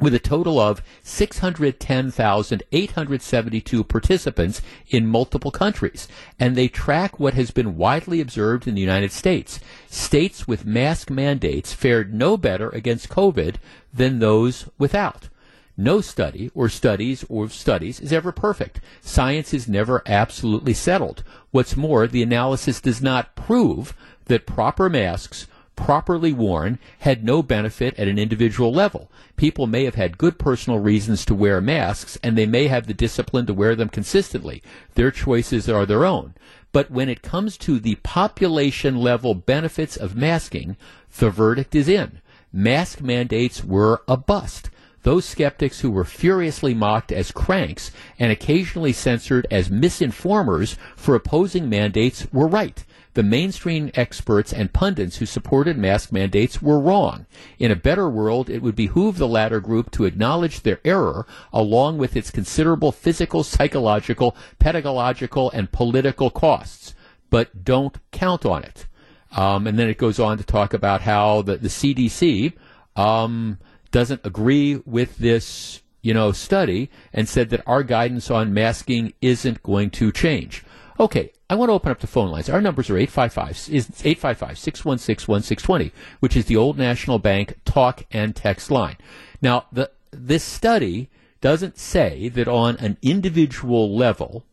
with 0.01 0.15
a 0.15 0.19
total 0.19 0.59
of 0.59 0.83
610,872 1.03 3.85
participants 3.85 4.63
in 4.89 5.07
multiple 5.07 5.51
countries. 5.51 6.09
And 6.39 6.57
they 6.57 6.69
track 6.69 7.21
what 7.21 7.35
has 7.35 7.51
been 7.51 7.77
widely 7.77 8.21
observed 8.21 8.67
in 8.67 8.75
the 8.75 8.81
United 8.81 9.13
States. 9.13 9.61
States 9.89 10.49
with 10.49 10.67
mask 10.67 11.11
mandates 11.11 11.73
fared 11.73 12.13
no 12.13 12.37
better 12.37 12.71
against 12.71 13.09
COVID 13.09 13.57
than 13.93 14.19
those 14.19 14.69
without. 14.79 15.29
No 15.77 16.01
study 16.01 16.51
or 16.55 16.69
studies 16.69 17.25
or 17.29 17.49
studies 17.49 18.01
is 18.01 18.13
ever 18.13 18.31
perfect. 18.31 18.81
Science 19.01 19.53
is 19.53 19.69
never 19.69 20.03
absolutely 20.07 20.75
settled. 20.75 21.25
What's 21.51 21.77
more, 21.77 22.07
the 22.07 22.23
analysis 22.23 22.81
does 22.81 23.03
not 23.03 23.35
prove 23.35 23.93
that 24.27 24.47
proper 24.47 24.89
masks 24.89 25.49
properly 25.77 26.33
worn 26.33 26.79
had 27.01 27.25
no 27.25 27.43
benefit 27.43 27.99
at 27.99 28.09
an 28.09 28.19
individual 28.19 28.73
level. 28.73 29.11
People 29.37 29.67
may 29.67 29.85
have 29.85 29.95
had 29.95 30.19
good 30.19 30.39
personal 30.39 30.79
reasons 30.79 31.25
to 31.25 31.35
wear 31.35 31.61
masks, 31.61 32.19
and 32.23 32.37
they 32.37 32.47
may 32.47 32.69
have 32.69 32.87
the 32.87 32.95
discipline 32.95 33.47
to 33.47 33.55
wear 33.55 33.75
them 33.75 33.89
consistently. 33.89 34.63
Their 34.95 35.11
choices 35.11 35.69
are 35.69 35.87
their 35.87 36.05
own. 36.05 36.35
But 36.73 36.91
when 36.91 37.09
it 37.09 37.23
comes 37.23 37.57
to 37.59 37.79
the 37.79 37.97
population 37.97 38.97
level 38.97 39.35
benefits 39.35 39.97
of 39.97 40.17
masking, 40.17 40.77
the 41.19 41.31
verdict 41.31 41.75
is 41.75 41.89
in. 41.89 42.21
Mask 42.53 43.01
mandates 43.01 43.65
were 43.65 44.03
a 44.09 44.17
bust. 44.17 44.71
Those 45.03 45.25
skeptics 45.25 45.81
who 45.81 45.91
were 45.91 46.05
furiously 46.05 46.73
mocked 46.73 47.13
as 47.13 47.31
cranks 47.31 47.91
and 48.19 48.33
occasionally 48.33 48.93
censored 48.93 49.47
as 49.51 49.69
misinformers 49.69 50.77
for 50.97 51.15
opposing 51.15 51.69
mandates 51.69 52.27
were 52.33 52.49
right 52.49 52.85
the 53.15 53.23
mainstream 53.23 53.91
experts 53.95 54.53
and 54.53 54.73
pundits 54.73 55.17
who 55.17 55.27
supported 55.27 55.79
mask 55.79 56.13
mandates 56.13 56.61
were 56.61 56.81
wrong. 56.81 57.27
In 57.59 57.71
a 57.71 57.77
better 57.77 58.11
world, 58.11 58.51
it 58.51 58.61
would 58.61 58.77
behoove 58.77 59.19
the 59.19 59.29
latter 59.29 59.61
group 59.61 59.91
to 59.93 60.05
acknowledge 60.05 60.61
their 60.61 60.81
error 60.85 61.27
along 61.53 61.99
with 61.99 62.17
its 62.17 62.31
considerable 62.31 62.93
physical, 62.93 63.45
psychological, 63.45 64.37
pedagogical, 64.59 65.51
and 65.53 65.71
political 65.71 66.29
costs. 66.29 66.95
But 67.31 67.65
don't 67.65 67.97
count 68.11 68.45
on 68.45 68.65
it. 68.65 68.87
Um, 69.33 69.67
and 69.67 69.79
then 69.79 69.89
it 69.89 69.99
goes 69.99 70.19
on 70.19 70.39
to 70.39 70.45
talk 70.45 70.75
about 70.75 71.01
how 71.01 71.43
the, 71.43 71.57
the 71.57 71.69
CDC 71.69 72.53
um, 72.97 73.59
doesn't 73.91 74.21
agree 74.25 74.83
with 74.85 75.19
this, 75.19 75.83
you 76.03 76.15
know, 76.15 76.33
study 76.33 76.91
and 77.13 77.29
said 77.29 77.51
that 77.51 77.63
our 77.67 77.83
guidance 77.83 78.31
on 78.31 78.55
masking 78.55 79.13
isn't 79.21 79.63
going 79.63 79.91
to 79.91 80.13
change. 80.13 80.65
Okay, 81.01 81.33
I 81.55 81.57
want 81.57 81.69
to 81.69 81.75
open 81.75 81.93
up 81.93 82.01
the 82.01 82.09
phone 82.09 82.33
lines. 82.33 82.49
Our 82.49 82.61
numbers 82.61 82.91
are 82.91 82.99
855 82.99 83.73
is 83.73 83.89
855 84.05 84.59
616 84.59 85.33
1620, 85.33 85.93
which 86.19 86.37
is 86.37 86.47
the 86.47 86.57
old 86.57 86.77
National 86.77 87.21
Bank 87.21 87.61
talk 87.65 88.05
and 88.11 88.35
text 88.35 88.73
line. 88.73 88.97
Now, 89.41 89.67
the 89.71 89.93
this 90.11 90.43
study 90.43 91.11
doesn't 91.41 91.79
say 91.79 92.29
that 92.31 92.49
on 92.49 92.77
an 92.79 92.97
individual 93.03 93.95
level, 93.97 94.45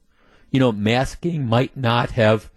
you 0.52 0.60
know, 0.60 0.72
masking 0.72 1.48
might 1.48 1.76
not 1.76 2.12
have, 2.12 2.52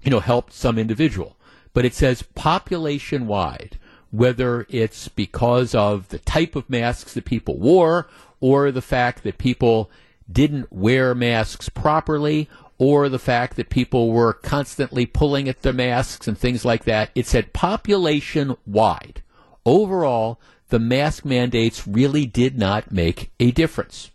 you 0.00 0.10
know, 0.10 0.20
helped 0.20 0.54
some 0.54 0.78
individual, 0.78 1.36
but 1.74 1.84
it 1.84 1.92
says 1.92 2.22
population 2.22 3.26
wide, 3.26 3.78
whether 4.10 4.64
it's 4.70 5.08
because 5.08 5.74
of 5.74 6.08
the 6.08 6.18
type 6.20 6.56
of 6.56 6.70
masks 6.70 7.12
that 7.12 7.26
people 7.26 7.58
wore 7.58 8.08
or 8.40 8.72
the 8.72 8.80
fact 8.80 9.22
that 9.22 9.36
people 9.36 9.90
didn't 10.32 10.72
wear 10.72 11.14
masks 11.14 11.68
properly 11.68 12.48
or 12.78 13.08
the 13.08 13.18
fact 13.18 13.56
that 13.56 13.70
people 13.70 14.10
were 14.10 14.32
constantly 14.32 15.06
pulling 15.06 15.48
at 15.48 15.62
their 15.62 15.72
masks 15.72 16.28
and 16.28 16.36
things 16.36 16.64
like 16.64 16.84
that. 16.84 17.10
It 17.14 17.26
said 17.26 17.52
population 17.52 18.56
wide. 18.66 19.22
Overall, 19.64 20.40
the 20.68 20.78
mask 20.78 21.24
mandates 21.24 21.86
really 21.86 22.26
did 22.26 22.58
not 22.58 22.92
make 22.92 23.30
a 23.40 23.50
difference. 23.50 24.10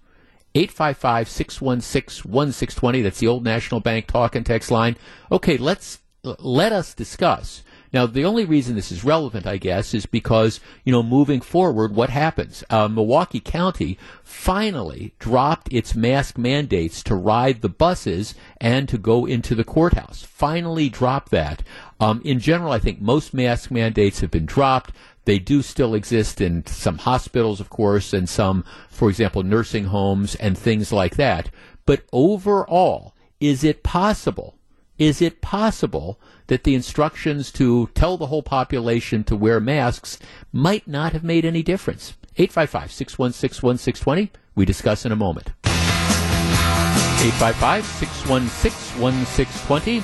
855 0.54 1.30
616 1.30 2.32
1620. 2.32 3.02
That's 3.02 3.20
the 3.20 3.28
old 3.28 3.44
National 3.44 3.80
Bank 3.80 4.08
talk 4.08 4.36
and 4.36 4.46
text 4.46 4.70
line. 4.70 4.98
Okay, 5.32 5.58
let's 5.58 6.00
let 6.24 6.72
us 6.72 6.94
discuss 6.94 7.64
now, 7.94 8.06
the 8.06 8.24
only 8.24 8.46
reason 8.46 8.76
this 8.76 8.92
is 8.92 9.04
relevant, 9.04 9.46
I 9.46 9.58
guess, 9.58 9.94
is 9.94 10.06
because, 10.06 10.62
you 10.86 10.94
know, 10.94 11.04
moving 11.04 11.42
forward, 11.42 11.94
what 11.94 12.10
happens? 12.10 12.64
Uh, 12.70 12.88
Milwaukee 12.88 13.42
County 13.42 13.98
finally 14.24 15.14
dropped 15.20 15.72
its 15.74 15.94
mask 15.94 16.38
mandates 16.38 17.04
to 17.04 17.16
ride 17.16 17.62
the 17.62 17.70
buses 17.70 18.34
and 18.62 18.88
to 18.88 18.98
go 18.98 19.26
into 19.26 19.56
the 19.56 19.66
courthouse. 19.66 20.24
Finally 20.24 20.88
dropped 20.88 21.32
that. 21.32 21.64
Um, 22.00 22.22
in 22.24 22.40
general, 22.40 22.72
I 22.72 22.80
think 22.80 23.02
most 23.02 23.34
mask 23.34 23.72
mandates 23.72 24.22
have 24.22 24.32
been 24.32 24.46
dropped. 24.46 24.94
They 25.26 25.38
do 25.38 25.62
still 25.62 25.94
exist 25.94 26.40
in 26.40 26.66
some 26.66 26.98
hospitals, 26.98 27.60
of 27.60 27.70
course, 27.70 28.14
and 28.14 28.30
some, 28.30 28.64
for 28.88 29.10
example, 29.10 29.44
nursing 29.44 29.86
homes 29.86 30.36
and 30.36 30.58
things 30.58 30.94
like 30.94 31.18
that. 31.18 31.50
But 31.86 32.04
overall, 32.14 33.16
is 33.42 33.66
it 33.66 33.84
possible? 33.84 34.56
Is 34.98 35.22
it 35.22 35.42
possible 35.42 36.20
that 36.52 36.64
the 36.66 36.76
instructions 36.76 37.50
to 37.50 37.88
tell 37.96 38.18
the 38.18 38.26
whole 38.26 38.44
population 38.44 39.24
to 39.24 39.38
wear 39.38 39.62
masks 39.62 40.20
might 40.52 40.86
not 40.86 41.14
have 41.14 41.24
made 41.24 41.46
any 41.46 41.64
difference. 41.64 42.18
855 42.36 42.92
616 42.92 43.66
1620. 43.66 44.32
We 44.54 44.66
discuss 44.66 45.06
in 45.06 45.14
a 45.14 45.16
moment. 45.16 45.52
855 45.64 47.86
616 47.86 49.02
1620. 49.02 50.04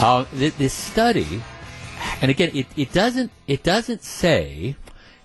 Uh, 0.00 0.24
this 0.58 0.72
study, 0.72 1.40
and 2.20 2.28
again, 2.28 2.50
it, 2.52 2.66
it 2.76 2.92
doesn't 2.92 3.30
it 3.46 3.62
doesn't 3.62 4.02
say 4.02 4.74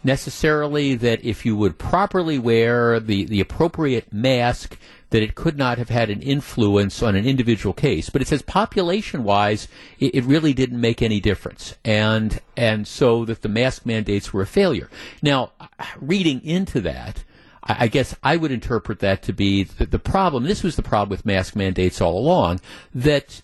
necessarily 0.08 0.96
that 0.96 1.24
if 1.24 1.46
you 1.46 1.56
would 1.56 1.78
properly 1.78 2.40
wear 2.40 3.00
the, 3.00 3.26
the 3.26 3.42
appropriate 3.42 4.12
mask, 4.12 4.80
that 5.12 5.22
it 5.22 5.36
could 5.36 5.58
not 5.58 5.78
have 5.78 5.90
had 5.90 6.10
an 6.10 6.22
influence 6.22 7.04
on 7.04 7.16
an 7.16 7.26
individual 7.26 7.74
case. 7.74 8.10
But 8.10 8.22
it 8.22 8.28
says 8.28 8.42
population 8.42 9.24
wise, 9.24 9.68
it, 10.00 10.16
it, 10.16 10.24
really 10.24 10.54
didn't 10.54 10.82
make 10.82 11.02
any 11.02 11.20
difference. 11.20 11.76
And, 11.86 12.42
and 12.56 12.88
so 12.88 13.24
that 13.26 13.42
the 13.42 13.50
mask 13.50 13.86
mandates 13.86 14.34
were 14.34 14.42
a 14.42 14.48
failure. 14.48 14.90
Now, 15.22 15.52
reading 16.00 16.44
into 16.44 16.82
that, 16.82 17.24
I, 17.64 17.88
guess 17.88 18.16
I 18.24 18.38
would 18.38 18.52
interpret 18.52 19.00
that 19.00 19.22
to 19.24 19.34
be 19.34 19.64
the, 19.64 19.86
the 19.86 20.00
problem. 20.00 20.46
This 20.46 20.64
was 20.64 20.78
the 20.78 20.84
problem 20.84 21.10
with 21.10 21.26
mask 21.26 21.56
mandates 21.56 22.00
all 22.02 22.18
along, 22.18 22.62
that 22.96 23.42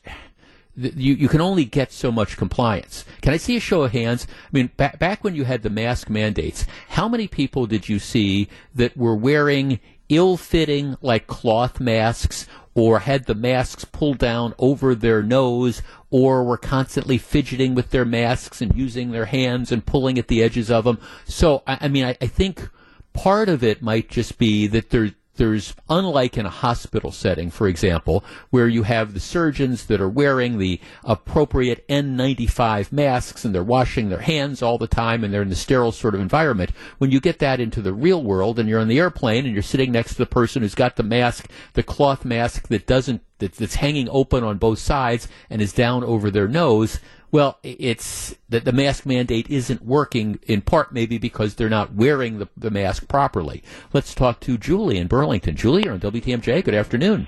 you, 0.76 1.14
you 1.14 1.28
can 1.28 1.42
only 1.42 1.66
get 1.66 1.92
so 1.92 2.12
much 2.12 2.38
compliance. 2.38 3.06
Can 3.22 3.34
I 3.34 3.38
see 3.38 3.56
a 3.56 3.60
show 3.60 3.84
of 3.84 3.92
hands? 3.92 4.26
I 4.30 4.50
mean, 4.52 4.72
back, 4.78 5.00
back 5.00 5.24
when 5.24 5.36
you 5.36 5.44
had 5.44 5.62
the 5.62 5.70
mask 5.70 6.10
mandates, 6.10 6.66
how 6.90 7.08
many 7.08 7.28
people 7.28 7.68
did 7.68 7.90
you 7.90 8.00
see 8.00 8.48
that 8.74 8.98
were 8.98 9.16
wearing 9.16 9.80
ill 10.10 10.38
fitting, 10.38 10.98
like 11.02 11.28
cloth 11.28 11.80
masks, 11.80 12.48
or 12.76 13.00
had 13.00 13.26
the 13.26 13.36
masks 13.36 13.86
pulled 13.86 14.18
down 14.18 14.56
over 14.58 14.96
their 14.96 15.22
nose, 15.22 15.84
or 16.10 16.44
were 16.44 16.58
constantly 16.58 17.20
fidgeting 17.20 17.76
with 17.76 17.92
their 17.92 18.06
masks 18.06 18.62
and 18.62 18.76
using 18.76 19.12
their 19.12 19.26
hands 19.26 19.72
and 19.72 19.86
pulling 19.86 20.18
at 20.18 20.28
the 20.28 20.42
edges 20.42 20.72
of 20.72 20.86
them? 20.86 21.00
So, 21.26 21.62
I, 21.68 21.78
I 21.82 21.88
mean, 21.88 22.06
I, 22.06 22.18
I 22.20 22.28
think 22.28 22.68
part 23.14 23.48
of 23.48 23.64
it 23.64 23.84
might 23.84 24.10
just 24.10 24.40
be 24.40 24.66
that 24.68 24.90
there's 24.90 25.12
there's 25.36 25.74
unlike 25.90 26.38
in 26.38 26.46
a 26.46 26.50
hospital 26.50 27.12
setting, 27.12 27.50
for 27.50 27.68
example, 27.68 28.24
where 28.52 28.68
you 28.68 28.84
have 28.84 29.14
the 29.14 29.20
surgeons 29.20 29.86
that 29.88 30.02
are 30.02 30.10
wearing 30.10 30.58
the 30.58 30.80
appropriate 31.04 31.88
N95 31.88 32.92
masks 32.92 33.44
and 33.44 33.54
they're 33.54 33.64
washing 33.64 34.10
their 34.10 34.22
hands 34.22 34.62
all 34.62 34.78
the 34.78 34.88
time 34.88 35.24
and 35.24 35.34
they're 35.34 35.42
in 35.42 35.50
the 35.50 35.56
sterile 35.56 35.92
sort 35.92 36.16
of 36.16 36.22
environment. 36.22 36.72
When 37.00 37.12
you 37.12 37.20
get 37.20 37.40
that 37.40 37.60
into 37.60 37.82
the 37.82 37.94
real 37.94 38.24
world 38.24 38.60
and 38.60 38.70
you're 38.70 38.80
on 38.80 38.88
the 38.88 39.00
airplane 39.00 39.46
and 39.46 39.54
you're 39.54 39.64
sitting 39.64 39.92
next 39.92 40.14
to 40.14 40.20
the 40.20 40.26
person 40.26 40.62
who's 40.62 40.76
got 40.76 40.96
the 40.96 41.04
mask, 41.04 41.50
the 41.74 41.84
cloth 41.84 42.26
mask 42.26 42.68
that 42.68 42.86
doesn't 42.86 43.22
that's 43.40 43.76
hanging 43.76 44.08
open 44.10 44.44
on 44.44 44.58
both 44.58 44.80
sides 44.80 45.28
and 45.50 45.62
is 45.62 45.74
down 45.74 46.04
over 46.04 46.32
their 46.32 46.48
nose, 46.48 47.00
well, 47.34 47.58
it's 47.64 48.36
that 48.50 48.64
the 48.64 48.72
mask 48.72 49.08
mandate 49.08 49.50
isn't 49.50 49.82
working 49.82 50.40
in 50.44 50.62
part 50.62 50.94
maybe 50.94 51.18
because 51.18 51.56
they're 51.56 51.68
not 51.68 51.96
wearing 51.96 52.38
the, 52.38 52.48
the 52.56 52.70
mask 52.70 53.08
properly. 53.08 53.64
Let's 53.92 54.14
talk 54.14 54.40
to 54.42 54.56
Julie 54.56 55.00
in 55.00 55.08
Burlington. 55.08 55.56
Julie, 55.56 55.84
you're 55.84 55.94
on 55.94 56.00
WTMJ. 56.00 56.64
Good 56.64 56.76
afternoon. 56.76 57.28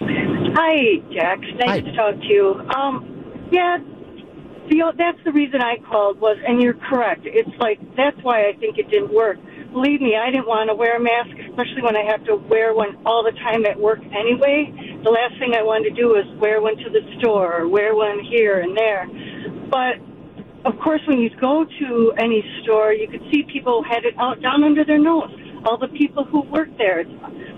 Hi, 0.00 0.96
Jack. 1.12 1.42
Nice 1.42 1.68
Hi. 1.68 1.80
to 1.80 1.92
talk 1.96 2.16
to 2.16 2.26
you. 2.26 2.60
Um, 2.74 3.48
yeah, 3.52 3.78
the, 4.72 4.92
that's 4.96 5.22
the 5.24 5.32
reason 5.32 5.60
I 5.60 5.76
called 5.90 6.20
was, 6.20 6.38
and 6.46 6.62
you're 6.62 6.74
correct. 6.88 7.22
It's 7.24 7.56
like 7.60 7.78
that's 7.96 8.16
why 8.22 8.48
I 8.48 8.52
think 8.58 8.78
it 8.78 8.88
didn't 8.90 9.12
work 9.12 9.38
believe 9.72 10.00
me, 10.00 10.14
I 10.16 10.30
didn't 10.30 10.46
want 10.46 10.68
to 10.68 10.76
wear 10.76 10.96
a 10.96 11.00
mask, 11.00 11.32
especially 11.48 11.82
when 11.82 11.96
I 11.96 12.04
have 12.04 12.22
to 12.28 12.36
wear 12.36 12.74
one 12.74 13.00
all 13.04 13.24
the 13.24 13.32
time 13.40 13.64
at 13.64 13.80
work 13.80 14.00
anyway. 14.12 14.68
The 15.02 15.10
last 15.10 15.40
thing 15.40 15.56
I 15.56 15.62
wanted 15.64 15.90
to 15.90 15.96
do 15.96 16.12
was 16.12 16.28
wear 16.38 16.60
one 16.60 16.76
to 16.76 16.88
the 16.92 17.00
store 17.18 17.64
or 17.64 17.68
wear 17.68 17.96
one 17.96 18.20
here 18.20 18.60
and 18.60 18.76
there. 18.76 19.08
But 19.72 19.96
of 20.68 20.78
course, 20.78 21.00
when 21.08 21.18
you 21.18 21.30
go 21.40 21.64
to 21.64 22.12
any 22.18 22.44
store, 22.62 22.92
you 22.92 23.08
could 23.08 23.22
see 23.32 23.42
people 23.50 23.82
had 23.82 24.04
it 24.04 24.14
out 24.20 24.40
down 24.42 24.62
under 24.62 24.84
their 24.84 25.00
nose. 25.00 25.32
All 25.64 25.78
the 25.78 25.88
people 25.88 26.24
who 26.24 26.42
work 26.42 26.68
there, 26.78 27.04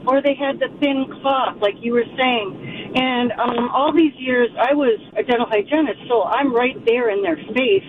or 0.07 0.20
they 0.22 0.34
had 0.34 0.59
the 0.59 0.68
thin 0.80 1.07
cloth, 1.20 1.57
like 1.61 1.74
you 1.80 1.92
were 1.92 2.05
saying. 2.16 2.92
And 2.94 3.32
um, 3.32 3.70
all 3.70 3.92
these 3.92 4.14
years, 4.16 4.50
I 4.59 4.74
was 4.74 5.00
a 5.16 5.22
dental 5.22 5.46
hygienist, 5.46 6.00
so 6.09 6.22
I'm 6.22 6.55
right 6.55 6.76
there 6.84 7.11
in 7.11 7.22
their 7.22 7.36
face 7.55 7.84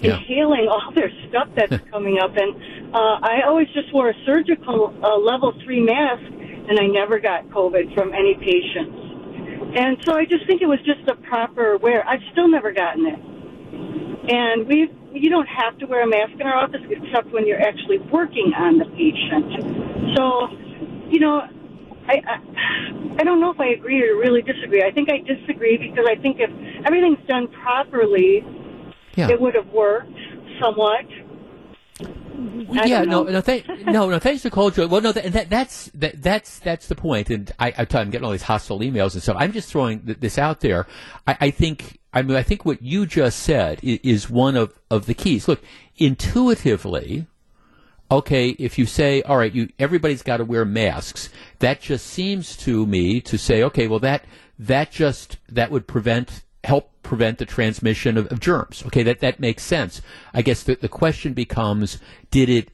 yeah. 0.00 0.16
inhaling 0.16 0.68
all 0.70 0.92
their 0.94 1.10
stuff 1.28 1.48
that's 1.56 1.76
coming 1.90 2.18
up. 2.18 2.36
And 2.36 2.94
uh, 2.94 3.18
I 3.22 3.42
always 3.46 3.68
just 3.68 3.92
wore 3.92 4.10
a 4.10 4.14
surgical 4.24 4.94
uh, 5.02 5.16
level 5.18 5.52
three 5.64 5.80
mask, 5.80 6.24
and 6.24 6.78
I 6.78 6.86
never 6.86 7.18
got 7.18 7.48
COVID 7.48 7.94
from 7.94 8.12
any 8.12 8.34
patients. 8.34 9.08
And 9.76 9.98
so 10.04 10.14
I 10.14 10.24
just 10.24 10.46
think 10.46 10.62
it 10.62 10.66
was 10.66 10.78
just 10.84 11.04
the 11.06 11.14
proper 11.28 11.76
wear. 11.78 12.06
I've 12.06 12.22
still 12.32 12.48
never 12.48 12.72
gotten 12.72 13.06
it. 13.06 13.18
And 14.30 14.66
we 14.66 14.90
you 15.12 15.30
don't 15.30 15.48
have 15.48 15.78
to 15.78 15.86
wear 15.86 16.02
a 16.02 16.06
mask 16.06 16.32
in 16.34 16.42
our 16.42 16.56
office 16.56 16.82
except 16.90 17.32
when 17.32 17.46
you're 17.46 17.60
actually 17.60 17.98
working 17.98 18.52
on 18.56 18.78
the 18.78 18.84
patient. 18.86 20.16
So, 20.16 20.48
you 21.10 21.20
know, 21.20 21.42
I, 22.06 22.22
I 22.26 22.38
I 23.20 23.24
don't 23.24 23.40
know 23.40 23.50
if 23.50 23.60
I 23.60 23.68
agree 23.68 24.08
or 24.08 24.16
really 24.16 24.42
disagree. 24.42 24.82
I 24.82 24.90
think 24.92 25.10
I 25.10 25.18
disagree 25.18 25.76
because 25.76 26.06
I 26.08 26.14
think 26.16 26.38
if 26.40 26.50
everything's 26.86 27.26
done 27.26 27.48
properly, 27.48 28.44
yeah. 29.16 29.28
it 29.28 29.40
would 29.40 29.54
have 29.54 29.68
worked 29.68 30.12
somewhat. 30.60 31.04
yeah, 32.70 33.02
no, 33.02 33.24
no, 33.24 33.40
th- 33.40 33.66
no, 33.86 34.08
no. 34.08 34.18
Thanks 34.20 34.48
calling, 34.48 34.72
Joy. 34.72 34.86
Well, 34.86 35.00
no, 35.00 35.10
that, 35.10 35.32
that, 35.32 35.50
that's 35.50 35.86
that, 35.94 36.22
that's 36.22 36.60
that's 36.60 36.86
the 36.86 36.94
point. 36.94 37.28
And 37.30 37.50
I, 37.58 37.70
I, 37.76 37.86
I'm 37.98 38.10
getting 38.10 38.24
all 38.24 38.30
these 38.30 38.42
hostile 38.42 38.78
emails 38.80 39.14
and 39.14 39.22
stuff. 39.22 39.36
I'm 39.38 39.52
just 39.52 39.68
throwing 39.70 40.00
th- 40.06 40.20
this 40.20 40.38
out 40.38 40.60
there. 40.60 40.86
I, 41.26 41.36
I, 41.40 41.50
think, 41.50 41.98
I 42.18 42.22
mean, 42.22 42.36
I 42.36 42.42
think 42.42 42.64
what 42.64 42.82
you 42.82 43.06
just 43.06 43.38
said 43.38 43.78
is, 43.82 44.28
one 44.28 44.56
of 44.56 44.76
of 44.90 45.06
the 45.06 45.14
keys. 45.14 45.46
Look, 45.46 45.62
intuitively, 45.96 47.26
okay, 48.10 48.48
if 48.50 48.76
you 48.76 48.86
say, 48.86 49.22
all 49.22 49.36
right, 49.36 49.54
you 49.54 49.68
everybody's 49.78 50.22
got 50.22 50.38
to 50.38 50.44
wear 50.44 50.64
masks, 50.64 51.28
that 51.60 51.80
just 51.80 52.06
seems 52.06 52.56
to 52.58 52.86
me 52.86 53.20
to 53.20 53.38
say, 53.38 53.62
okay, 53.62 53.86
well 53.86 54.00
that 54.00 54.24
that 54.58 54.90
just 54.90 55.36
that 55.48 55.70
would 55.70 55.86
prevent 55.86 56.42
help 56.64 56.90
prevent 57.04 57.38
the 57.38 57.46
transmission 57.46 58.18
of, 58.18 58.26
of, 58.32 58.40
germs. 58.40 58.82
Okay, 58.86 59.04
that, 59.04 59.20
that 59.20 59.38
makes 59.40 59.62
sense. 59.62 60.02
I 60.34 60.42
guess 60.42 60.64
the, 60.64 60.74
the 60.74 60.88
question 60.88 61.32
becomes, 61.32 61.98
did 62.30 62.50
it, 62.50 62.70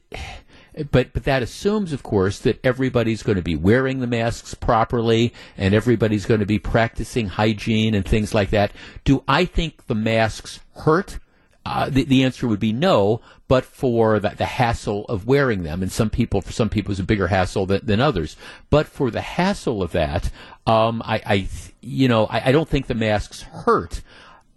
but, 0.91 1.13
but 1.13 1.23
that 1.23 1.41
assumes, 1.41 1.93
of 1.93 2.03
course, 2.03 2.39
that 2.39 2.59
everybody's 2.63 3.23
going 3.23 3.37
to 3.37 3.41
be 3.41 3.55
wearing 3.55 3.99
the 3.99 4.07
masks 4.07 4.53
properly 4.53 5.33
and 5.57 5.73
everybody's 5.73 6.25
going 6.25 6.41
to 6.41 6.45
be 6.45 6.59
practicing 6.59 7.27
hygiene 7.27 7.93
and 7.93 8.05
things 8.05 8.33
like 8.33 8.49
that. 8.49 8.71
Do 9.03 9.23
I 9.27 9.45
think 9.45 9.87
the 9.87 9.95
masks 9.95 10.59
hurt? 10.75 11.19
Uh, 11.65 11.89
the, 11.89 12.03
the 12.03 12.23
answer 12.23 12.47
would 12.47 12.59
be 12.59 12.71
no, 12.71 13.21
but 13.47 13.65
for 13.65 14.19
the, 14.19 14.29
the 14.29 14.45
hassle 14.45 15.03
of 15.05 15.25
wearing 15.25 15.63
them, 15.63 15.81
and 15.81 15.91
some 15.91 16.11
people, 16.11 16.39
for 16.41 16.51
some 16.51 16.69
people, 16.69 16.91
it's 16.91 16.99
a 16.99 17.03
bigger 17.03 17.27
hassle 17.27 17.65
than, 17.65 17.83
than 17.83 17.99
others. 17.99 18.35
But 18.69 18.87
for 18.87 19.09
the 19.09 19.21
hassle 19.21 19.81
of 19.81 19.91
that, 19.93 20.29
um, 20.67 21.01
I, 21.03 21.21
I, 21.25 21.47
you 21.81 22.07
know, 22.07 22.27
I, 22.27 22.49
I 22.49 22.51
don't 22.51 22.69
think 22.69 22.85
the 22.85 22.93
masks 22.93 23.41
hurt. 23.41 24.01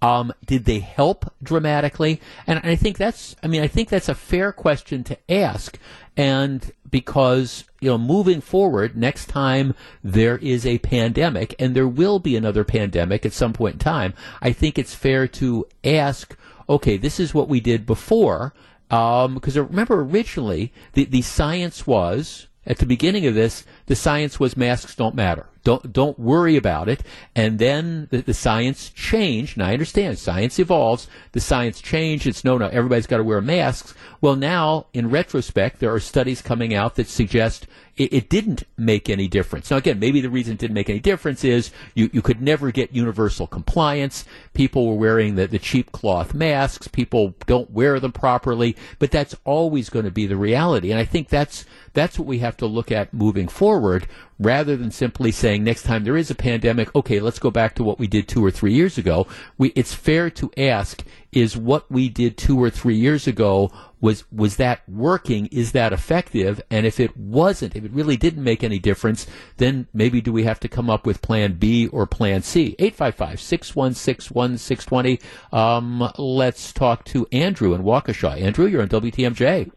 Um, 0.01 0.33
did 0.47 0.65
they 0.65 0.79
help 0.79 1.33
dramatically? 1.43 2.21
And 2.47 2.61
I 2.63 2.77
think 2.77 2.99
that's, 2.99 3.35
I 3.43 3.49
mean, 3.49 3.63
I 3.63 3.67
think 3.67 3.89
that's 3.89 4.09
a 4.09 4.15
fair 4.15 4.53
question 4.53 5.03
to 5.05 5.19
ask. 5.31 5.77
And 6.17 6.71
because, 6.89 7.65
you 7.81 7.91
know, 7.91 7.99
moving 7.99 8.41
forward, 8.41 8.97
next 8.97 9.27
time 9.27 9.75
there 10.03 10.39
is 10.39 10.65
a 10.65 10.79
pandemic, 10.79 11.55
and 11.59 11.75
there 11.75 11.89
will 11.89 12.19
be 12.19 12.37
another 12.37 12.65
pandemic 12.65 13.27
at 13.27 13.33
some 13.33 13.53
point 13.53 13.75
in 13.75 13.79
time, 13.81 14.15
I 14.41 14.53
think 14.53 14.79
it's 14.79 14.95
fair 14.95 15.27
to 15.29 15.67
ask, 15.85 16.37
okay, 16.69 16.97
this 16.97 17.19
is 17.19 17.35
what 17.35 17.49
we 17.49 17.61
did 17.61 17.85
before. 17.87 18.55
Because 18.89 19.57
um, 19.57 19.67
remember, 19.69 20.01
originally, 20.01 20.73
the, 20.95 21.05
the 21.05 21.23
science 21.23 21.87
was, 21.87 22.47
at 22.67 22.79
the 22.79 22.87
beginning 22.87 23.27
of 23.27 23.35
this, 23.35 23.65
the 23.87 23.97
science 23.97 24.41
was 24.41 24.57
masks 24.57 24.95
don't 24.95 25.15
matter. 25.15 25.47
Don't 25.69 25.93
don't 25.93 26.19
worry 26.19 26.57
about 26.57 26.89
it. 26.89 27.03
And 27.37 27.59
then 27.59 28.09
the, 28.11 28.23
the 28.23 28.33
science 28.33 28.89
changed. 28.89 29.59
And 29.59 29.67
I 29.67 29.75
understand 29.75 30.19
science 30.19 30.59
evolves. 30.59 31.09
The 31.33 31.41
science 31.41 31.83
changed. 31.83 32.27
It's 32.27 32.43
no, 32.43 32.57
no, 32.57 32.69
everybody's 32.69 33.07
got 33.07 33.19
to 33.19 33.23
wear 33.23 33.43
masks. 33.43 33.93
Well, 34.23 34.35
now 34.35 34.87
in 34.95 35.11
retrospect, 35.11 35.79
there 35.79 35.93
are 35.93 36.01
studies 36.01 36.41
coming 36.41 36.73
out 36.73 36.95
that 36.95 37.07
suggest 37.07 37.67
it, 37.99 38.13
it, 38.13 38.29
didn't 38.31 38.63
make 38.77 39.11
any 39.11 39.29
difference. 39.29 39.71
Now, 39.71 39.77
again, 39.77 39.99
maybe 39.99 40.21
the 40.21 40.31
reason 40.31 40.55
it 40.55 40.59
didn't 40.59 40.75
make 40.75 40.89
any 40.89 41.01
difference 41.01 41.45
is 41.45 41.71
you, 41.95 42.09
you 42.13 42.23
could 42.23 42.41
never 42.41 42.71
get 42.71 42.95
universal 42.95 43.47
compliance. 43.47 44.25
People 44.55 44.87
were 44.87 44.95
wearing 44.95 45.35
the, 45.35 45.49
the 45.49 45.59
cheap 45.59 45.93
cloth 45.93 46.33
masks. 46.33 46.89
People 46.89 47.35
don't 47.47 47.71
wear 47.71 48.01
them 48.01 48.13
properly, 48.13 48.77
but 48.99 49.11
that's 49.11 49.35
always 49.45 49.91
going 49.91 50.05
to 50.05 50.11
be 50.11 50.27
the 50.27 50.37
reality. 50.37 50.91
And 50.91 51.01
I 51.01 51.05
think 51.05 51.29
that's 51.29 51.67
that's 51.93 52.19
what 52.19 52.29
we 52.29 52.39
have 52.39 52.57
to 52.59 52.67
look 52.67 52.93
at 52.93 53.13
moving 53.13 53.49
forward 53.49 54.07
rather 54.39 54.77
than 54.77 54.91
simply 54.91 55.33
saying 55.33 55.65
next 55.65 55.83
time 55.83 56.05
there 56.05 56.17
is 56.17 56.31
a 56.31 56.35
pandemic, 56.35 56.95
okay, 56.95 57.21
let's 57.21 57.39
go 57.39 57.51
back 57.51 57.75
to 57.75 57.85
what 57.85 57.99
we 57.99 58.07
did 58.07 58.29
two 58.29 58.45
or 58.45 58.51
three 58.51 58.73
years 58.73 58.99
ago. 58.99 59.27
We, 59.57 59.73
it's 59.75 59.95
fair 59.95 60.31
to 60.31 60.51
ask, 60.57 61.03
is 61.33 61.57
what 61.57 61.91
we 61.91 62.09
did 62.09 62.37
two 62.37 62.63
or 62.63 62.71
three 62.71 62.97
years 62.97 63.27
ago 63.27 63.73
was 64.01 64.25
was 64.31 64.57
that 64.57 64.89
working? 64.89 65.47
Is 65.47 65.73
that 65.73 65.93
effective? 65.93 66.61
And 66.71 66.87
if 66.87 67.01
it 67.01 67.17
wasn't, 67.17 67.75
if 67.75 67.85
it 67.85 67.91
really 67.91 68.17
didn't 68.17 68.45
make 68.45 68.63
any 68.63 68.79
difference, 68.79 69.27
then 69.57 69.89
maybe 69.93 70.21
do 70.21 70.33
we 70.33 70.45
have 70.45 70.61
to 70.61 70.69
come 70.69 70.89
up 70.89 71.05
with 71.05 71.21
Plan 71.21 71.55
B 71.55 71.89
or 71.89 72.07
Plan 72.07 72.43
C? 72.43 72.77
855-616-1620. 72.79 75.21
Um, 75.53 76.13
let's 76.17 76.73
talk 76.73 77.05
to 77.07 77.27
Andrew 77.33 77.75
in 77.75 77.83
Waukesha. 77.83 78.41
Andrew, 78.41 78.67
you're 78.67 78.83
on 78.83 78.89
WTMJ. 78.89 79.73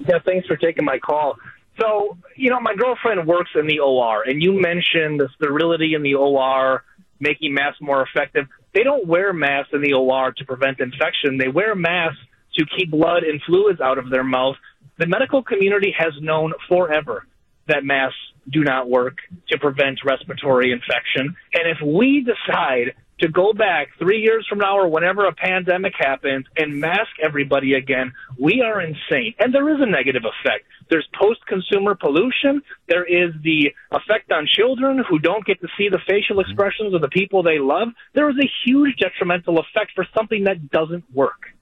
Yeah, 0.00 0.18
thanks 0.24 0.46
for 0.46 0.56
taking 0.56 0.84
my 0.84 0.98
call. 0.98 1.36
So, 1.80 2.18
you 2.36 2.50
know, 2.50 2.60
my 2.60 2.74
girlfriend 2.74 3.26
works 3.26 3.50
in 3.54 3.66
the 3.66 3.80
OR, 3.80 4.22
and 4.22 4.42
you 4.42 4.60
mentioned 4.60 5.20
the 5.20 5.28
sterility 5.36 5.94
in 5.94 6.02
the 6.02 6.14
OR 6.14 6.84
making 7.20 7.54
masks 7.54 7.80
more 7.80 8.02
effective. 8.02 8.46
They 8.74 8.82
don't 8.82 9.06
wear 9.06 9.32
masks 9.32 9.70
in 9.72 9.82
the 9.82 9.94
OR 9.94 10.32
to 10.32 10.44
prevent 10.44 10.80
infection. 10.80 11.38
They 11.38 11.48
wear 11.48 11.74
masks 11.74 12.20
to 12.56 12.66
keep 12.76 12.90
blood 12.90 13.22
and 13.22 13.40
fluids 13.46 13.80
out 13.80 13.98
of 13.98 14.10
their 14.10 14.24
mouth. 14.24 14.56
The 14.98 15.06
medical 15.06 15.42
community 15.42 15.94
has 15.96 16.12
known 16.20 16.52
forever 16.68 17.26
that 17.68 17.84
masks 17.84 18.18
do 18.50 18.64
not 18.64 18.88
work 18.88 19.18
to 19.48 19.58
prevent 19.58 20.00
respiratory 20.04 20.72
infection. 20.72 21.36
And 21.54 21.68
if 21.68 21.78
we 21.84 22.24
decide 22.24 22.94
to 23.20 23.28
go 23.28 23.52
back 23.52 23.88
three 23.98 24.20
years 24.20 24.46
from 24.48 24.58
now 24.58 24.78
or 24.78 24.88
whenever 24.88 25.26
a 25.26 25.32
pandemic 25.32 25.92
happens 25.98 26.46
and 26.56 26.80
mask 26.80 27.10
everybody 27.22 27.74
again, 27.74 28.12
we 28.38 28.62
are 28.62 28.80
insane. 28.80 29.34
And 29.38 29.54
there 29.54 29.68
is 29.68 29.80
a 29.80 29.86
negative 29.86 30.22
effect. 30.24 30.64
There's 30.90 31.06
post 31.20 31.40
consumer 31.46 31.94
pollution. 31.94 32.62
There 32.88 33.04
is 33.04 33.32
the 33.42 33.72
effect 33.92 34.32
on 34.32 34.46
children 34.46 35.04
who 35.08 35.18
don't 35.18 35.44
get 35.44 35.60
to 35.60 35.68
see 35.78 35.88
the 35.88 36.00
facial 36.08 36.36
mm-hmm. 36.36 36.50
expressions 36.50 36.94
of 36.94 37.00
the 37.00 37.08
people 37.08 37.42
they 37.42 37.58
love. 37.58 37.88
There 38.14 38.28
is 38.30 38.36
a 38.36 38.50
huge 38.64 38.96
detrimental 38.98 39.58
effect 39.58 39.92
for 39.94 40.06
something 40.16 40.44
that 40.44 40.70
doesn't 40.70 41.04
work. 41.14 41.54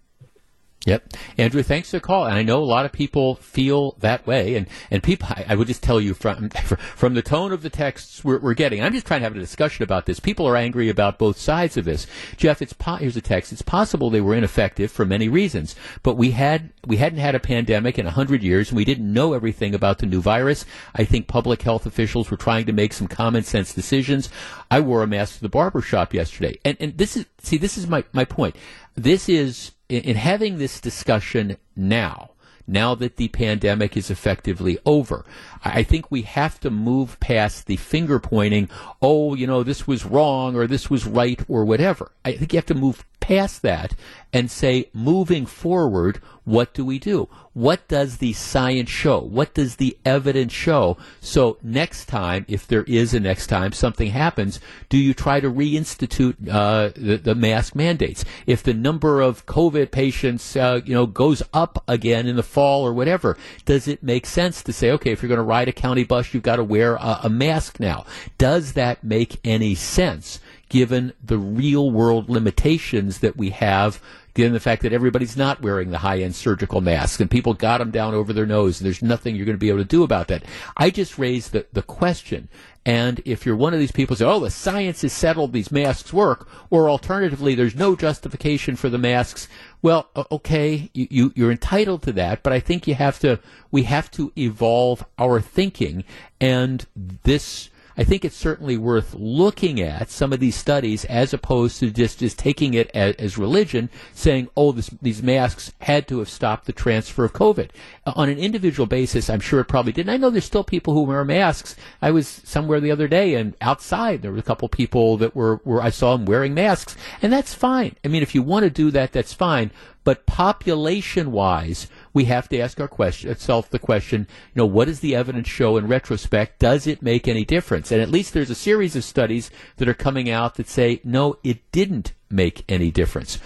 Yep. 0.87 1.13
Andrew, 1.37 1.63
thanks 1.63 1.91
for 1.91 1.97
the 1.97 2.01
call. 2.01 2.27
And 2.27 2.35
I 2.35 2.43
know 2.43 2.63
a 2.63 2.65
lot 2.65 2.87
of 2.87 2.93
people 2.93 3.35
feel 3.35 3.97
that 3.99 4.27
way. 4.27 4.55
And, 4.55 4.69
and 4.91 5.03
people, 5.03 5.27
I, 5.29 5.47
I 5.49 5.55
would 5.57 5.67
just 5.67 5.83
tell 5.83 6.01
you 6.01 6.15
from, 6.15 6.49
from 6.97 7.15
the 7.15 7.21
tone 7.21 7.53
of 7.53 7.63
the 7.63 7.69
texts 7.69 8.25
we're, 8.25 8.39
we're, 8.39 8.55
getting, 8.55 8.83
I'm 8.83 8.93
just 8.93 9.05
trying 9.05 9.21
to 9.21 9.25
have 9.25 9.37
a 9.37 9.41
discussion 9.41 9.83
about 9.83 10.07
this. 10.07 10.21
People 10.21 10.47
are 10.47 10.57
angry 10.57 10.89
about 10.89 11.19
both 11.19 11.37
sides 11.37 11.77
of 11.77 11.85
this. 11.85 12.07
Jeff, 12.37 12.63
it's, 12.63 12.73
po- 12.73 12.97
here's 12.97 13.17
a 13.17 13.21
text. 13.21 13.53
It's 13.53 13.61
possible 13.61 14.09
they 14.09 14.21
were 14.21 14.37
ineffective 14.37 14.91
for 14.93 15.05
many 15.05 15.29
reasons, 15.29 15.75
but 16.05 16.15
we 16.15 16.31
had, 16.31 16.73
we 16.87 16.97
hadn't 16.97 17.19
had 17.19 17.35
a 17.35 17.41
pandemic 17.41 17.99
in 17.99 18.07
a 18.07 18.13
hundred 18.13 18.45
years 18.45 18.71
and 18.71 18.77
we 18.77 18.85
didn't 18.85 19.13
know 19.13 19.33
everything 19.33 19.75
about 19.75 19.99
the 19.99 20.07
new 20.07 20.23
virus. 20.23 20.65
I 20.95 21.05
think 21.05 21.27
public 21.27 21.61
health 21.63 21.87
officials 21.87 22.31
were 22.31 22.37
trying 22.37 22.67
to 22.67 22.73
make 22.73 22.93
some 22.93 23.09
common 23.09 23.43
sense 23.43 23.75
decisions. 23.75 24.31
I 24.71 24.81
wore 24.81 25.03
a 25.03 25.09
mask 25.09 25.37
to 25.37 25.41
the 25.43 25.49
barber 25.49 25.83
shop 25.83 26.15
yesterday. 26.15 26.59
And, 26.65 26.77
and 26.79 26.97
this 26.97 27.17
is, 27.17 27.27
see, 27.43 27.59
this 27.59 27.77
is 27.77 27.89
my, 27.89 28.05
my 28.13 28.25
point. 28.25 28.55
This 28.95 29.29
is, 29.29 29.73
in, 29.89 30.03
in 30.03 30.17
having 30.17 30.59
this 30.59 30.81
discussion 30.81 31.57
now, 31.77 32.31
now 32.67 32.95
that 32.95 33.17
the 33.17 33.29
pandemic 33.29 33.97
is 33.97 34.11
effectively 34.11 34.79
over. 34.85 35.25
I 35.65 35.83
think 35.83 36.11
we 36.11 36.23
have 36.23 36.61
to 36.61 36.71
move 36.71 37.19
past 37.21 37.67
the 37.67 37.77
finger 37.77 38.19
pointing, 38.19 38.69
oh, 39.01 39.35
you 39.35 39.47
know, 39.47 39.63
this 39.63 39.87
was 39.87 40.05
wrong 40.05 40.55
or 40.55 40.67
this 40.67 40.91
was 40.91 41.07
right 41.07 41.41
or 41.49 41.65
whatever. 41.65 42.13
I 42.25 42.33
think 42.33 42.53
you 42.53 42.59
have 42.59 42.67
to 42.67 42.75
move 42.75 43.05
past 43.21 43.63
that 43.63 43.95
and 44.33 44.51
say, 44.51 44.91
moving 44.93 45.47
forward, 45.47 46.21
what 46.45 46.73
do 46.75 46.85
we 46.85 46.99
do? 46.99 47.29
What 47.53 47.89
does 47.89 48.19
the 48.19 48.33
science 48.33 48.89
show? 48.89 49.19
What 49.21 49.53
does 49.53 49.77
the 49.77 49.99
evidence 50.05 50.53
show? 50.53 50.97
So 51.21 51.59
next 51.63 52.07
time, 52.07 52.47
if 52.49 52.67
there 52.67 52.85
is 52.85 53.13
a 53.13 53.21
next 53.21 53.49
time 53.49 53.73
something 53.73 54.11
happens, 54.11 54.61
do 54.89 54.97
you 54.97 55.13
try 55.13 55.41
to 55.41 55.51
reinstitute 55.51 56.37
uh, 56.49 56.91
the, 56.95 57.17
the, 57.17 57.35
mask 57.35 57.75
mandates? 57.75 58.25
If 58.47 58.63
the 58.63 58.75
number 58.75 59.21
of 59.21 59.45
COVID 59.45 59.91
patients, 59.91 60.57
uh, 60.57 60.81
you 60.85 60.95
know, 60.95 61.07
goes 61.07 61.43
up 61.53 61.85
again 61.87 62.27
in 62.27 62.37
the 62.37 62.43
fall 62.43 62.87
or 62.87 62.95
whatever, 62.95 63.37
does 63.65 63.89
it 63.89 64.03
make 64.03 64.25
sense 64.25 64.63
to 64.63 64.73
say, 64.73 64.91
okay, 64.93 65.13
if 65.13 65.23
you're 65.23 65.29
going 65.29 65.37
to 65.37 65.43
ride 65.43 65.69
a 65.69 65.73
county 65.73 66.05
bus, 66.05 66.33
you've 66.33 66.43
got 66.43 66.57
to 66.57 66.65
wear 66.65 66.95
a, 66.97 67.21
a 67.25 67.29
mask 67.29 67.81
now? 67.81 68.07
Does 68.39 68.73
that 68.75 69.05
make 69.05 69.39
any 69.45 69.75
sense? 69.75 70.41
Given 70.69 71.13
the 71.23 71.39
real 71.39 71.91
world 71.91 72.29
limitations 72.29 73.19
that 73.21 73.37
we 73.37 73.51
have 73.51 74.01
given 74.39 74.53
the 74.53 74.61
fact 74.61 74.83
that 74.83 74.93
everybody's 74.93 75.37
not 75.37 75.63
wearing 75.63 75.91
the 75.91 75.99
high 75.99 76.21
end 76.21 76.33
surgical 76.33 76.81
masks 76.81 77.21
and 77.21 77.29
people 77.29 77.55
got 77.55 77.79
them 77.79 77.91
down 77.91 78.15
over 78.15 78.33
their 78.33 78.47
nose 78.47 78.79
and 78.79 78.87
there's 78.87 79.03
nothing 79.03 79.35
you're 79.35 79.45
going 79.45 79.57
to 79.57 79.59
be 79.59 79.69
able 79.69 79.81
to 79.81 79.85
do 79.85 80.05
about 80.05 80.29
that. 80.29 80.45
I 80.77 80.91
just 80.91 81.19
raised 81.19 81.51
the, 81.51 81.67
the 81.73 81.83
question. 81.83 82.49
And 82.87 83.21
if 83.25 83.45
you're 83.45 83.57
one 83.57 83.75
of 83.75 83.81
these 83.81 83.91
people 83.91 84.15
who 84.15 84.21
say, 84.21 84.25
oh, 84.25 84.39
the 84.39 84.51
science 84.51 85.03
is 85.03 85.13
settled, 85.13 85.53
these 85.53 85.73
masks 85.73 86.13
work, 86.13 86.49
or 86.71 86.89
alternatively, 86.89 87.57
there's 87.57 87.75
no 87.75 87.97
justification 87.97 88.77
for 88.77 88.89
the 88.89 88.97
masks, 88.97 89.49
well, 89.83 90.09
okay, 90.31 90.89
you, 90.95 91.33
you, 91.35 91.49
are 91.49 91.51
entitled 91.51 92.03
to 92.05 92.13
that, 92.13 92.45
but 92.45 92.53
I 92.53 92.61
think 92.61 92.87
you 92.87 92.95
have 92.95 93.19
to, 93.19 93.41
we 93.73 93.83
have 93.83 94.09
to 94.13 94.33
evolve 94.39 95.05
our 95.19 95.41
thinking. 95.41 96.05
And 96.41 96.87
this, 97.25 97.71
I 97.99 98.05
think 98.05 98.25
it's 98.25 98.37
certainly 98.37 98.77
worth 98.77 99.13
looking 99.15 99.81
at 99.81 100.09
some 100.09 100.33
of 100.33 100.39
these 100.39 100.55
studies 100.55 101.05
as 101.07 101.35
opposed 101.35 101.81
to 101.81 101.91
just, 101.91 102.21
just 102.21 102.39
taking 102.39 102.75
it 102.75 102.93
as, 102.95 103.17
as 103.17 103.37
religion, 103.37 103.91
saying, 104.15 104.49
oh, 104.57 104.71
this, 104.71 104.89
these 105.03 105.21
masks 105.21 105.73
had 105.81 106.07
to 106.07 106.21
have 106.21 106.29
stopped 106.29 106.67
the 106.67 106.73
transfer 106.73 107.25
of 107.25 107.33
COVID. 107.33 107.71
Uh, 108.07 108.13
on 108.15 108.29
an 108.29 108.39
individual 108.39 108.87
basis, 108.87 109.29
I'm 109.29 109.41
sure 109.41 109.59
it 109.59 109.65
probably 109.65 109.91
didn't. 109.91 110.15
I 110.15 110.17
know 110.17 110.31
there's 110.31 110.45
still 110.45 110.63
people 110.63 110.95
who 110.95 111.03
wear 111.03 111.25
masks. 111.25 111.75
I 112.01 112.13
was 112.13 112.29
somewhere 112.29 112.79
the 112.79 112.93
other 112.93 113.09
day 113.09 113.35
and 113.35 113.57
outside 113.61 114.23
there 114.23 114.31
were 114.31 114.39
a 114.39 114.43
couple 114.43 114.69
people 114.69 115.17
that 115.17 115.35
were, 115.35 115.61
were 115.65 115.83
I 115.83 115.91
saw 115.91 116.17
them 116.17 116.25
wearing 116.25 116.55
masks, 116.55 116.97
and 117.21 117.33
that's 117.33 117.53
fine. 117.53 117.97
I 118.05 118.09
mean, 118.09 118.23
if 118.23 118.33
you 118.33 118.43
want 118.43 118.63
to 118.63 118.71
do 118.71 118.93
that, 118.93 119.13
that's 119.13 119.33
fine. 119.33 119.73
But 120.05 120.25
population 120.25 121.33
wise, 121.33 121.89
we 122.19 122.25
have 122.25 122.49
to 122.49 122.59
ask 122.59 122.81
our 122.81 122.89
question, 122.89 123.31
itself 123.31 123.67
uh, 123.67 123.69
the 123.71 123.79
question, 123.79 124.27
you 124.53 124.59
know, 124.59 124.67
what 124.67 124.87
does 124.87 124.99
the 124.99 125.15
evidence 125.15 125.47
show 125.47 125.77
in 125.77 125.87
retrospect? 125.87 126.59
Does 126.59 126.85
it 126.89 127.01
make 127.01 127.29
any 127.29 127.45
difference? 127.45 127.93
And 127.93 128.03
at 128.03 128.11
least 128.11 128.35
there's 128.35 128.51
a 128.51 128.57
series 128.57 128.97
of 128.97 129.05
studies 129.05 129.53
that 129.77 129.89
are 129.89 129.95
coming 129.95 130.29
out 130.29 130.57
that 130.57 130.69
say, 130.69 131.01
no, 131.05 131.37
it 131.45 131.71
didn't 131.71 132.15
make 132.29 132.65
any 132.69 132.91
difference. 132.91 133.39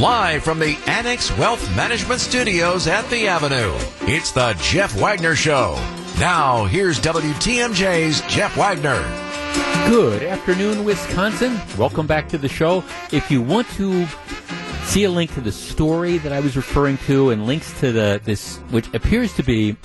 Live 0.00 0.44
from 0.44 0.60
the 0.60 0.78
Annex 0.86 1.36
Wealth 1.36 1.68
Management 1.74 2.20
Studios 2.20 2.86
at 2.86 3.10
the 3.10 3.26
Avenue, 3.26 3.74
it's 4.02 4.30
the 4.30 4.56
Jeff 4.60 4.94
Wagner 5.00 5.34
Show. 5.34 5.74
Now, 6.20 6.64
here's 6.66 7.00
WTMJ's 7.00 8.20
Jeff 8.32 8.56
Wagner. 8.56 9.02
Good 9.88 10.22
afternoon, 10.22 10.84
Wisconsin. 10.84 11.58
Welcome 11.76 12.06
back 12.06 12.28
to 12.28 12.38
the 12.38 12.48
show. 12.48 12.84
If 13.10 13.32
you 13.32 13.42
want 13.42 13.68
to 13.70 14.06
see 14.86 15.04
a 15.04 15.10
link 15.10 15.34
to 15.34 15.40
the 15.40 15.52
story 15.52 16.16
that 16.18 16.32
I 16.32 16.40
was 16.40 16.56
referring 16.56 16.96
to 17.06 17.30
and 17.30 17.46
links 17.46 17.78
to 17.80 17.92
the 17.92 18.20
this 18.24 18.56
which 18.70 18.86
appears 18.94 19.34
to 19.34 19.42
be 19.42 19.76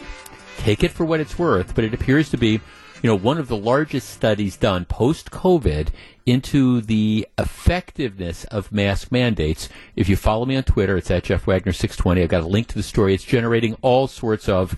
take 0.60 0.84
it 0.84 0.91
for 0.91 1.04
what 1.06 1.20
it's 1.20 1.38
worth, 1.38 1.76
but 1.76 1.84
it 1.84 1.93
appears 1.93 2.30
to 2.30 2.38
be 2.38 2.62
you 3.02 3.10
know 3.10 3.16
one 3.16 3.38
of 3.38 3.47
the 3.47 3.58
largest 3.58 4.12
studies 4.12 4.56
done 4.56 4.86
post 4.86 5.32
COVID 5.32 5.89
into 6.26 6.82
the 6.82 7.28
effectiveness 7.38 8.45
of 8.45 8.72
mask 8.72 9.12
mandates. 9.12 9.70
If 9.95 10.08
you 10.08 10.16
follow 10.16 10.45
me 10.45 10.56
on 10.56 10.64
Twitter, 10.64 10.97
it's 10.97 11.12
at 11.12 11.24
Jeff 11.24 11.47
Wagner 11.47 11.74
six 11.74 11.97
twenty. 11.97 12.22
I've 12.22 12.30
got 12.30 12.43
a 12.43 12.47
link 12.47 12.68
to 12.68 12.76
the 12.76 12.84
story. 12.84 13.14
It's 13.14 13.24
generating 13.24 13.76
all 13.82 14.08
sorts 14.08 14.47
of 14.47 14.78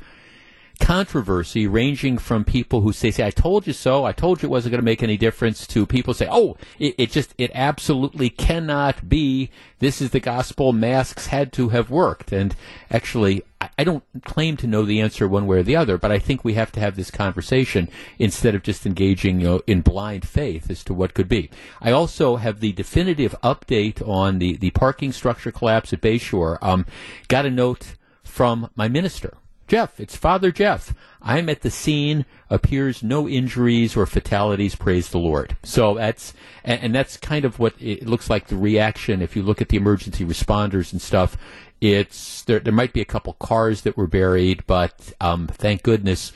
controversy 0.83 1.65
ranging 1.65 2.17
from 2.17 2.43
people 2.43 2.81
who 2.81 2.91
say, 2.91 3.09
say, 3.09 3.25
I 3.25 3.31
told 3.31 3.65
you 3.65 3.71
so, 3.71 4.03
I 4.03 4.11
told 4.11 4.41
you 4.41 4.47
it 4.47 4.51
wasn't 4.51 4.71
going 4.71 4.81
to 4.81 4.85
make 4.85 5.01
any 5.01 5.15
difference, 5.15 5.65
to 5.67 5.85
people 5.85 6.13
say, 6.13 6.27
oh, 6.29 6.57
it, 6.77 6.93
it, 6.97 7.09
just, 7.09 7.33
it 7.37 7.51
absolutely 7.53 8.29
cannot 8.29 9.07
be. 9.07 9.49
This 9.79 10.01
is 10.01 10.09
the 10.09 10.19
gospel. 10.19 10.73
Masks 10.73 11.27
had 11.27 11.53
to 11.53 11.69
have 11.69 11.89
worked. 11.89 12.33
And 12.33 12.53
actually, 12.91 13.43
I, 13.61 13.69
I 13.77 13.83
don't 13.85 14.03
claim 14.25 14.57
to 14.57 14.67
know 14.67 14.83
the 14.83 14.99
answer 14.99 15.25
one 15.25 15.47
way 15.47 15.59
or 15.59 15.63
the 15.63 15.77
other, 15.77 15.97
but 15.97 16.11
I 16.11 16.19
think 16.19 16.43
we 16.43 16.55
have 16.55 16.73
to 16.73 16.81
have 16.81 16.97
this 16.97 17.09
conversation 17.09 17.87
instead 18.19 18.53
of 18.53 18.61
just 18.61 18.85
engaging 18.85 19.39
you 19.39 19.47
know, 19.47 19.61
in 19.65 19.79
blind 19.79 20.27
faith 20.27 20.69
as 20.69 20.83
to 20.83 20.93
what 20.93 21.13
could 21.13 21.29
be. 21.29 21.49
I 21.79 21.91
also 21.91 22.35
have 22.35 22.59
the 22.59 22.73
definitive 22.73 23.33
update 23.41 24.05
on 24.05 24.39
the, 24.39 24.57
the 24.57 24.71
parking 24.71 25.13
structure 25.13 25.51
collapse 25.51 25.93
at 25.93 26.01
Bayshore. 26.01 26.57
Um, 26.61 26.85
got 27.29 27.45
a 27.45 27.51
note 27.51 27.95
from 28.21 28.69
my 28.75 28.89
minister 28.89 29.37
Jeff, 29.67 29.99
it's 29.99 30.15
Father 30.15 30.51
Jeff. 30.51 30.93
I'm 31.21 31.49
at 31.49 31.61
the 31.61 31.71
scene. 31.71 32.25
Appears 32.49 33.01
no 33.01 33.27
injuries 33.27 33.95
or 33.95 34.05
fatalities. 34.05 34.75
Praise 34.75 35.09
the 35.09 35.17
Lord. 35.17 35.55
So 35.63 35.95
that's 35.95 36.33
and, 36.63 36.81
and, 36.83 36.95
that's 36.95 37.17
kind 37.17 37.45
of 37.45 37.59
what 37.59 37.73
it 37.79 38.05
looks 38.05 38.29
like. 38.29 38.47
The 38.47 38.57
reaction, 38.57 39.21
if 39.21 39.35
you 39.35 39.41
look 39.41 39.61
at 39.61 39.69
the 39.69 39.77
emergency 39.77 40.25
responders 40.25 40.91
and 40.91 41.01
stuff, 41.01 41.37
it's 41.79 42.43
there. 42.43 42.59
There 42.59 42.73
might 42.73 42.93
be 42.93 43.01
a 43.01 43.05
couple 43.05 43.33
cars 43.33 43.81
that 43.81 43.97
were 43.97 44.07
buried, 44.07 44.65
but 44.67 45.13
um, 45.21 45.47
thank 45.47 45.83
goodness, 45.83 46.33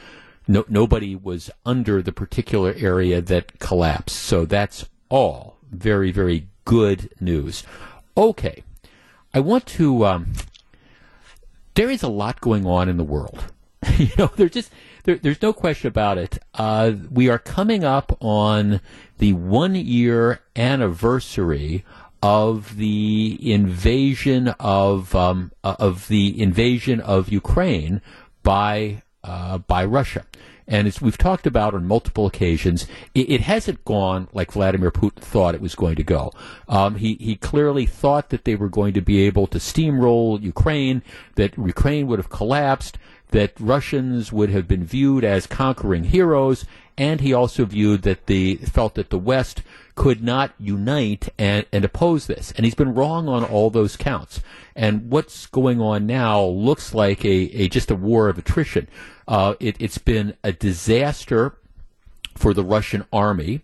no, 0.47 0.65
nobody 0.67 1.15
was 1.15 1.51
under 1.65 2.01
the 2.01 2.13
particular 2.13 2.73
area 2.77 3.21
that 3.21 3.59
collapsed. 3.59 4.15
So 4.15 4.45
that's 4.45 4.87
all 5.09 5.57
very 5.71 6.11
very 6.11 6.47
good 6.65 7.09
news. 7.19 7.63
Okay, 8.15 8.63
I 9.33 9.41
want 9.41 9.65
to. 9.67 10.05
Um, 10.05 10.33
there 11.77 11.91
is 11.91 12.01
a 12.01 12.07
lot 12.07 12.41
going 12.41 12.65
on 12.65 12.89
in 12.89 12.97
the 12.97 13.03
world. 13.03 13.53
you 13.97 14.09
know, 14.17 14.31
there's 14.35 14.51
just 14.51 14.71
there, 15.03 15.15
there's 15.15 15.41
no 15.43 15.53
question 15.53 15.87
about 15.87 16.17
it. 16.17 16.39
Uh, 16.55 16.93
we 17.11 17.29
are 17.29 17.37
coming 17.37 17.83
up 17.83 18.17
on 18.19 18.81
the 19.19 19.33
one 19.33 19.75
year 19.75 20.41
anniversary 20.55 21.85
of 22.23 22.77
the 22.77 23.37
invasion 23.39 24.47
of 24.59 25.13
um, 25.15 25.51
uh, 25.63 25.75
of 25.77 26.07
the 26.07 26.41
invasion 26.41 26.99
of 26.99 27.29
Ukraine 27.29 28.01
by 28.41 29.03
uh, 29.23 29.59
by 29.59 29.85
Russia. 29.85 30.25
And 30.67 30.87
as 30.87 31.01
we've 31.01 31.17
talked 31.17 31.47
about 31.47 31.73
on 31.73 31.87
multiple 31.87 32.25
occasions, 32.25 32.87
it, 33.15 33.29
it, 33.29 33.41
hasn't 33.41 33.85
gone 33.85 34.27
like 34.33 34.51
Vladimir 34.51 34.91
Putin 34.91 35.21
thought 35.21 35.55
it 35.55 35.61
was 35.61 35.75
going 35.75 35.95
to 35.95 36.03
go. 36.03 36.31
Um, 36.67 36.95
he, 36.95 37.13
he 37.15 37.35
clearly 37.35 37.85
thought 37.85 38.29
that 38.29 38.43
they 38.43 38.55
were 38.55 38.67
going 38.67 38.93
to 38.93 39.01
be 39.01 39.21
able 39.21 39.47
to 39.47 39.59
steamroll 39.59 40.41
Ukraine, 40.41 41.03
that 41.35 41.57
Ukraine 41.57 42.07
would 42.07 42.19
have 42.19 42.29
collapsed, 42.29 42.97
that 43.29 43.53
Russians 43.59 44.31
would 44.33 44.49
have 44.49 44.67
been 44.67 44.83
viewed 44.83 45.23
as 45.23 45.47
conquering 45.47 46.05
heroes, 46.05 46.65
and 46.97 47.21
he 47.21 47.33
also 47.33 47.65
viewed 47.65 48.01
that 48.01 48.25
the 48.25 48.55
felt 48.55 48.95
that 48.95 49.09
the 49.09 49.19
West 49.19 49.61
could 49.95 50.23
not 50.23 50.53
unite 50.59 51.29
and, 51.37 51.65
and 51.71 51.85
oppose 51.85 52.27
this. 52.27 52.51
And 52.53 52.65
he's 52.65 52.75
been 52.75 52.93
wrong 52.93 53.27
on 53.27 53.43
all 53.43 53.69
those 53.69 53.97
counts. 53.97 54.41
And 54.75 55.09
what's 55.09 55.47
going 55.47 55.81
on 55.81 56.05
now 56.05 56.43
looks 56.43 56.93
like 56.93 57.23
a, 57.23 57.29
a 57.29 57.67
just 57.67 57.91
a 57.91 57.95
war 57.95 58.29
of 58.29 58.37
attrition. 58.37 58.87
Uh, 59.27 59.55
it, 59.59 59.75
it's 59.79 59.97
been 59.97 60.35
a 60.43 60.51
disaster 60.51 61.57
for 62.35 62.53
the 62.53 62.63
Russian 62.63 63.05
army 63.11 63.61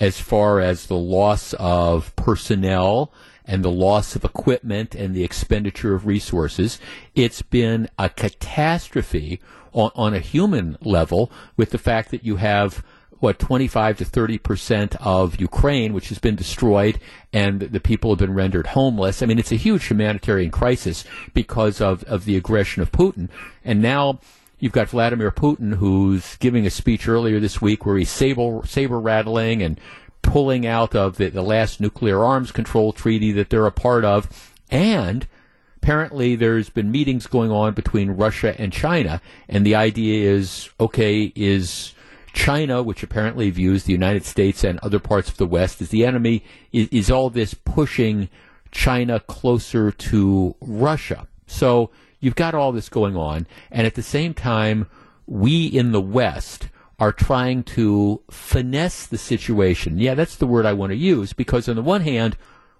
as 0.00 0.20
far 0.20 0.60
as 0.60 0.86
the 0.86 0.96
loss 0.96 1.54
of 1.54 2.14
personnel 2.16 3.12
and 3.44 3.64
the 3.64 3.70
loss 3.70 4.16
of 4.16 4.24
equipment 4.24 4.94
and 4.94 5.14
the 5.14 5.24
expenditure 5.24 5.94
of 5.94 6.06
resources. 6.06 6.78
It's 7.14 7.42
been 7.42 7.88
a 7.98 8.08
catastrophe 8.08 9.40
on, 9.72 9.90
on 9.94 10.14
a 10.14 10.20
human 10.20 10.78
level 10.80 11.30
with 11.56 11.70
the 11.70 11.78
fact 11.78 12.10
that 12.10 12.24
you 12.24 12.36
have 12.36 12.82
what 13.20 13.38
25 13.38 13.98
to 13.98 14.04
30 14.04 14.38
percent 14.38 14.96
of 14.96 15.40
Ukraine, 15.40 15.94
which 15.94 16.10
has 16.10 16.18
been 16.18 16.36
destroyed, 16.36 17.00
and 17.32 17.60
the 17.60 17.80
people 17.80 18.10
have 18.10 18.18
been 18.18 18.34
rendered 18.34 18.68
homeless. 18.68 19.22
I 19.22 19.26
mean, 19.26 19.38
it's 19.38 19.52
a 19.52 19.56
huge 19.56 19.86
humanitarian 19.86 20.50
crisis 20.50 21.04
because 21.32 21.80
of, 21.80 22.04
of 22.04 22.26
the 22.26 22.36
aggression 22.36 22.82
of 22.82 22.92
Putin. 22.92 23.30
And 23.64 23.80
now 23.80 24.20
you've 24.58 24.72
got 24.72 24.88
Vladimir 24.88 25.30
Putin, 25.30 25.74
who's 25.74 26.36
giving 26.36 26.66
a 26.66 26.70
speech 26.70 27.08
earlier 27.08 27.40
this 27.40 27.62
week 27.62 27.86
where 27.86 27.96
he's 27.96 28.10
saber, 28.10 28.60
saber 28.66 29.00
rattling 29.00 29.62
and 29.62 29.80
pulling 30.24 30.66
out 30.66 30.96
of 30.96 31.18
the, 31.18 31.28
the 31.28 31.42
last 31.42 31.80
nuclear 31.80 32.24
arms 32.24 32.50
control 32.50 32.92
treaty 32.92 33.30
that 33.30 33.50
they're 33.50 33.66
a 33.66 33.70
part 33.70 34.04
of. 34.04 34.52
And 34.70 35.28
apparently 35.76 36.34
there's 36.34 36.70
been 36.70 36.90
meetings 36.90 37.28
going 37.28 37.52
on 37.52 37.74
between 37.74 38.10
Russia 38.10 38.58
and 38.58 38.72
China. 38.72 39.20
And 39.48 39.64
the 39.64 39.76
idea 39.76 40.32
is, 40.32 40.70
okay, 40.80 41.32
is 41.36 41.94
China, 42.32 42.82
which 42.82 43.02
apparently 43.02 43.50
views 43.50 43.84
the 43.84 43.92
United 43.92 44.24
States 44.24 44.64
and 44.64 44.78
other 44.80 44.98
parts 44.98 45.28
of 45.28 45.36
the 45.36 45.46
West 45.46 45.80
as 45.80 45.90
the 45.90 46.04
enemy, 46.04 46.42
is, 46.72 46.88
is 46.88 47.10
all 47.10 47.30
this 47.30 47.54
pushing 47.54 48.28
China 48.72 49.20
closer 49.20 49.92
to 49.92 50.56
Russia? 50.60 51.28
So 51.46 51.90
you've 52.18 52.34
got 52.34 52.54
all 52.54 52.72
this 52.72 52.88
going 52.88 53.14
on. 53.14 53.46
And 53.70 53.86
at 53.86 53.94
the 53.94 54.02
same 54.02 54.32
time, 54.34 54.88
we 55.26 55.66
in 55.66 55.92
the 55.92 56.00
West 56.00 56.68
are 56.98 57.12
trying 57.12 57.62
to 57.62 58.22
finesse 58.30 59.06
the 59.06 59.18
situation. 59.18 59.98
Yeah, 59.98 60.14
that's 60.14 60.36
the 60.36 60.46
word 60.46 60.66
I 60.66 60.72
want 60.72 60.90
to 60.90 60.96
use 60.96 61.32
because 61.32 61.68
on 61.68 61.76
the 61.76 61.82
one 61.82 62.02
hand, 62.02 62.36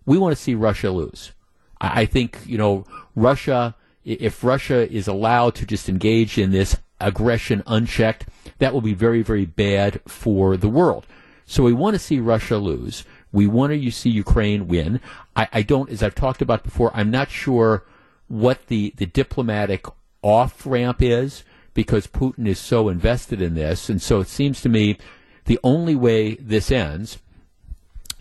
we 0.06 0.18
want 0.18 0.36
to 0.36 0.42
see 0.42 0.54
Russia 0.54 0.90
lose. 0.90 1.32
I 1.80 2.06
think, 2.06 2.38
you 2.46 2.56
know, 2.56 2.84
Russia, 3.16 3.74
if 4.04 4.44
Russia 4.44 4.90
is 4.90 5.08
allowed 5.08 5.54
to 5.56 5.66
just 5.66 5.88
engage 5.88 6.38
in 6.38 6.50
this 6.50 6.76
aggression 7.00 7.62
unchecked, 7.66 8.26
that 8.58 8.72
will 8.72 8.80
be 8.80 8.94
very, 8.94 9.22
very 9.22 9.44
bad 9.44 10.00
for 10.06 10.56
the 10.56 10.68
world. 10.68 11.06
So 11.46 11.64
we 11.64 11.72
want 11.72 11.94
to 11.94 11.98
see 11.98 12.20
Russia 12.20 12.56
lose. 12.56 13.04
We 13.32 13.46
want 13.46 13.72
to 13.72 13.90
see 13.90 14.10
Ukraine 14.10 14.68
win. 14.68 15.00
I, 15.34 15.48
I 15.52 15.62
don't, 15.62 15.90
as 15.90 16.02
I've 16.02 16.14
talked 16.14 16.40
about 16.40 16.62
before, 16.62 16.90
I'm 16.94 17.10
not 17.10 17.30
sure 17.30 17.84
what 18.28 18.68
the, 18.68 18.94
the 18.96 19.06
diplomatic 19.06 19.86
off 20.22 20.64
ramp 20.64 21.02
is 21.02 21.44
because 21.74 22.06
Putin 22.06 22.46
is 22.46 22.58
so 22.58 22.88
invested 22.88 23.42
in 23.42 23.54
this. 23.54 23.88
And 23.88 24.00
so 24.00 24.20
it 24.20 24.28
seems 24.28 24.60
to 24.62 24.68
me 24.68 24.96
the 25.44 25.58
only 25.62 25.94
way 25.94 26.36
this 26.36 26.70
ends, 26.70 27.18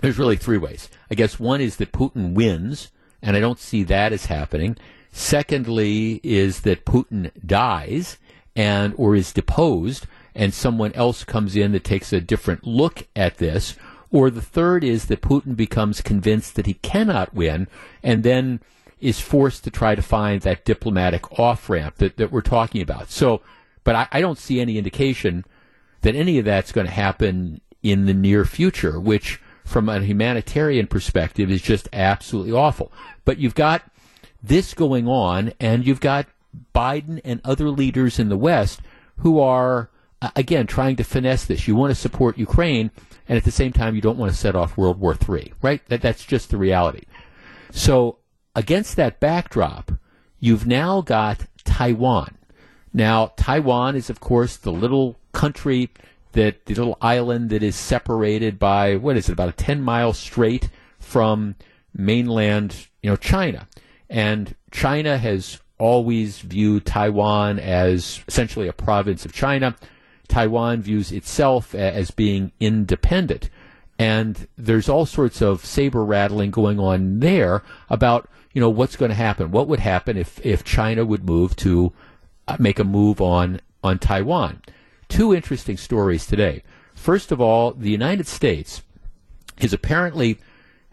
there's 0.01 0.19
really 0.19 0.35
three 0.35 0.57
ways. 0.57 0.89
I 1.09 1.15
guess 1.15 1.39
one 1.39 1.61
is 1.61 1.77
that 1.77 1.93
Putin 1.93 2.33
wins, 2.33 2.91
and 3.21 3.37
I 3.37 3.39
don't 3.39 3.59
see 3.59 3.83
that 3.83 4.11
as 4.11 4.25
happening. 4.25 4.75
Secondly, 5.11 6.19
is 6.23 6.61
that 6.61 6.85
Putin 6.85 7.31
dies 7.45 8.17
and 8.55 8.93
or 8.97 9.15
is 9.15 9.31
deposed, 9.31 10.07
and 10.35 10.53
someone 10.53 10.91
else 10.93 11.23
comes 11.23 11.55
in 11.55 11.71
that 11.71 11.83
takes 11.83 12.11
a 12.11 12.19
different 12.19 12.65
look 12.65 13.07
at 13.15 13.37
this. 13.37 13.77
Or 14.11 14.29
the 14.29 14.41
third 14.41 14.83
is 14.83 15.05
that 15.05 15.21
Putin 15.21 15.55
becomes 15.55 16.01
convinced 16.01 16.55
that 16.55 16.65
he 16.65 16.75
cannot 16.75 17.33
win, 17.33 17.67
and 18.03 18.23
then 18.23 18.59
is 19.03 19.19
forced 19.19 19.63
to 19.65 19.71
try 19.71 19.95
to 19.95 20.01
find 20.01 20.41
that 20.41 20.65
diplomatic 20.65 21.39
off 21.39 21.69
ramp 21.69 21.95
that, 21.97 22.17
that 22.17 22.31
we're 22.31 22.41
talking 22.41 22.81
about. 22.81 23.09
So, 23.09 23.41
but 23.83 23.95
I, 23.95 24.07
I 24.13 24.21
don't 24.21 24.37
see 24.37 24.59
any 24.59 24.77
indication 24.77 25.45
that 26.01 26.15
any 26.15 26.39
of 26.39 26.45
that's 26.45 26.71
going 26.71 26.87
to 26.87 26.93
happen 26.93 27.61
in 27.81 28.05
the 28.05 28.13
near 28.13 28.45
future, 28.45 28.99
which 28.99 29.41
from 29.65 29.89
a 29.89 30.01
humanitarian 30.01 30.87
perspective 30.87 31.51
is 31.51 31.61
just 31.61 31.89
absolutely 31.93 32.53
awful. 32.53 32.91
But 33.25 33.37
you've 33.37 33.55
got 33.55 33.83
this 34.41 34.73
going 34.73 35.07
on, 35.07 35.53
and 35.59 35.85
you've 35.85 36.01
got 36.01 36.27
Biden 36.73 37.19
and 37.23 37.41
other 37.43 37.69
leaders 37.69 38.19
in 38.19 38.29
the 38.29 38.37
West 38.37 38.81
who 39.17 39.39
are, 39.39 39.89
again, 40.35 40.67
trying 40.67 40.95
to 40.97 41.03
finesse 41.03 41.45
this. 41.45 41.67
You 41.67 41.75
want 41.75 41.91
to 41.91 41.99
support 41.99 42.37
Ukraine, 42.37 42.91
and 43.27 43.37
at 43.37 43.43
the 43.43 43.51
same 43.51 43.71
time, 43.71 43.95
you 43.95 44.01
don't 44.01 44.17
want 44.17 44.31
to 44.31 44.37
set 44.37 44.55
off 44.55 44.77
World 44.77 44.99
War 44.99 45.15
III, 45.29 45.53
right? 45.61 45.81
That, 45.87 46.01
that's 46.01 46.25
just 46.25 46.49
the 46.49 46.57
reality. 46.57 47.03
So 47.71 48.17
against 48.55 48.95
that 48.95 49.19
backdrop, 49.19 49.91
you've 50.39 50.67
now 50.67 51.01
got 51.01 51.45
Taiwan. 51.63 52.37
Now, 52.93 53.33
Taiwan 53.35 53.95
is, 53.95 54.09
of 54.09 54.19
course, 54.19 54.57
the 54.57 54.71
little 54.71 55.17
country 55.31 55.89
that 56.33 56.65
the 56.65 56.75
little 56.75 56.97
island 57.01 57.49
that 57.49 57.63
is 57.63 57.75
separated 57.75 58.59
by 58.59 58.95
what 58.95 59.17
is 59.17 59.29
it 59.29 59.33
about 59.33 59.49
a 59.49 59.53
10 59.53 59.81
mile 59.81 60.13
strait 60.13 60.69
from 60.99 61.55
mainland 61.93 62.87
you 63.01 63.09
know 63.09 63.15
China. 63.15 63.67
And 64.09 64.55
China 64.71 65.17
has 65.17 65.59
always 65.77 66.39
viewed 66.39 66.85
Taiwan 66.85 67.59
as 67.59 68.21
essentially 68.27 68.67
a 68.67 68.73
province 68.73 69.25
of 69.25 69.33
China. 69.33 69.75
Taiwan 70.27 70.81
views 70.81 71.11
itself 71.11 71.75
as 71.75 72.11
being 72.11 72.51
independent 72.59 73.49
and 73.99 74.47
there's 74.57 74.89
all 74.89 75.05
sorts 75.05 75.41
of 75.41 75.65
saber 75.65 76.03
rattling 76.03 76.51
going 76.51 76.79
on 76.79 77.19
there 77.19 77.63
about 77.89 78.29
you 78.53 78.61
know, 78.61 78.69
what's 78.69 78.95
going 78.95 79.09
to 79.09 79.15
happen? 79.15 79.51
What 79.51 79.67
would 79.67 79.79
happen 79.79 80.15
if, 80.15 80.43
if 80.45 80.63
China 80.63 81.03
would 81.03 81.25
move 81.25 81.55
to 81.57 81.91
uh, 82.47 82.57
make 82.59 82.79
a 82.79 82.83
move 82.83 83.19
on, 83.19 83.59
on 83.83 83.99
Taiwan? 83.99 84.61
Two 85.09 85.33
interesting 85.33 85.75
stories 85.75 86.25
today. 86.25 86.63
First 86.93 87.31
of 87.31 87.41
all, 87.41 87.71
the 87.71 87.89
United 87.89 88.27
States 88.27 88.83
is 89.57 89.73
apparently 89.73 90.39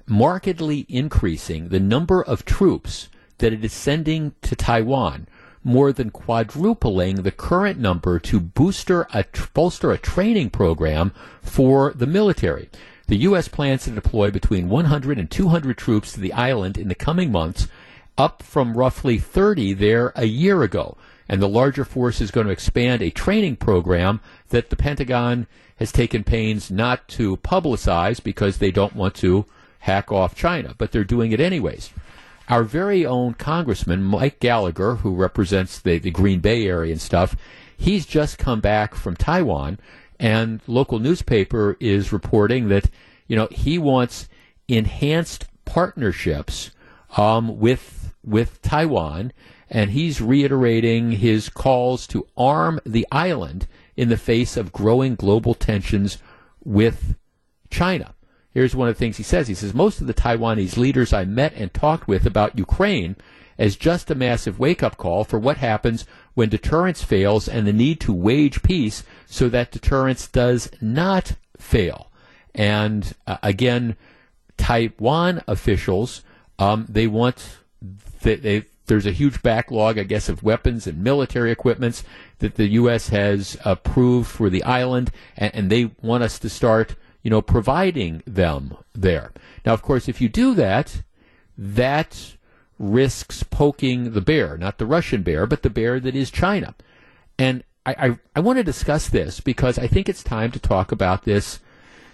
markedly 0.06 0.86
increasing 0.88 1.68
the 1.68 1.80
number 1.80 2.22
of 2.22 2.44
troops 2.44 3.08
that 3.38 3.52
it 3.52 3.64
is 3.64 3.72
sending 3.72 4.34
to 4.42 4.56
Taiwan, 4.56 5.28
more 5.62 5.92
than 5.92 6.10
quadrupling 6.10 7.16
the 7.16 7.30
current 7.30 7.78
number 7.78 8.18
to 8.18 8.40
booster 8.40 9.06
a, 9.12 9.24
bolster 9.52 9.90
a 9.90 9.98
training 9.98 10.50
program 10.50 11.12
for 11.42 11.92
the 11.92 12.06
military. 12.06 12.70
The 13.08 13.18
U.S. 13.18 13.48
plans 13.48 13.84
to 13.84 13.90
deploy 13.90 14.30
between 14.30 14.68
100 14.68 15.18
and 15.18 15.30
200 15.30 15.76
troops 15.76 16.12
to 16.12 16.20
the 16.20 16.32
island 16.32 16.78
in 16.78 16.88
the 16.88 16.94
coming 16.94 17.32
months, 17.32 17.66
up 18.16 18.42
from 18.42 18.76
roughly 18.76 19.18
30 19.18 19.72
there 19.74 20.12
a 20.14 20.26
year 20.26 20.62
ago. 20.62 20.96
And 21.28 21.40
the 21.40 21.48
larger 21.48 21.84
force 21.84 22.20
is 22.20 22.30
going 22.30 22.46
to 22.46 22.52
expand 22.52 23.02
a 23.02 23.10
training 23.10 23.56
program 23.56 24.20
that 24.48 24.70
the 24.70 24.76
Pentagon 24.76 25.46
has 25.76 25.92
taken 25.92 26.24
pains 26.24 26.70
not 26.70 27.08
to 27.08 27.36
publicize 27.38 28.22
because 28.22 28.58
they 28.58 28.70
don't 28.70 28.96
want 28.96 29.14
to 29.16 29.46
hack 29.80 30.12
off 30.12 30.34
China, 30.34 30.74
but 30.76 30.92
they're 30.92 31.04
doing 31.04 31.32
it 31.32 31.40
anyways. 31.40 31.90
Our 32.50 32.64
very 32.64 33.06
own 33.06 33.34
Congressman, 33.34 34.02
Mike 34.02 34.40
Gallagher, 34.40 34.96
who 34.96 35.14
represents 35.14 35.78
the, 35.78 35.98
the 35.98 36.10
Green 36.10 36.40
Bay 36.40 36.66
area 36.66 36.92
and 36.92 37.00
stuff, 37.00 37.36
he's 37.76 38.04
just 38.04 38.38
come 38.38 38.60
back 38.60 38.94
from 38.94 39.16
Taiwan 39.16 39.78
and 40.20 40.60
local 40.66 40.98
newspaper 40.98 41.76
is 41.80 42.12
reporting 42.12 42.68
that 42.68 42.90
you 43.26 43.34
know 43.34 43.48
he 43.50 43.78
wants 43.78 44.28
enhanced 44.68 45.46
partnerships 45.64 46.70
um, 47.16 47.58
with 47.58 48.12
with 48.22 48.60
Taiwan, 48.60 49.32
and 49.70 49.90
he's 49.90 50.20
reiterating 50.20 51.12
his 51.12 51.48
calls 51.48 52.06
to 52.08 52.26
arm 52.36 52.80
the 52.84 53.06
island 53.10 53.66
in 53.96 54.10
the 54.10 54.18
face 54.18 54.58
of 54.58 54.72
growing 54.72 55.14
global 55.14 55.54
tensions 55.54 56.18
with 56.62 57.16
China. 57.70 58.14
Here's 58.52 58.74
one 58.74 58.88
of 58.88 58.94
the 58.94 58.98
things 58.98 59.16
he 59.16 59.22
says. 59.22 59.48
He 59.48 59.54
says 59.54 59.74
most 59.74 60.00
of 60.00 60.06
the 60.06 60.14
Taiwanese 60.14 60.76
leaders 60.76 61.12
I 61.12 61.24
met 61.24 61.54
and 61.54 61.72
talked 61.72 62.08
with 62.08 62.26
about 62.26 62.58
Ukraine 62.58 63.16
as 63.58 63.76
just 63.76 64.10
a 64.10 64.14
massive 64.14 64.58
wake 64.58 64.82
up 64.82 64.96
call 64.96 65.22
for 65.22 65.38
what 65.38 65.58
happens 65.58 66.06
when 66.34 66.48
deterrence 66.48 67.02
fails 67.02 67.46
and 67.46 67.66
the 67.66 67.72
need 67.72 68.00
to 68.00 68.12
wage 68.12 68.62
peace 68.62 69.04
so 69.26 69.48
that 69.48 69.70
deterrence 69.70 70.26
does 70.26 70.70
not 70.80 71.34
fail. 71.58 72.10
And 72.54 73.12
uh, 73.26 73.36
again, 73.42 73.96
Taiwan 74.56 75.42
officials, 75.46 76.22
um, 76.58 76.86
they 76.88 77.06
want, 77.06 77.58
they, 78.22 78.36
they, 78.36 78.64
there's 78.86 79.06
a 79.06 79.12
huge 79.12 79.42
backlog, 79.42 79.98
I 79.98 80.04
guess, 80.04 80.28
of 80.28 80.42
weapons 80.42 80.86
and 80.86 81.04
military 81.04 81.52
equipments 81.52 82.02
that 82.38 82.56
the 82.56 82.66
U.S. 82.68 83.10
has 83.10 83.56
approved 83.64 84.28
for 84.28 84.50
the 84.50 84.64
island, 84.64 85.12
and, 85.36 85.54
and 85.54 85.70
they 85.70 85.92
want 86.02 86.24
us 86.24 86.38
to 86.40 86.48
start, 86.48 86.96
you 87.22 87.30
know, 87.30 87.42
providing 87.42 88.22
them 88.26 88.76
there. 88.94 89.32
Now, 89.64 89.72
of 89.72 89.82
course, 89.82 90.08
if 90.08 90.20
you 90.20 90.28
do 90.28 90.54
that, 90.54 91.02
that 91.56 92.36
risks 92.78 93.42
poking 93.42 94.12
the 94.12 94.20
bear, 94.20 94.56
not 94.56 94.78
the 94.78 94.86
Russian 94.86 95.22
bear, 95.22 95.46
but 95.46 95.62
the 95.62 95.70
bear 95.70 96.00
that 96.00 96.16
is 96.16 96.30
China. 96.30 96.74
And 97.38 97.62
I, 97.84 97.94
I, 97.98 98.18
I 98.36 98.40
want 98.40 98.58
to 98.58 98.64
discuss 98.64 99.08
this 99.08 99.40
because 99.40 99.78
I 99.78 99.86
think 99.86 100.08
it's 100.08 100.22
time 100.22 100.50
to 100.52 100.58
talk 100.58 100.92
about 100.92 101.24
this 101.24 101.60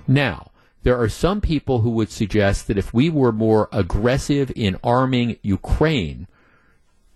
now. 0.08 0.50
There 0.82 1.00
are 1.00 1.08
some 1.08 1.40
people 1.40 1.80
who 1.80 1.90
would 1.90 2.10
suggest 2.10 2.66
that 2.66 2.78
if 2.78 2.94
we 2.94 3.10
were 3.10 3.32
more 3.32 3.68
aggressive 3.72 4.52
in 4.54 4.76
arming 4.84 5.36
Ukraine 5.42 6.28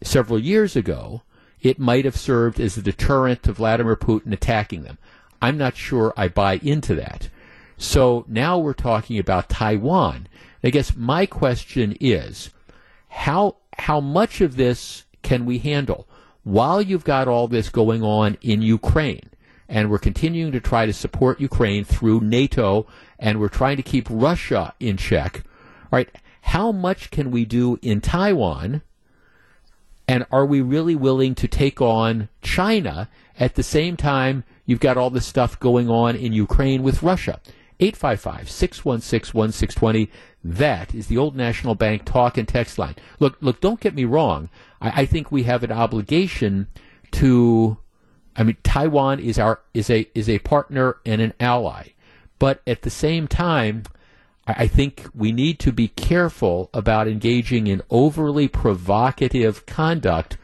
several 0.03 0.41
years 0.41 0.75
ago, 0.75 1.23
it 1.61 1.79
might 1.79 2.05
have 2.05 2.17
served 2.17 2.59
as 2.59 2.77
a 2.77 2.83
deterrent 2.83 3.43
to 3.45 3.53
Vladimir 3.53 3.97
Putin 3.97 4.33
attacking 4.33 4.83
them. 4.83 4.99
I'm 5.43 5.57
not 5.57 5.77
sure 5.77 6.13
I 6.17 6.29
buy 6.29 6.55
into 6.63 6.95
that. 6.97 7.29
So 7.83 8.27
now 8.29 8.59
we're 8.59 8.75
talking 8.75 9.19
about 9.19 9.49
Taiwan. 9.49 10.29
I 10.63 10.69
guess 10.69 10.95
my 10.95 11.25
question 11.25 11.97
is 11.99 12.51
how 13.09 13.57
how 13.79 14.01
much 14.01 14.43
of 14.43 14.57
this 14.57 15.05
can 15.23 15.47
we 15.47 15.61
handle 15.61 16.07
while 16.45 16.83
you've 16.83 17.05
got 17.05 17.27
all 17.27 17.49
this 17.49 17.71
going 17.71 18.03
on 18.03 18.37
in 18.43 18.61
Ukraine? 18.61 19.31
And 19.67 19.91
we're 19.91 19.99
continuing 19.99 20.53
to 20.53 20.61
try 20.61 20.85
to 20.85 20.93
support 20.93 21.41
Ukraine 21.41 21.85
through 21.85 22.21
NATO, 22.21 22.87
and 23.19 23.41
we're 23.41 23.49
trying 23.49 23.79
to 23.79 23.83
keep 23.83 24.07
Russia 24.11 24.75
in 24.79 24.99
check. 24.99 25.43
All 25.85 25.97
right, 25.97 26.11
how 26.43 26.73
much 26.73 27.11
can 27.11 27.31
we 27.31 27.47
do 27.47 27.79
in 27.81 28.03
Taiwan? 28.03 28.83
And 30.07 30.27
are 30.31 30.45
we 30.45 30.61
really 30.61 30.97
willing 30.97 31.35
to 31.37 31.49
take 31.49 31.81
on 31.81 32.29
China 32.43 33.09
at 33.39 33.55
the 33.55 33.63
same 33.63 33.97
time 33.97 34.45
you've 34.67 34.81
got 34.81 34.99
all 34.99 35.09
this 35.09 35.25
stuff 35.25 35.59
going 35.59 35.89
on 35.89 36.15
in 36.15 36.35
Ukraine 36.35 36.83
with 36.83 37.03
Russia? 37.03 37.41
855 37.81 38.51
616 38.51 39.39
1620. 39.39 40.11
That 40.43 40.95
is 40.95 41.07
the 41.07 41.19
Old 41.19 41.35
National 41.37 41.75
Bank 41.75 42.05
talk 42.05 42.39
and 42.39 42.47
text 42.47 42.79
line. 42.79 42.97
Look, 43.19 43.37
look, 43.41 43.61
don't 43.61 43.81
get 43.81 43.95
me 43.95 44.05
wrong. 44.05 44.49
I, 44.81 45.03
I 45.03 45.07
think 45.07 45.33
we 45.33 45.45
have 45.45 45.63
an 45.63 45.73
obligation 45.73 46.69
to, 47.13 47.79
I 48.37 48.43
mean, 48.43 48.57
Taiwan 48.63 49.19
is 49.19 49.39
our, 49.39 49.61
is 49.75 49.91
a, 49.91 50.09
is 50.15 50.29
a 50.29 50.39
partner 50.41 50.97
and 51.05 51.21
an 51.21 51.35
ally. 51.41 51.89
But 52.39 52.63
at 52.67 52.83
the 52.83 52.91
same 52.91 53.29
time, 53.29 53.85
I 54.47 54.67
think 54.67 55.07
we 55.15 55.33
need 55.33 55.59
to 55.61 55.73
be 55.73 55.89
careful 55.89 56.71
about 56.73 57.07
engaging 57.07 57.67
in 57.67 57.83
overly 57.91 58.49
provocative 58.49 59.67
conduct 59.67 60.39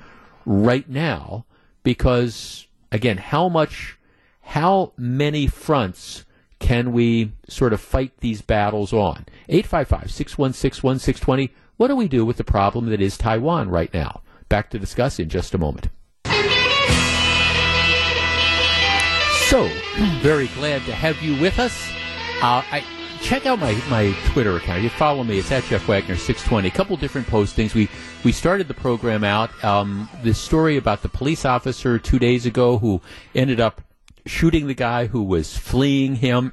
right 0.45 0.89
now 0.89 1.47
because, 1.83 2.67
again, 2.93 3.17
how 3.17 3.49
much, 3.49 3.99
how 4.43 4.93
many 4.97 5.47
fronts 5.47 6.25
can 6.67 6.91
we 6.91 7.31
sort 7.49 7.73
of 7.73 7.81
fight 7.81 8.11
these 8.19 8.43
battles 8.43 8.93
on? 8.93 9.25
855 9.49 10.11
616 10.11 10.83
1620. 10.83 11.55
What 11.77 11.87
do 11.87 11.95
we 11.95 12.09
do 12.09 12.27
with 12.27 12.39
the 12.39 12.45
problem 12.45 12.87
that 12.87 13.01
is 13.01 13.17
Taiwan 13.17 13.71
right 13.71 13.95
now? 13.95 14.23
Back 14.49 14.71
to 14.71 14.79
discuss 14.81 15.21
in 15.21 15.29
just 15.29 15.55
a 15.55 15.59
moment. 15.59 15.91
So, 19.49 19.71
very 20.23 20.49
glad 20.49 20.85
to 20.87 20.93
have 20.93 21.23
you 21.23 21.41
with 21.41 21.61
us. 21.61 21.89
Uh, 22.43 22.65
I, 22.69 22.85
check 23.23 23.47
out 23.47 23.61
my, 23.61 23.73
my 23.89 24.13
Twitter 24.33 24.57
account. 24.57 24.83
You 24.83 24.91
follow 24.91 25.23
me. 25.23 25.39
It's 25.39 25.53
at 25.53 25.63
Jeff 25.65 25.87
Wagner 25.87 26.17
620. 26.17 26.67
A 26.67 26.71
couple 26.73 26.97
different 26.97 27.29
postings. 27.29 27.75
We 27.75 27.89
we 28.25 28.33
started 28.33 28.67
the 28.67 28.75
program 28.75 29.23
out. 29.23 29.53
Um, 29.65 30.09
this 30.25 30.39
story 30.41 30.79
about 30.79 31.03
the 31.03 31.09
police 31.09 31.45
officer 31.45 32.01
two 32.01 32.19
days 32.19 32.45
ago 32.45 32.77
who 32.79 33.01
ended 33.37 33.61
up 33.61 33.83
shooting 34.27 34.67
the 34.67 34.75
guy 34.75 35.07
who 35.07 35.23
was 35.23 35.57
fleeing 35.57 36.17
him. 36.17 36.53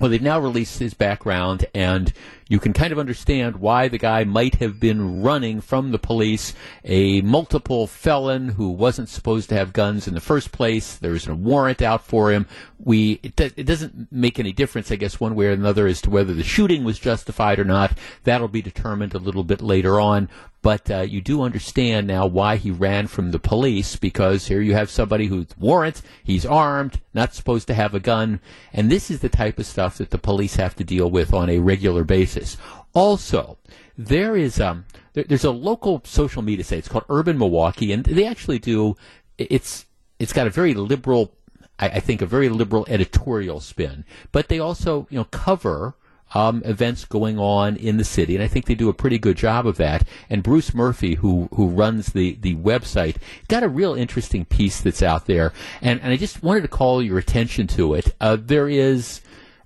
Well, 0.00 0.10
they've 0.10 0.22
now 0.22 0.40
released 0.40 0.78
his 0.78 0.94
background, 0.94 1.66
and 1.74 2.12
you 2.48 2.58
can 2.58 2.72
kind 2.72 2.92
of 2.92 2.98
understand 2.98 3.56
why 3.56 3.88
the 3.88 3.98
guy 3.98 4.24
might 4.24 4.56
have 4.56 4.80
been 4.80 5.22
running 5.22 5.60
from 5.60 5.92
the 5.92 5.98
police. 5.98 6.54
A 6.84 7.20
multiple 7.20 7.86
felon 7.86 8.48
who 8.48 8.70
wasn't 8.70 9.10
supposed 9.10 9.48
to 9.50 9.54
have 9.54 9.72
guns 9.72 10.08
in 10.08 10.14
the 10.14 10.20
first 10.20 10.50
place. 10.50 10.96
There's 10.96 11.28
a 11.28 11.34
warrant 11.34 11.82
out 11.82 12.04
for 12.04 12.32
him. 12.32 12.46
We 12.78 13.20
it, 13.22 13.38
it 13.40 13.64
doesn't 13.64 14.10
make 14.10 14.40
any 14.40 14.52
difference, 14.52 14.90
I 14.90 14.96
guess, 14.96 15.20
one 15.20 15.34
way 15.34 15.46
or 15.46 15.52
another 15.52 15.86
as 15.86 16.00
to 16.02 16.10
whether 16.10 16.34
the 16.34 16.42
shooting 16.42 16.84
was 16.84 16.98
justified 16.98 17.58
or 17.58 17.64
not. 17.64 17.96
That'll 18.24 18.48
be 18.48 18.62
determined 18.62 19.14
a 19.14 19.18
little 19.18 19.44
bit 19.44 19.60
later 19.60 20.00
on. 20.00 20.28
But 20.62 20.88
uh, 20.90 21.00
you 21.00 21.20
do 21.20 21.42
understand 21.42 22.06
now 22.06 22.24
why 22.26 22.56
he 22.56 22.70
ran 22.70 23.08
from 23.08 23.32
the 23.32 23.40
police 23.40 23.96
because 23.96 24.46
here 24.46 24.60
you 24.60 24.74
have 24.74 24.90
somebody 24.90 25.26
who's 25.26 25.48
warrant, 25.58 26.02
he's 26.22 26.46
armed, 26.46 27.00
not 27.12 27.34
supposed 27.34 27.66
to 27.66 27.74
have 27.74 27.94
a 27.94 28.00
gun, 28.00 28.40
and 28.72 28.88
this 28.88 29.10
is 29.10 29.20
the 29.20 29.28
type 29.28 29.58
of 29.58 29.66
stuff 29.66 29.98
that 29.98 30.10
the 30.10 30.18
police 30.18 30.54
have 30.54 30.76
to 30.76 30.84
deal 30.84 31.10
with 31.10 31.34
on 31.34 31.50
a 31.50 31.58
regular 31.58 32.04
basis. 32.04 32.56
Also, 32.94 33.58
there 33.98 34.36
is 34.36 34.60
um, 34.60 34.84
there, 35.14 35.24
there's 35.24 35.44
a 35.44 35.50
local 35.50 36.00
social 36.04 36.42
media 36.42 36.64
site. 36.64 36.78
It's 36.78 36.88
called 36.88 37.06
Urban 37.08 37.38
Milwaukee, 37.38 37.92
and 37.92 38.04
they 38.04 38.26
actually 38.26 38.60
do. 38.60 38.96
It's 39.38 39.86
it's 40.20 40.32
got 40.32 40.46
a 40.46 40.50
very 40.50 40.74
liberal, 40.74 41.32
I 41.80 41.98
think, 41.98 42.22
a 42.22 42.26
very 42.26 42.48
liberal 42.48 42.86
editorial 42.88 43.58
spin, 43.58 44.04
but 44.30 44.48
they 44.48 44.60
also 44.60 45.08
you 45.10 45.18
know 45.18 45.24
cover 45.24 45.96
um, 46.34 46.62
events 46.64 47.04
going 47.04 47.38
on 47.38 47.76
in 47.76 47.96
the 47.96 48.04
city, 48.04 48.34
and 48.34 48.42
I 48.42 48.48
think 48.48 48.66
they 48.66 48.74
do 48.74 48.88
a 48.88 48.94
pretty 48.94 49.18
good 49.18 49.36
job 49.36 49.66
of 49.66 49.76
that. 49.76 50.06
And 50.30 50.42
Bruce 50.42 50.74
Murphy, 50.74 51.14
who 51.14 51.48
who 51.54 51.68
runs 51.68 52.12
the 52.12 52.36
the 52.40 52.54
website, 52.56 53.16
got 53.48 53.62
a 53.62 53.68
real 53.68 53.94
interesting 53.94 54.44
piece 54.44 54.80
that's 54.80 55.02
out 55.02 55.26
there, 55.26 55.52
and 55.80 56.00
and 56.00 56.12
I 56.12 56.16
just 56.16 56.42
wanted 56.42 56.62
to 56.62 56.68
call 56.68 57.02
your 57.02 57.18
attention 57.18 57.66
to 57.68 57.94
it. 57.94 58.14
Uh, 58.20 58.36
there 58.40 58.68
is 58.68 59.20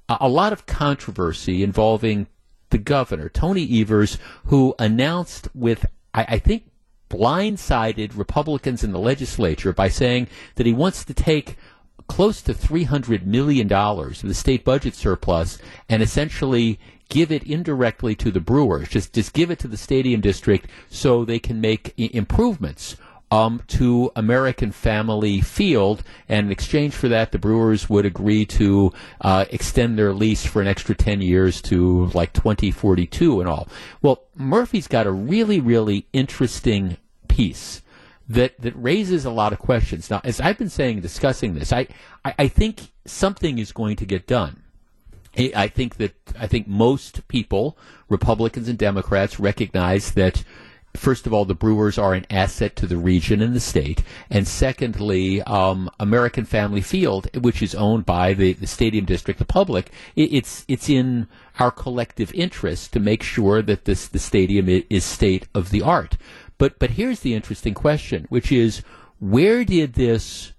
a, 0.09 0.19
a 0.23 0.29
lot 0.29 0.53
of 0.53 0.67
controversy 0.67 1.62
involving 1.62 2.27
the 2.71 2.79
governor, 2.79 3.29
Tony 3.29 3.81
Evers, 3.81 4.19
who 4.47 4.75
announced 4.79 5.49
with 5.55 5.87
I, 6.14 6.27
I 6.29 6.39
think 6.39 6.64
blindsided 7.09 8.17
Republicans 8.17 8.83
in 8.83 8.93
the 8.93 8.99
legislature 8.99 9.73
by 9.73 9.89
saying 9.89 10.27
that 10.57 10.67
he 10.67 10.73
wants 10.73 11.05
to 11.05 11.14
take 11.14 11.57
close 12.07 12.43
to 12.43 12.55
$300 12.55 13.25
million 13.25 13.71
of 13.73 14.23
the 14.23 14.35
state 14.35 14.65
budget 14.65 14.95
surplus 14.95 15.59
and 15.89 16.03
essentially 16.03 16.79
give 17.09 17.31
it 17.31 17.45
indirectly 17.45 18.15
to 18.17 18.31
the 18.31 18.41
Brewers. 18.41 18.89
Just, 18.89 19.13
just 19.13 19.33
give 19.33 19.51
it 19.51 19.59
to 19.61 19.69
the 19.69 19.77
stadium 19.77 20.21
district 20.21 20.69
so 20.91 21.25
they 21.25 21.39
can 21.39 21.61
make 21.61 21.95
I- 21.99 22.11
improvements 22.13 22.97
um, 23.31 23.63
to 23.69 24.11
American 24.15 24.71
Family 24.71 25.41
Field. 25.41 26.03
And 26.29 26.47
in 26.47 26.53
exchange 26.53 26.95
for 26.95 27.09
that, 27.09 27.33
the 27.33 27.39
Brewers 27.39 27.89
would 27.91 28.07
agree 28.07 28.45
to 28.47 28.93
uh, 29.21 29.47
extend 29.51 29.99
their 29.99 30.13
lease 30.13 30.47
for 30.47 30.61
an 30.63 30.69
extra 30.69 30.95
10 30.95 31.21
years 31.21 31.61
to 31.63 32.07
like 32.15 32.33
2042 32.33 33.41
and 33.41 33.49
all. 33.49 33.69
Well, 34.03 34.23
Murphy's 34.37 34.89
got 34.89 35.07
a 35.07 35.13
really, 35.13 35.61
really 35.61 36.07
interesting 36.13 36.97
piece 37.29 37.83
that 38.29 38.61
that 38.61 38.74
raises 38.77 39.24
a 39.24 39.31
lot 39.31 39.53
of 39.53 39.59
questions. 39.59 40.11
Now, 40.11 40.20
as 40.24 40.41
I've 40.41 40.59
been 40.59 40.70
saying, 40.70 41.01
discussing 41.01 41.55
this, 41.55 41.72
I, 41.72 41.87
I, 42.24 42.35
I 42.39 42.49
think 42.49 42.93
something 43.05 43.59
is 43.59 43.72
going 43.72 43.97
to 43.97 44.07
get 44.07 44.27
done. 44.27 44.62
I 45.39 45.68
think 45.68 45.97
that 45.97 46.14
I 46.39 46.47
think 46.47 46.66
most 46.66 47.29
people, 47.29 47.77
Republicans 48.09 48.68
and 48.68 48.79
Democrats, 48.79 49.39
recognize 49.39 50.12
that. 50.12 50.45
First 50.95 51.27
of 51.27 51.35
all, 51.35 51.45
the 51.45 51.55
Brewers 51.55 51.99
are 51.99 52.14
an 52.14 52.24
asset 52.31 52.74
to 52.77 52.87
the 52.87 52.97
region 52.97 53.43
and 53.43 53.55
the 53.55 53.61
state, 53.61 54.03
and 54.31 54.49
secondly, 54.49 55.43
um, 55.43 55.91
American 56.01 56.47
Family 56.47 56.81
Field, 56.81 57.29
which 57.37 57.61
is 57.61 57.74
owned 57.74 58.07
by 58.07 58.33
the, 58.33 58.55
the 58.55 58.66
stadium 58.66 59.05
district, 59.05 59.39
the 59.39 59.45
public, 59.45 59.91
it, 60.14 60.33
it's 60.33 60.64
it's 60.68 60.89
in 60.89 61.29
our 61.59 61.70
collective 61.70 62.33
interest 62.33 62.95
to 62.95 62.99
make 62.99 63.22
sure 63.22 63.61
that 63.61 63.85
this 63.85 64.09
the 64.09 64.18
stadium 64.18 64.70
is 64.70 65.05
state 65.05 65.47
of 65.55 65.68
the 65.68 65.83
art. 65.83 66.16
But 66.59 66.79
but 66.79 66.91
here's 66.91 67.21
the 67.21 67.35
interesting 67.35 67.75
question, 67.75 68.27
which 68.29 68.51
is 68.51 68.83
where 69.19 69.65
did 69.65 69.95
this 69.95 70.53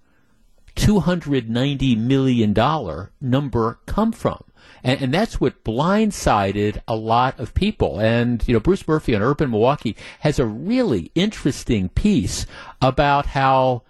two 0.76 1.00
hundred 1.00 1.50
ninety 1.50 1.96
million 1.96 2.54
dollar 2.54 3.12
number 3.20 3.80
come 3.86 4.12
from? 4.12 4.44
And, 4.84 5.02
and, 5.02 5.14
that's 5.14 5.42
what 5.42 5.64
blindsided 5.64 6.82
a 6.88 6.96
lot 6.96 7.40
of 7.40 7.54
people. 7.54 8.00
And, 8.00 8.48
you 8.48 8.54
know, 8.54 8.60
Bruce 8.60 8.88
Murphy 8.88 9.16
on 9.16 9.22
Urban 9.22 9.50
Milwaukee 9.50 9.96
has 10.20 10.40
a 10.40 10.46
really 10.46 11.12
interesting 11.16 11.90
piece 11.90 12.46
about 12.82 13.28
how 13.28 13.84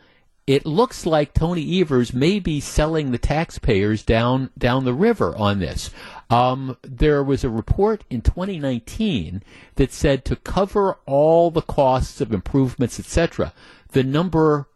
it 0.46 0.66
looks 0.66 1.06
like 1.06 1.34
Tony 1.34 1.82
Evers 1.82 2.14
may 2.14 2.40
be 2.40 2.62
selling 2.62 3.12
the 3.12 3.18
taxpayers 3.18 4.02
down, 4.02 4.50
down 4.58 4.86
the 4.86 4.94
river 4.94 5.36
on 5.36 5.60
this. 5.60 5.92
Um, 6.30 6.78
there 6.82 7.24
was 7.24 7.44
a 7.44 7.50
report 7.50 8.04
in 8.10 8.22
2019 8.22 9.44
that 9.76 9.94
said 9.94 10.26
to 10.26 10.36
cover 10.36 10.98
all 11.06 11.52
the 11.52 11.62
costs 11.62 12.20
of 12.20 12.34
improvements, 12.34 13.00
etc., 13.00 13.54
the 13.92 14.04
number 14.04 14.68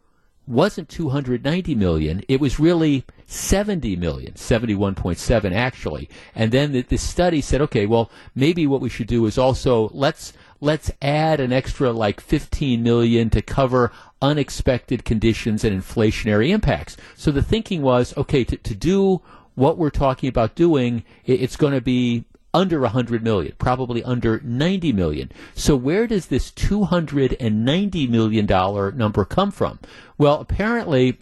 wasn't 0.46 0.88
290 0.88 1.74
million. 1.74 2.22
It 2.28 2.40
was 2.40 2.58
really 2.58 3.04
70 3.26 3.96
million, 3.96 4.34
71.7 4.34 5.52
actually. 5.52 6.08
And 6.34 6.52
then 6.52 6.72
the, 6.72 6.96
study 6.96 7.40
said, 7.40 7.60
okay, 7.62 7.86
well, 7.86 8.10
maybe 8.34 8.66
what 8.66 8.80
we 8.80 8.88
should 8.88 9.06
do 9.06 9.26
is 9.26 9.38
also 9.38 9.90
let's 9.92 10.32
let's 10.60 10.90
add 11.00 11.40
an 11.40 11.52
extra 11.52 11.92
like 11.92 12.20
15 12.20 12.82
million 12.82 13.30
to 13.30 13.42
cover 13.42 13.92
unexpected 14.20 15.04
conditions 15.04 15.64
and 15.64 15.80
inflationary 15.80 16.50
impacts. 16.50 16.96
So 17.16 17.30
the 17.30 17.42
thinking 17.42 17.82
was, 17.82 18.16
okay, 18.16 18.44
to, 18.44 18.56
to 18.56 18.74
do 18.74 19.22
what 19.54 19.78
we're 19.78 19.90
talking 19.90 20.28
about 20.28 20.54
doing, 20.54 21.04
it's 21.24 21.56
going 21.56 21.72
to 21.72 21.80
be 21.80 22.24
under 22.54 22.80
100 22.80 23.22
million, 23.22 23.54
probably 23.58 24.04
under 24.04 24.40
90 24.44 24.92
million. 24.92 25.32
So 25.54 25.74
where 25.74 26.06
does 26.06 26.26
this 26.26 26.50
290 26.50 28.06
million 28.06 28.46
dollar 28.46 28.92
number 28.92 29.24
come 29.24 29.50
from? 29.50 29.78
Well, 30.18 30.40
apparently 30.40 31.18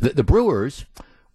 the, 0.00 0.10
the 0.10 0.24
Brewers 0.24 0.84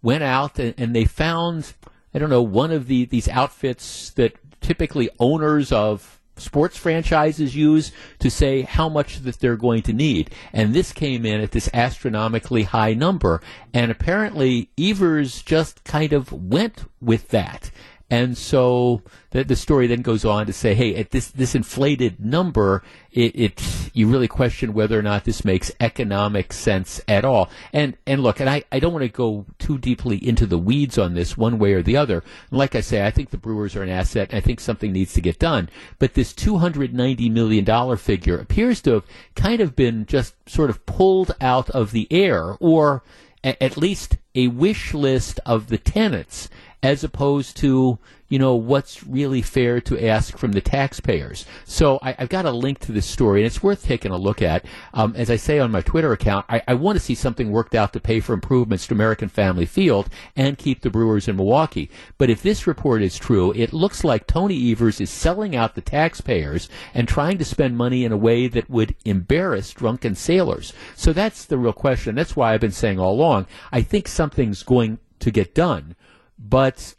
went 0.02 0.22
out 0.22 0.58
and, 0.58 0.74
and, 0.76 0.94
they 0.94 1.04
found 1.04 1.72
I 2.14 2.18
don't 2.18 2.30
know 2.30 2.42
one 2.42 2.70
of 2.70 2.86
the 2.86 3.06
these 3.06 3.28
outfits 3.28 4.10
that 4.10 4.34
typically 4.60 5.08
owners 5.18 5.72
of 5.72 6.20
sports 6.36 6.76
franchises 6.76 7.56
use 7.56 7.92
to 8.18 8.30
say 8.30 8.62
how 8.62 8.88
much 8.88 9.20
that 9.20 9.40
they're 9.40 9.56
going 9.56 9.82
to 9.82 9.92
need. 9.92 10.30
And 10.52 10.74
this 10.74 10.92
came 10.92 11.24
in 11.24 11.40
at 11.40 11.52
this 11.52 11.70
astronomically 11.72 12.64
high 12.64 12.94
number. 12.94 13.40
And 13.72 13.90
apparently 13.90 14.70
Evers 14.78 15.42
just 15.42 15.84
kind 15.84 16.12
of 16.12 16.32
went 16.32 16.84
with 17.00 17.28
that. 17.28 17.70
And 18.08 18.38
so 18.38 19.02
the, 19.30 19.42
the 19.42 19.56
story 19.56 19.88
then 19.88 20.02
goes 20.02 20.24
on 20.24 20.46
to 20.46 20.52
say, 20.52 20.74
hey, 20.74 20.94
at 20.94 21.10
this, 21.10 21.28
this 21.28 21.56
inflated 21.56 22.24
number, 22.24 22.84
it, 23.10 23.34
it, 23.34 23.90
you 23.92 24.06
really 24.06 24.28
question 24.28 24.74
whether 24.74 24.96
or 24.96 25.02
not 25.02 25.24
this 25.24 25.44
makes 25.44 25.72
economic 25.80 26.52
sense 26.52 27.00
at 27.08 27.24
all. 27.24 27.50
And, 27.72 27.96
and 28.06 28.22
look, 28.22 28.38
and 28.38 28.48
I, 28.48 28.62
I 28.70 28.78
don't 28.78 28.92
want 28.92 29.02
to 29.02 29.08
go 29.08 29.46
too 29.58 29.78
deeply 29.78 30.16
into 30.24 30.46
the 30.46 30.58
weeds 30.58 30.98
on 30.98 31.14
this 31.14 31.36
one 31.36 31.58
way 31.58 31.72
or 31.72 31.82
the 31.82 31.96
other. 31.96 32.22
And 32.50 32.58
like 32.58 32.76
I 32.76 32.80
say, 32.80 33.04
I 33.04 33.10
think 33.10 33.30
the 33.30 33.38
Brewers 33.38 33.74
are 33.74 33.82
an 33.82 33.88
asset 33.88 34.32
I 34.32 34.40
think 34.40 34.60
something 34.60 34.92
needs 34.92 35.12
to 35.14 35.20
get 35.20 35.38
done. 35.38 35.68
But 35.98 36.14
this 36.14 36.32
$290 36.32 37.30
million 37.30 37.96
figure 37.96 38.38
appears 38.38 38.80
to 38.82 38.92
have 38.92 39.04
kind 39.34 39.60
of 39.60 39.74
been 39.74 40.06
just 40.06 40.34
sort 40.48 40.70
of 40.70 40.84
pulled 40.86 41.34
out 41.40 41.70
of 41.70 41.92
the 41.92 42.06
air 42.10 42.56
or 42.60 43.02
at 43.46 43.76
least 43.76 44.16
a 44.34 44.48
wish 44.48 44.92
list 44.92 45.38
of 45.46 45.68
the 45.68 45.78
tenants 45.78 46.48
as 46.82 47.04
opposed 47.04 47.56
to 47.56 47.98
you 48.28 48.38
know 48.38 48.54
what's 48.54 49.04
really 49.04 49.42
fair 49.42 49.80
to 49.80 50.06
ask 50.06 50.36
from 50.36 50.52
the 50.52 50.60
taxpayers. 50.60 51.46
So 51.64 51.98
I, 52.02 52.12
have 52.12 52.28
got 52.28 52.44
a 52.44 52.50
link 52.50 52.80
to 52.80 52.92
this 52.92 53.06
story, 53.06 53.40
and 53.40 53.46
it's 53.46 53.62
worth 53.62 53.84
taking 53.84 54.12
a 54.12 54.16
look 54.16 54.42
at. 54.42 54.64
Um, 54.94 55.14
as 55.16 55.30
I 55.30 55.36
say 55.36 55.58
on 55.58 55.70
my 55.70 55.80
Twitter 55.80 56.12
account, 56.12 56.46
I, 56.48 56.62
I 56.66 56.74
want 56.74 56.98
to 56.98 57.04
see 57.04 57.14
something 57.14 57.50
worked 57.50 57.74
out 57.74 57.92
to 57.92 58.00
pay 58.00 58.20
for 58.20 58.32
improvements 58.32 58.86
to 58.86 58.94
American 58.94 59.28
Family 59.28 59.66
Field 59.66 60.08
and 60.34 60.58
keep 60.58 60.80
the 60.80 60.90
Brewers 60.90 61.28
in 61.28 61.36
Milwaukee. 61.36 61.90
But 62.18 62.30
if 62.30 62.42
this 62.42 62.66
report 62.66 63.02
is 63.02 63.18
true, 63.18 63.52
it 63.54 63.72
looks 63.72 64.04
like 64.04 64.26
Tony 64.26 64.72
Evers 64.72 65.00
is 65.00 65.10
selling 65.10 65.54
out 65.54 65.74
the 65.74 65.80
taxpayers 65.80 66.68
and 66.94 67.06
trying 67.06 67.38
to 67.38 67.44
spend 67.44 67.76
money 67.76 68.04
in 68.04 68.12
a 68.12 68.16
way 68.16 68.48
that 68.48 68.68
would 68.68 68.94
embarrass 69.04 69.72
drunken 69.72 70.14
sailors. 70.14 70.72
So 70.94 71.12
that's 71.12 71.44
the 71.44 71.58
real 71.58 71.72
question. 71.72 72.14
That's 72.14 72.34
why 72.34 72.54
I've 72.54 72.60
been 72.60 72.72
saying 72.72 72.98
all 72.98 73.12
along. 73.12 73.46
I 73.72 73.82
think 73.82 74.08
something's 74.08 74.62
going 74.62 74.98
to 75.20 75.30
get 75.30 75.54
done 75.54 75.94
but 76.38 76.94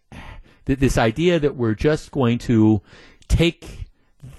th- 0.67 0.79
this 0.79 0.97
idea 0.97 1.39
that 1.39 1.55
we're 1.55 1.73
just 1.73 2.11
going 2.11 2.37
to 2.37 2.81
take 3.27 3.87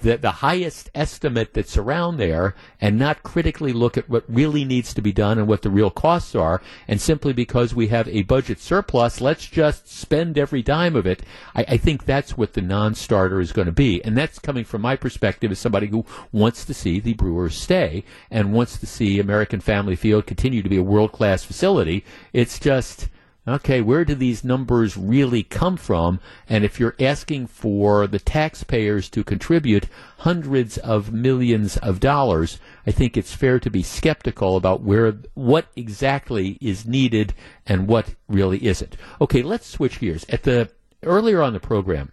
the, 0.02 0.16
the 0.16 0.30
highest 0.30 0.90
estimate 0.94 1.54
that's 1.54 1.76
around 1.76 2.16
there 2.16 2.54
and 2.80 2.98
not 2.98 3.22
critically 3.22 3.72
look 3.72 3.96
at 3.96 4.08
what 4.08 4.24
really 4.28 4.64
needs 4.64 4.92
to 4.94 5.02
be 5.02 5.12
done 5.12 5.38
and 5.38 5.46
what 5.46 5.62
the 5.62 5.70
real 5.70 5.90
costs 5.90 6.34
are, 6.34 6.60
and 6.86 7.00
simply 7.00 7.32
because 7.32 7.74
we 7.74 7.88
have 7.88 8.08
a 8.08 8.22
budget 8.22 8.60
surplus, 8.60 9.20
let's 9.20 9.46
just 9.46 9.88
spend 9.88 10.38
every 10.38 10.62
dime 10.62 10.96
of 10.96 11.06
it. 11.06 11.22
I, 11.54 11.64
I 11.68 11.76
think 11.76 12.04
that's 12.04 12.36
what 12.36 12.52
the 12.52 12.62
non 12.62 12.94
starter 12.94 13.40
is 13.40 13.52
going 13.52 13.66
to 13.66 13.72
be. 13.72 14.04
And 14.04 14.16
that's 14.16 14.38
coming 14.38 14.64
from 14.64 14.82
my 14.82 14.96
perspective 14.96 15.50
as 15.50 15.58
somebody 15.58 15.86
who 15.86 16.04
wants 16.32 16.64
to 16.66 16.74
see 16.74 17.00
the 17.00 17.14
Brewers 17.14 17.56
stay 17.56 18.04
and 18.30 18.52
wants 18.52 18.78
to 18.78 18.86
see 18.86 19.18
American 19.18 19.60
Family 19.60 19.96
Field 19.96 20.26
continue 20.26 20.62
to 20.62 20.68
be 20.68 20.76
a 20.76 20.82
world 20.82 21.12
class 21.12 21.44
facility. 21.44 22.04
It's 22.32 22.58
just 22.58 23.08
okay, 23.48 23.80
where 23.80 24.04
do 24.04 24.14
these 24.14 24.44
numbers 24.44 24.96
really 24.96 25.42
come 25.42 25.76
from? 25.76 26.20
And 26.48 26.64
if 26.64 26.78
you're 26.78 26.96
asking 26.98 27.46
for 27.48 28.06
the 28.06 28.18
taxpayers 28.18 29.08
to 29.10 29.24
contribute 29.24 29.86
hundreds 30.18 30.78
of 30.78 31.12
millions 31.12 31.76
of 31.78 32.00
dollars, 32.00 32.58
I 32.86 32.90
think 32.90 33.16
it's 33.16 33.34
fair 33.34 33.60
to 33.60 33.70
be 33.70 33.82
skeptical 33.82 34.56
about 34.56 34.82
where 34.82 35.12
what 35.34 35.66
exactly 35.76 36.58
is 36.60 36.86
needed 36.86 37.34
and 37.66 37.86
what 37.86 38.14
really 38.28 38.64
isn't. 38.66 38.96
Okay, 39.20 39.42
let's 39.42 39.66
switch 39.66 40.00
gears. 40.00 40.24
At 40.28 40.42
the 40.42 40.70
earlier 41.02 41.42
on 41.42 41.52
the 41.52 41.60
program, 41.60 42.10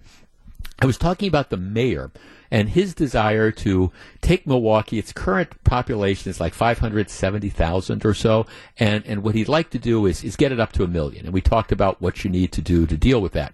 I 0.80 0.86
was 0.86 0.97
talking 0.97 1.28
about 1.28 1.49
the 1.49 1.57
mayor 1.57 2.11
and 2.51 2.69
his 2.69 2.93
desire 2.93 3.51
to 3.51 3.91
take 4.21 4.45
Milwaukee. 4.45 4.99
Its 4.99 5.13
current 5.13 5.63
population 5.63 6.30
is 6.30 6.39
like 6.39 6.53
570,000 6.53 8.05
or 8.05 8.13
so, 8.13 8.45
and, 8.78 9.05
and 9.05 9.23
what 9.23 9.36
he'd 9.36 9.47
like 9.47 9.69
to 9.71 9.80
do 9.80 10.05
is, 10.05 10.23
is 10.23 10.36
get 10.36 10.51
it 10.51 10.59
up 10.59 10.73
to 10.73 10.84
a 10.84 10.88
million. 10.88 11.26
And 11.26 11.34
we 11.34 11.41
talked 11.41 11.71
about 11.71 12.01
what 12.01 12.23
you 12.23 12.30
need 12.30 12.51
to 12.53 12.61
do 12.61 12.86
to 12.86 12.97
deal 12.97 13.21
with 13.21 13.34
that. 13.34 13.53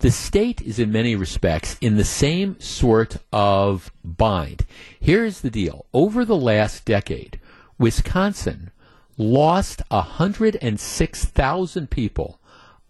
The 0.00 0.10
state 0.10 0.60
is 0.60 0.78
in 0.78 0.92
many 0.92 1.16
respects 1.16 1.76
in 1.80 1.96
the 1.96 2.04
same 2.04 2.60
sort 2.60 3.16
of 3.32 3.90
bind. 4.04 4.66
Here's 5.00 5.40
the 5.40 5.50
deal. 5.50 5.86
Over 5.92 6.24
the 6.24 6.36
last 6.36 6.84
decade, 6.84 7.40
Wisconsin 7.78 8.70
lost 9.16 9.82
106,000 9.88 11.90
people 11.90 12.38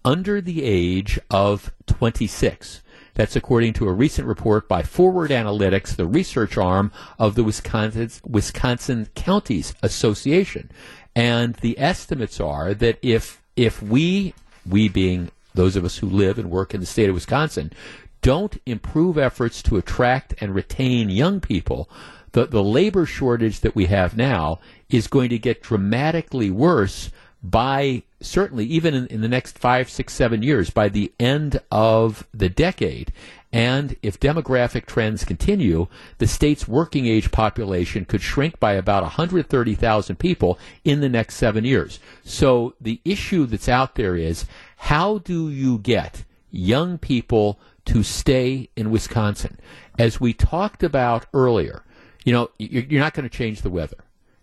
under 0.04 0.40
the 0.40 0.62
age 0.62 1.18
of 1.30 1.72
26. 1.86 2.82
That's 3.18 3.34
according 3.34 3.72
to 3.74 3.88
a 3.88 3.92
recent 3.92 4.28
report 4.28 4.68
by 4.68 4.84
Forward 4.84 5.32
Analytics, 5.32 5.96
the 5.96 6.06
research 6.06 6.56
arm 6.56 6.92
of 7.18 7.34
the 7.34 7.42
Wisconsin, 7.42 8.08
Wisconsin 8.24 9.08
Counties 9.16 9.74
Association. 9.82 10.70
And 11.16 11.56
the 11.56 11.76
estimates 11.80 12.38
are 12.38 12.74
that 12.74 12.96
if 13.02 13.42
if 13.56 13.82
we 13.82 14.34
we 14.64 14.88
being 14.88 15.32
those 15.52 15.74
of 15.74 15.84
us 15.84 15.98
who 15.98 16.06
live 16.06 16.38
and 16.38 16.48
work 16.48 16.74
in 16.74 16.78
the 16.78 16.86
state 16.86 17.08
of 17.08 17.16
Wisconsin 17.16 17.72
don't 18.22 18.56
improve 18.66 19.18
efforts 19.18 19.62
to 19.62 19.78
attract 19.78 20.34
and 20.40 20.54
retain 20.54 21.10
young 21.10 21.40
people, 21.40 21.90
the, 22.30 22.46
the 22.46 22.62
labor 22.62 23.04
shortage 23.04 23.62
that 23.62 23.74
we 23.74 23.86
have 23.86 24.16
now 24.16 24.60
is 24.90 25.08
going 25.08 25.30
to 25.30 25.40
get 25.40 25.60
dramatically 25.60 26.52
worse 26.52 27.10
by 27.42 28.02
certainly 28.20 28.64
even 28.64 28.94
in, 28.94 29.06
in, 29.06 29.20
the 29.20 29.28
next 29.28 29.58
five, 29.58 29.88
six, 29.88 30.12
seven 30.12 30.42
years, 30.42 30.70
by 30.70 30.88
the 30.88 31.12
end 31.20 31.60
of 31.70 32.26
the 32.34 32.48
decade. 32.48 33.12
And 33.52 33.96
if 34.02 34.20
demographic 34.20 34.86
trends 34.86 35.24
continue, 35.24 35.86
the 36.18 36.26
state's 36.26 36.68
working 36.68 37.06
age 37.06 37.30
population 37.30 38.04
could 38.04 38.20
shrink 38.20 38.60
by 38.60 38.72
about 38.72 39.02
130,000 39.04 40.16
people 40.16 40.58
in 40.84 41.00
the 41.00 41.08
next 41.08 41.36
seven 41.36 41.64
years. 41.64 42.00
So 42.24 42.74
the 42.80 43.00
issue 43.04 43.46
that's 43.46 43.68
out 43.68 43.94
there 43.94 44.16
is 44.16 44.44
how 44.76 45.18
do 45.18 45.48
you 45.48 45.78
get 45.78 46.24
young 46.50 46.98
people 46.98 47.58
to 47.86 48.02
stay 48.02 48.68
in 48.76 48.90
Wisconsin? 48.90 49.58
As 49.98 50.20
we 50.20 50.32
talked 50.32 50.82
about 50.82 51.26
earlier, 51.32 51.84
you 52.24 52.32
know, 52.32 52.50
you're 52.58 53.00
not 53.00 53.14
going 53.14 53.28
to 53.28 53.34
change 53.34 53.62
the 53.62 53.70
weather 53.70 53.96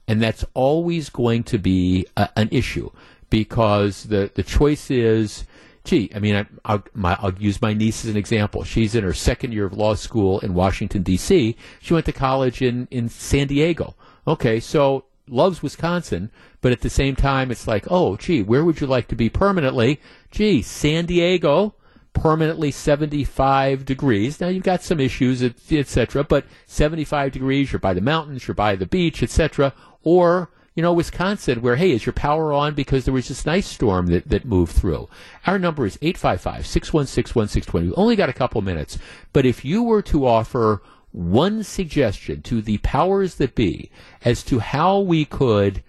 and 0.07 0.21
that's 0.21 0.45
always 0.53 1.09
going 1.09 1.43
to 1.43 1.57
be 1.57 2.05
a, 2.15 2.29
an 2.35 2.49
issue 2.51 2.89
because 3.29 4.03
the 4.05 4.31
the 4.35 4.43
choice 4.43 4.89
is 4.91 5.45
gee, 5.85 6.09
I 6.13 6.19
mean, 6.19 6.47
I, 6.65 6.75
will 6.75 6.83
I'll 7.05 7.33
use 7.35 7.61
my 7.61 7.73
niece 7.73 8.03
as 8.03 8.11
an 8.11 8.17
example. 8.17 8.63
She's 8.63 8.95
in 8.95 9.03
her 9.03 9.13
second 9.13 9.53
year 9.53 9.65
of 9.65 9.73
law 9.73 9.93
school 9.93 10.39
in 10.39 10.53
Washington, 10.53 11.03
D.C. 11.03 11.55
She 11.79 11.93
went 11.93 12.07
to 12.07 12.11
college 12.11 12.61
in, 12.61 12.87
in 12.91 13.07
San 13.07 13.47
Diego. 13.47 13.95
Okay, 14.27 14.59
so 14.59 15.05
loves 15.27 15.61
Wisconsin, 15.61 16.31
but 16.61 16.71
at 16.71 16.81
the 16.81 16.89
same 16.89 17.15
time, 17.15 17.51
it's 17.51 17.67
like, 17.67 17.85
oh, 17.89 18.17
gee, 18.17 18.41
where 18.41 18.65
would 18.65 18.81
you 18.81 18.87
like 18.87 19.07
to 19.09 19.15
be 19.15 19.29
permanently? 19.29 20.01
Gee, 20.31 20.61
San 20.61 21.05
Diego 21.05 21.75
permanently 22.15 22.71
75 22.71 23.85
degrees. 23.85 24.41
Now 24.41 24.47
you've 24.47 24.63
got 24.63 24.81
some 24.81 24.99
issues, 24.99 25.43
etc., 25.43 26.23
but 26.23 26.45
75 26.65 27.31
degrees, 27.31 27.71
you're 27.71 27.79
by 27.79 27.93
the 27.93 28.01
mountains, 28.01 28.47
you're 28.47 28.55
by 28.55 28.75
the 28.75 28.87
beach, 28.87 29.21
etc. 29.21 29.73
Or 30.03 30.49
you 30.75 30.81
know, 30.81 30.91
Wisconsin, 30.91 31.61
where, 31.61 31.77
hey, 31.77 31.91
is 31.91 32.05
your 32.05 32.13
power 32.13 32.51
on 32.51 32.73
because 32.73 33.05
there 33.05 33.13
was 33.13 33.29
this 33.29 33.45
nice 33.45 33.65
storm 33.65 34.07
that, 34.07 34.27
that 34.27 34.43
moved 34.43 34.73
through? 34.73 35.07
Our 35.47 35.57
number 35.57 35.85
is 35.85 35.97
855 36.01 36.65
616 36.67 37.39
1620. 37.39 37.87
We 37.87 37.93
only 37.95 38.15
got 38.17 38.27
a 38.29 38.33
couple 38.33 38.61
minutes, 38.61 38.97
but 39.31 39.45
if 39.45 39.63
you 39.63 39.83
were 39.83 40.01
to 40.01 40.27
offer 40.27 40.81
one 41.13 41.63
suggestion 41.63 42.41
to 42.41 42.61
the 42.61 42.77
powers 42.79 43.35
that 43.35 43.55
be 43.55 43.89
as 44.25 44.43
to 44.43 44.59
how 44.59 44.99
we 44.99 45.23
could 45.23 45.81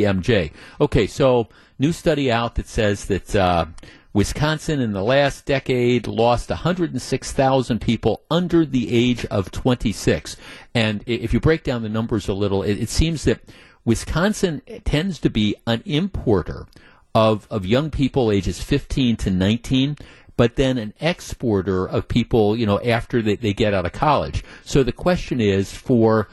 WTMJ. 0.00 0.52
Okay, 0.80 1.06
so 1.06 1.48
new 1.78 1.92
study 1.92 2.30
out 2.30 2.54
that 2.56 2.66
says 2.66 3.06
that 3.06 3.34
uh, 3.36 3.66
Wisconsin 4.12 4.80
in 4.80 4.92
the 4.92 5.02
last 5.02 5.46
decade 5.46 6.06
lost 6.06 6.50
106,000 6.50 7.80
people 7.80 8.22
under 8.30 8.64
the 8.64 8.92
age 8.92 9.24
of 9.26 9.50
26. 9.50 10.36
And 10.74 11.02
if 11.06 11.32
you 11.32 11.40
break 11.40 11.64
down 11.64 11.82
the 11.82 11.88
numbers 11.88 12.28
a 12.28 12.34
little, 12.34 12.62
it, 12.62 12.74
it 12.78 12.88
seems 12.88 13.24
that 13.24 13.40
Wisconsin 13.84 14.62
tends 14.84 15.18
to 15.20 15.30
be 15.30 15.56
an 15.66 15.82
importer 15.84 16.66
of, 17.14 17.46
of 17.50 17.66
young 17.66 17.90
people 17.90 18.30
ages 18.30 18.62
15 18.62 19.16
to 19.16 19.30
19 19.30 19.96
but 20.36 20.56
then 20.56 20.78
an 20.78 20.94
exporter 21.00 21.86
of 21.86 22.08
people, 22.08 22.56
you 22.56 22.66
know, 22.66 22.80
after 22.80 23.22
they, 23.22 23.36
they 23.36 23.52
get 23.52 23.74
out 23.74 23.84
of 23.84 23.92
college. 23.92 24.42
So 24.64 24.82
the 24.82 24.92
question 24.92 25.40
is 25.40 25.72
for 25.72 26.28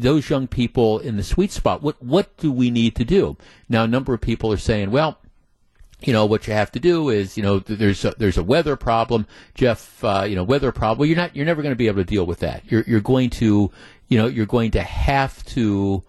those 0.00 0.30
young 0.30 0.46
people 0.46 0.98
in 0.98 1.16
the 1.16 1.22
sweet 1.22 1.50
spot, 1.50 1.82
what, 1.82 2.02
what 2.02 2.36
do 2.38 2.50
we 2.50 2.70
need 2.70 2.96
to 2.96 3.04
do? 3.04 3.36
Now, 3.68 3.84
a 3.84 3.88
number 3.88 4.14
of 4.14 4.20
people 4.20 4.52
are 4.52 4.58
saying, 4.58 4.90
well, 4.90 5.18
you 6.06 6.12
know 6.12 6.26
what 6.26 6.46
you 6.46 6.52
have 6.52 6.72
to 6.72 6.80
do 6.80 7.10
is 7.10 7.36
you 7.36 7.44
know 7.44 7.60
there's 7.60 8.04
a, 8.04 8.14
there's 8.18 8.36
a 8.36 8.42
weather 8.42 8.76
problem. 8.76 9.26
Jeff 9.54 10.02
uh, 10.02 10.24
you 10.28 10.34
know 10.34 10.42
weather 10.42 10.72
problem. 10.72 10.98
Well, 10.98 11.06
you're 11.06 11.16
not 11.16 11.36
you're 11.36 11.46
never 11.46 11.62
going 11.62 11.72
to 11.72 11.76
be 11.76 11.86
able 11.86 12.02
to 12.02 12.04
deal 12.04 12.26
with 12.26 12.40
that. 12.40 12.64
You're 12.70 12.82
you're 12.88 13.00
going 13.00 13.30
to 13.30 13.70
you 14.08 14.18
know 14.18 14.26
you're 14.26 14.46
going 14.46 14.72
to 14.72 14.82
have 14.82 15.44
to 15.46 16.02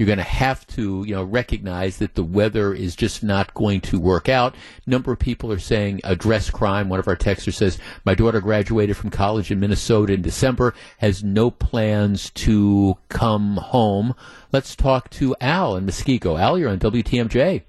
you're 0.00 0.06
going 0.06 0.16
to 0.16 0.24
have 0.24 0.66
to, 0.66 1.04
you 1.06 1.14
know, 1.14 1.22
recognize 1.22 1.98
that 1.98 2.14
the 2.14 2.24
weather 2.24 2.72
is 2.72 2.96
just 2.96 3.22
not 3.22 3.52
going 3.52 3.82
to 3.82 4.00
work 4.00 4.30
out. 4.30 4.54
Number 4.86 5.12
of 5.12 5.18
people 5.18 5.52
are 5.52 5.58
saying 5.58 6.00
address 6.04 6.48
crime. 6.48 6.88
One 6.88 6.98
of 6.98 7.06
our 7.06 7.16
texters 7.16 7.52
says, 7.52 7.78
my 8.06 8.14
daughter 8.14 8.40
graduated 8.40 8.96
from 8.96 9.10
college 9.10 9.50
in 9.50 9.60
Minnesota 9.60 10.14
in 10.14 10.22
December, 10.22 10.72
has 10.96 11.22
no 11.22 11.50
plans 11.50 12.30
to 12.30 12.96
come 13.10 13.58
home. 13.58 14.14
Let's 14.52 14.74
talk 14.74 15.10
to 15.10 15.36
Al 15.38 15.76
in 15.76 15.84
Muskego. 15.84 16.40
Al, 16.40 16.58
you're 16.58 16.70
on 16.70 16.78
WTMJ. 16.78 17.64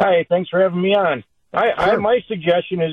Hi, 0.00 0.24
thanks 0.26 0.48
for 0.48 0.62
having 0.62 0.80
me 0.80 0.94
on. 0.94 1.22
I, 1.52 1.84
sure. 1.84 1.92
I 1.92 1.96
my 1.96 2.20
suggestion 2.28 2.80
is 2.80 2.92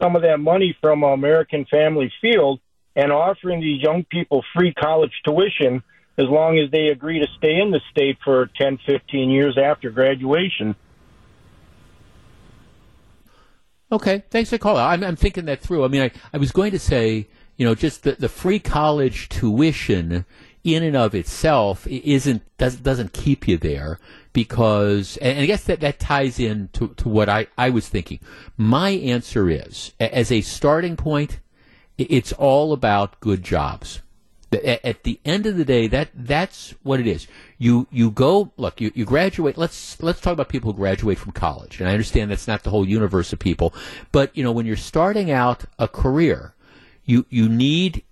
some 0.00 0.16
of 0.16 0.22
that 0.22 0.40
money 0.40 0.74
from 0.80 1.02
American 1.02 1.66
Family 1.70 2.10
Field 2.22 2.58
and 2.96 3.12
offering 3.12 3.60
these 3.60 3.82
young 3.82 4.06
people 4.10 4.42
free 4.56 4.72
college 4.72 5.12
tuition 5.26 5.82
as 6.18 6.26
long 6.28 6.58
as 6.58 6.70
they 6.70 6.88
agree 6.88 7.18
to 7.20 7.26
stay 7.38 7.58
in 7.60 7.70
the 7.70 7.80
state 7.90 8.18
for 8.24 8.50
10, 8.58 8.78
15 8.86 9.30
years 9.30 9.56
after 9.56 9.90
graduation. 9.90 10.76
Okay, 13.90 14.24
thanks 14.30 14.50
for 14.50 14.58
calling. 14.58 14.82
I'm, 14.82 15.04
I'm 15.04 15.16
thinking 15.16 15.46
that 15.46 15.60
through. 15.60 15.84
I 15.84 15.88
mean, 15.88 16.02
I, 16.02 16.10
I 16.32 16.38
was 16.38 16.52
going 16.52 16.72
to 16.72 16.78
say, 16.78 17.28
you 17.56 17.66
know, 17.66 17.74
just 17.74 18.02
the, 18.02 18.12
the 18.12 18.28
free 18.28 18.58
college 18.58 19.28
tuition 19.28 20.24
in 20.64 20.82
and 20.82 20.96
of 20.96 21.14
itself 21.14 21.86
isn't 21.88 22.42
does, 22.56 22.76
doesn't 22.76 23.12
keep 23.12 23.48
you 23.48 23.58
there 23.58 23.98
because 24.32 25.16
and 25.18 25.40
I 25.40 25.46
guess 25.46 25.64
that, 25.64 25.80
that 25.80 25.98
ties 25.98 26.38
in 26.38 26.68
to, 26.74 26.88
to 26.88 27.08
what 27.08 27.28
I, 27.28 27.48
I 27.58 27.70
was 27.70 27.88
thinking. 27.88 28.20
My 28.56 28.90
answer 28.90 29.50
is 29.50 29.92
as 29.98 30.30
a 30.30 30.40
starting 30.40 30.96
point, 30.96 31.40
it's 31.98 32.32
all 32.32 32.72
about 32.72 33.20
good 33.20 33.42
jobs 33.42 34.00
at 34.52 35.02
the 35.04 35.20
end 35.24 35.46
of 35.46 35.56
the 35.56 35.64
day, 35.64 35.86
that 35.88 36.10
that's 36.14 36.74
what 36.82 37.00
it 37.00 37.06
is. 37.06 37.26
You 37.58 37.86
you 37.90 38.10
go 38.10 38.52
look. 38.56 38.80
You, 38.80 38.92
you 38.94 39.04
graduate. 39.04 39.56
Let's 39.56 40.02
let's 40.02 40.20
talk 40.20 40.32
about 40.32 40.48
people 40.48 40.72
who 40.72 40.76
graduate 40.76 41.18
from 41.18 41.32
college. 41.32 41.80
And 41.80 41.88
I 41.88 41.92
understand 41.92 42.30
that's 42.30 42.48
not 42.48 42.62
the 42.62 42.70
whole 42.70 42.86
universe 42.86 43.32
of 43.32 43.38
people, 43.38 43.74
but 44.10 44.36
you 44.36 44.44
know 44.44 44.52
when 44.52 44.66
you're 44.66 44.76
starting 44.76 45.30
out 45.30 45.64
a 45.78 45.88
career, 45.88 46.54
you 47.04 47.26
you 47.30 47.48
need 47.48 48.04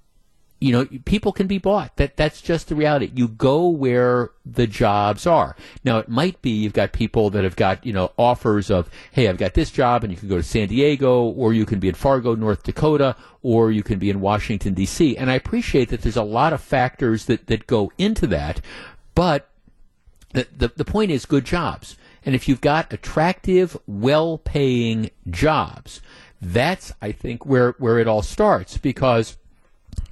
you 0.60 0.72
know, 0.72 0.86
people 1.06 1.32
can 1.32 1.46
be 1.46 1.56
bought. 1.56 1.96
That 1.96 2.16
that's 2.16 2.42
just 2.42 2.68
the 2.68 2.74
reality. 2.74 3.10
You 3.14 3.28
go 3.28 3.66
where 3.66 4.30
the 4.44 4.66
jobs 4.66 5.26
are. 5.26 5.56
Now 5.84 5.98
it 5.98 6.08
might 6.08 6.40
be 6.42 6.50
you've 6.50 6.74
got 6.74 6.92
people 6.92 7.30
that 7.30 7.44
have 7.44 7.56
got 7.56 7.84
you 7.84 7.94
know 7.94 8.12
offers 8.18 8.70
of, 8.70 8.90
hey, 9.12 9.28
I've 9.28 9.38
got 9.38 9.54
this 9.54 9.70
job, 9.70 10.04
and 10.04 10.12
you 10.12 10.18
can 10.18 10.28
go 10.28 10.36
to 10.36 10.42
San 10.42 10.68
Diego, 10.68 11.22
or 11.22 11.54
you 11.54 11.64
can 11.64 11.80
be 11.80 11.88
in 11.88 11.94
Fargo, 11.94 12.34
North 12.34 12.62
Dakota, 12.62 13.16
or 13.42 13.72
you 13.72 13.82
can 13.82 13.98
be 13.98 14.10
in 14.10 14.20
Washington 14.20 14.74
D.C. 14.74 15.16
And 15.16 15.30
I 15.30 15.34
appreciate 15.34 15.88
that 15.88 16.02
there's 16.02 16.16
a 16.16 16.22
lot 16.22 16.52
of 16.52 16.60
factors 16.60 17.24
that 17.24 17.46
that 17.46 17.66
go 17.66 17.90
into 17.96 18.26
that, 18.26 18.60
but 19.14 19.48
the 20.34 20.46
the, 20.54 20.68
the 20.76 20.84
point 20.84 21.10
is 21.10 21.24
good 21.24 21.46
jobs. 21.46 21.96
And 22.22 22.34
if 22.34 22.48
you've 22.48 22.60
got 22.60 22.92
attractive, 22.92 23.78
well-paying 23.86 25.10
jobs, 25.30 26.02
that's 26.42 26.92
I 27.00 27.12
think 27.12 27.46
where 27.46 27.74
where 27.78 27.98
it 27.98 28.06
all 28.06 28.20
starts 28.20 28.76
because 28.76 29.38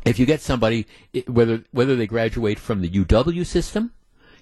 if 0.09 0.18
you 0.18 0.26
get 0.26 0.40
somebody, 0.40 0.86
whether 1.26 1.64
whether 1.70 1.97
they 1.97 2.06
graduate 2.06 2.59
from 2.59 2.80
the 2.80 2.89
UW 2.89 3.44
system, 3.47 3.93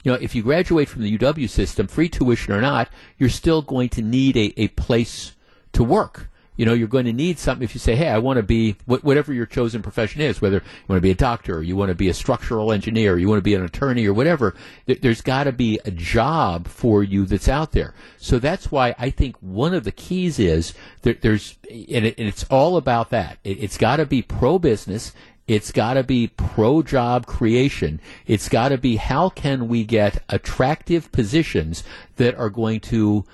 you 0.05 0.13
know, 0.13 0.19
if 0.21 0.35
you 0.35 0.43
graduate 0.43 0.89
from 0.89 1.03
the 1.03 1.19
UW 1.19 1.49
system, 1.49 1.89
free 1.89 2.09
tuition 2.09 2.53
or 2.53 2.61
not, 2.61 2.89
you're 3.19 3.29
still 3.29 3.63
going 3.63 3.89
to 3.91 4.03
need 4.03 4.37
a, 4.37 4.55
a 4.61 4.69
place 4.69 5.33
to 5.73 5.83
work. 5.83 6.29
You 6.57 6.65
know, 6.65 6.73
you're 6.73 6.89
going 6.89 7.05
to 7.05 7.13
need 7.13 7.39
something 7.39 7.65
if 7.65 7.75
you 7.75 7.81
say, 7.81 7.97
hey, 7.97 8.09
I 8.09 8.19
want 8.19 8.39
to 8.39 8.43
be 8.43 8.77
whatever 8.87 9.33
your 9.33 9.47
chosen 9.47 9.83
profession 9.83 10.23
is, 10.23 10.41
whether 10.41 10.57
you 10.57 10.85
want 10.89 10.99
to 10.99 11.03
be 11.03 11.11
a 11.11 11.15
doctor, 11.15 11.57
or 11.57 11.63
you 11.63 11.77
want 11.77 11.91
to 11.91 11.95
be 11.95 12.09
a 12.09 12.15
structural 12.15 12.73
engineer, 12.73 13.15
or 13.15 13.19
you 13.19 13.29
want 13.29 13.39
to 13.39 13.43
be 13.43 13.55
an 13.55 13.65
attorney, 13.65 14.07
or 14.07 14.15
whatever. 14.15 14.55
There's 14.87 15.21
got 15.21 15.45
to 15.45 15.53
be 15.53 15.79
a 15.85 15.91
job 15.91 16.67
for 16.67 17.03
you 17.03 17.27
that's 17.27 17.49
out 17.49 17.73
there. 17.73 17.93
So 18.17 18.39
that's 18.39 18.71
why 18.71 18.95
I 18.99 19.11
think 19.11 19.37
one 19.41 19.75
of 19.75 19.85
the 19.85 19.93
keys 19.93 20.39
is 20.39 20.73
there's, 21.03 21.59
and, 21.69 22.07
it's 22.07 22.45
all 22.45 22.79
about 22.79 23.11
that. 23.11 23.39
it's 23.45 23.77
got 23.77 23.97
to 23.97 24.07
be 24.07 24.23
pro 24.23 24.59
business 24.59 25.13
it's 25.49 25.71
got 25.71 25.95
to 25.95 26.03
be 26.03 26.29
pro 26.29 26.83
job 26.83 27.27
creation. 27.27 28.01
It's 28.27 28.49
got 28.49 28.71
to 28.71 28.79
be 28.79 28.97
how 28.97 29.29
can 29.29 29.69
we 29.69 29.85
get 29.85 30.23
attractive 30.29 31.13
positions 31.13 31.85
that 32.17 32.35
are 32.37 32.51
going 32.51 32.81
to 32.81 33.25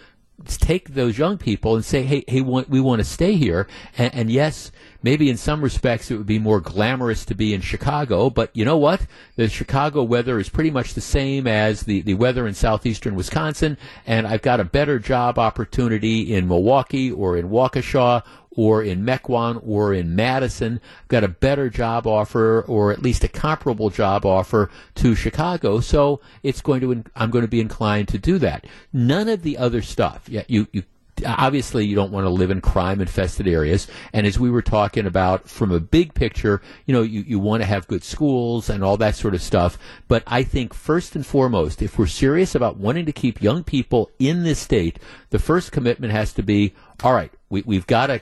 take 0.47 0.91
those 0.91 1.19
young 1.19 1.39
people 1.39 1.75
and 1.75 1.85
say, 1.85 2.03
hey, 2.03 2.25
hey, 2.27 2.41
we 2.41 2.81
want 2.81 3.01
to 3.01 3.05
stay 3.05 3.35
here. 3.35 3.67
And, 3.97 4.15
and, 4.15 4.31
yes, 4.31 4.73
maybe 5.03 5.31
in 5.31 5.37
some 5.37 5.63
respects 5.63 6.11
it 6.11 6.17
would 6.17 6.27
be 6.27 6.39
more 6.39 6.61
glamorous 6.61 7.25
to 7.27 7.35
be 7.35 7.55
in 7.55 7.61
Chicago, 7.61 8.31
but 8.31 8.51
you 8.55 8.65
know 8.65 8.77
what? 8.77 9.07
The 9.37 9.49
Chicago 9.49 10.03
weather 10.03 10.39
is 10.39 10.49
pretty 10.49 10.71
much 10.71 10.95
the 10.95 11.01
same 11.01 11.47
as 11.47 11.83
the, 11.83 12.03
the 12.03 12.15
weather 12.15 12.47
in 12.47 12.55
southeastern 12.55 13.15
Wisconsin, 13.15 13.77
and 14.07 14.27
I've 14.27 14.43
got 14.43 14.61
a 14.61 14.65
better 14.65 14.99
job 14.99 15.39
opportunity 15.39 16.35
in 16.35 16.49
Milwaukee 16.49 17.11
or 17.11 17.37
in 17.37 17.49
Waukesha 17.49 18.23
or 18.57 18.83
in 18.83 19.05
Mequon 19.05 19.63
or 19.67 19.95
in 19.95 20.15
Madison 20.15 20.81
got 21.09 21.25
a 21.25 21.29
better 21.29 21.71
job 21.71 22.07
offer 22.07 22.63
or 22.63 22.93
at 22.93 23.03
least 23.03 23.25
a 23.25 23.29
comparable 23.29 23.91
job 23.91 24.27
offer 24.27 24.71
to 24.97 25.15
Chicago. 25.15 25.81
So 25.81 26.21
it's 26.43 26.61
going 26.61 26.81
to, 26.81 27.05
I'm 27.17 27.31
going 27.31 27.45
to 27.45 27.49
be 27.49 27.61
inclined 27.61 28.09
to 28.09 28.19
do 28.19 28.39
that. 28.39 28.67
None 28.93 29.29
of 29.29 29.43
the 29.43 29.57
other 29.59 29.83
stuff. 29.83 30.29
Yeah, 30.29 30.43
you, 30.49 30.69
you 30.73 30.83
obviously 31.27 31.85
you 31.85 31.95
don't 31.95 32.11
want 32.11 32.25
to 32.25 32.31
live 32.31 32.51
in 32.51 32.61
crime 32.61 33.01
infested 33.01 33.47
areas 33.47 33.87
and 34.13 34.27
as 34.27 34.39
we 34.39 34.51
were 34.51 34.63
talking 34.63 35.07
about 35.07 35.49
from 35.49 35.71
a 35.71 35.79
big 35.79 36.15
picture 36.15 36.61
you 36.87 36.95
know 36.95 37.03
you, 37.03 37.23
you 37.27 37.39
want 37.39 37.63
to 37.63 37.67
have 37.67 37.87
good 37.87 38.03
schools 38.03 38.71
and 38.71 38.83
all 38.83 38.97
that 38.97 39.15
sort 39.15 39.35
of 39.35 39.43
stuff 39.43 39.79
but 40.09 40.23
i 40.27 40.43
think 40.43 40.73
first 40.73 41.15
and 41.15 41.27
foremost 41.27 41.83
if 41.83 41.99
we're 41.99 42.07
serious 42.07 42.55
about 42.55 42.79
wanting 42.79 43.07
to 43.07 43.13
keep 43.13 43.43
young 43.43 43.63
people 43.63 44.11
in 44.19 44.43
this 44.43 44.59
state 44.59 44.99
the 45.31 45.39
first 45.39 45.71
commitment 45.71 46.13
has 46.13 46.33
to 46.33 46.43
be 46.43 46.75
all 47.05 47.13
right 47.13 47.33
we, 47.51 47.63
we've 47.63 47.87
got 47.87 48.07
to 48.07 48.21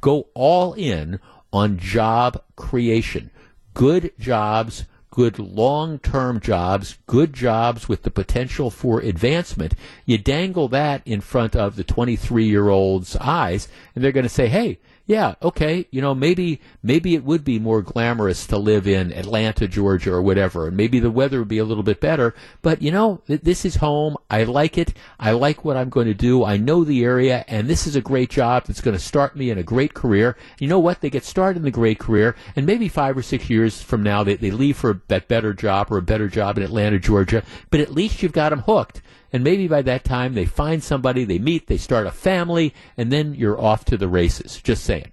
go 0.00 0.26
all 0.34 0.74
in 0.74 1.18
on 1.54 1.78
job 1.78 2.42
creation. 2.56 3.30
Good 3.72 4.12
jobs, 4.18 4.84
good 5.14 5.38
long 5.38 6.00
term 6.00 6.40
jobs, 6.40 6.98
good 7.06 7.32
jobs 7.32 7.88
with 7.88 8.02
the 8.02 8.10
potential 8.10 8.68
for 8.68 8.98
advancement. 8.98 9.72
You 10.04 10.18
dangle 10.18 10.66
that 10.68 11.02
in 11.06 11.20
front 11.20 11.54
of 11.54 11.76
the 11.76 11.84
23 11.84 12.44
year 12.46 12.68
old's 12.68 13.14
eyes, 13.18 13.68
and 13.94 14.02
they're 14.02 14.10
going 14.10 14.24
to 14.24 14.28
say, 14.28 14.48
hey, 14.48 14.80
yeah, 15.06 15.34
okay, 15.42 15.86
you 15.90 16.00
know, 16.00 16.14
maybe 16.14 16.62
maybe 16.82 17.14
it 17.14 17.24
would 17.24 17.44
be 17.44 17.58
more 17.58 17.82
glamorous 17.82 18.46
to 18.46 18.56
live 18.56 18.86
in 18.86 19.12
Atlanta, 19.12 19.68
Georgia, 19.68 20.12
or 20.12 20.22
whatever, 20.22 20.66
and 20.66 20.76
maybe 20.78 20.98
the 20.98 21.10
weather 21.10 21.40
would 21.40 21.48
be 21.48 21.58
a 21.58 21.64
little 21.64 21.82
bit 21.82 22.00
better. 22.00 22.34
But 22.62 22.80
you 22.80 22.90
know, 22.90 23.20
th- 23.26 23.42
this 23.42 23.66
is 23.66 23.76
home. 23.76 24.16
I 24.30 24.44
like 24.44 24.78
it. 24.78 24.94
I 25.20 25.32
like 25.32 25.62
what 25.62 25.76
I'm 25.76 25.90
going 25.90 26.06
to 26.06 26.14
do. 26.14 26.42
I 26.42 26.56
know 26.56 26.84
the 26.84 27.04
area, 27.04 27.44
and 27.48 27.68
this 27.68 27.86
is 27.86 27.96
a 27.96 28.00
great 28.00 28.30
job 28.30 28.64
that's 28.64 28.80
going 28.80 28.96
to 28.96 29.02
start 29.02 29.36
me 29.36 29.50
in 29.50 29.58
a 29.58 29.62
great 29.62 29.92
career. 29.92 30.38
You 30.58 30.68
know 30.68 30.78
what? 30.78 31.02
They 31.02 31.10
get 31.10 31.24
started 31.24 31.60
in 31.60 31.68
a 31.68 31.70
great 31.70 31.98
career, 31.98 32.34
and 32.56 32.64
maybe 32.64 32.88
five 32.88 33.14
or 33.14 33.22
six 33.22 33.50
years 33.50 33.82
from 33.82 34.02
now, 34.02 34.24
they, 34.24 34.36
they 34.36 34.50
leave 34.50 34.78
for 34.78 35.02
that 35.08 35.28
better 35.28 35.52
job 35.52 35.92
or 35.92 35.98
a 35.98 36.02
better 36.02 36.28
job 36.28 36.56
in 36.56 36.62
Atlanta, 36.64 36.98
Georgia. 36.98 37.42
But 37.70 37.80
at 37.80 37.92
least 37.92 38.22
you've 38.22 38.32
got 38.32 38.50
them 38.50 38.60
hooked. 38.60 39.02
And 39.34 39.42
maybe 39.42 39.66
by 39.66 39.82
that 39.82 40.04
time 40.04 40.34
they 40.34 40.44
find 40.44 40.80
somebody, 40.80 41.24
they 41.24 41.40
meet, 41.40 41.66
they 41.66 41.76
start 41.76 42.06
a 42.06 42.12
family, 42.12 42.72
and 42.96 43.10
then 43.10 43.34
you're 43.34 43.60
off 43.60 43.84
to 43.86 43.96
the 43.96 44.06
races. 44.06 44.60
Just 44.62 44.84
saying. 44.84 45.10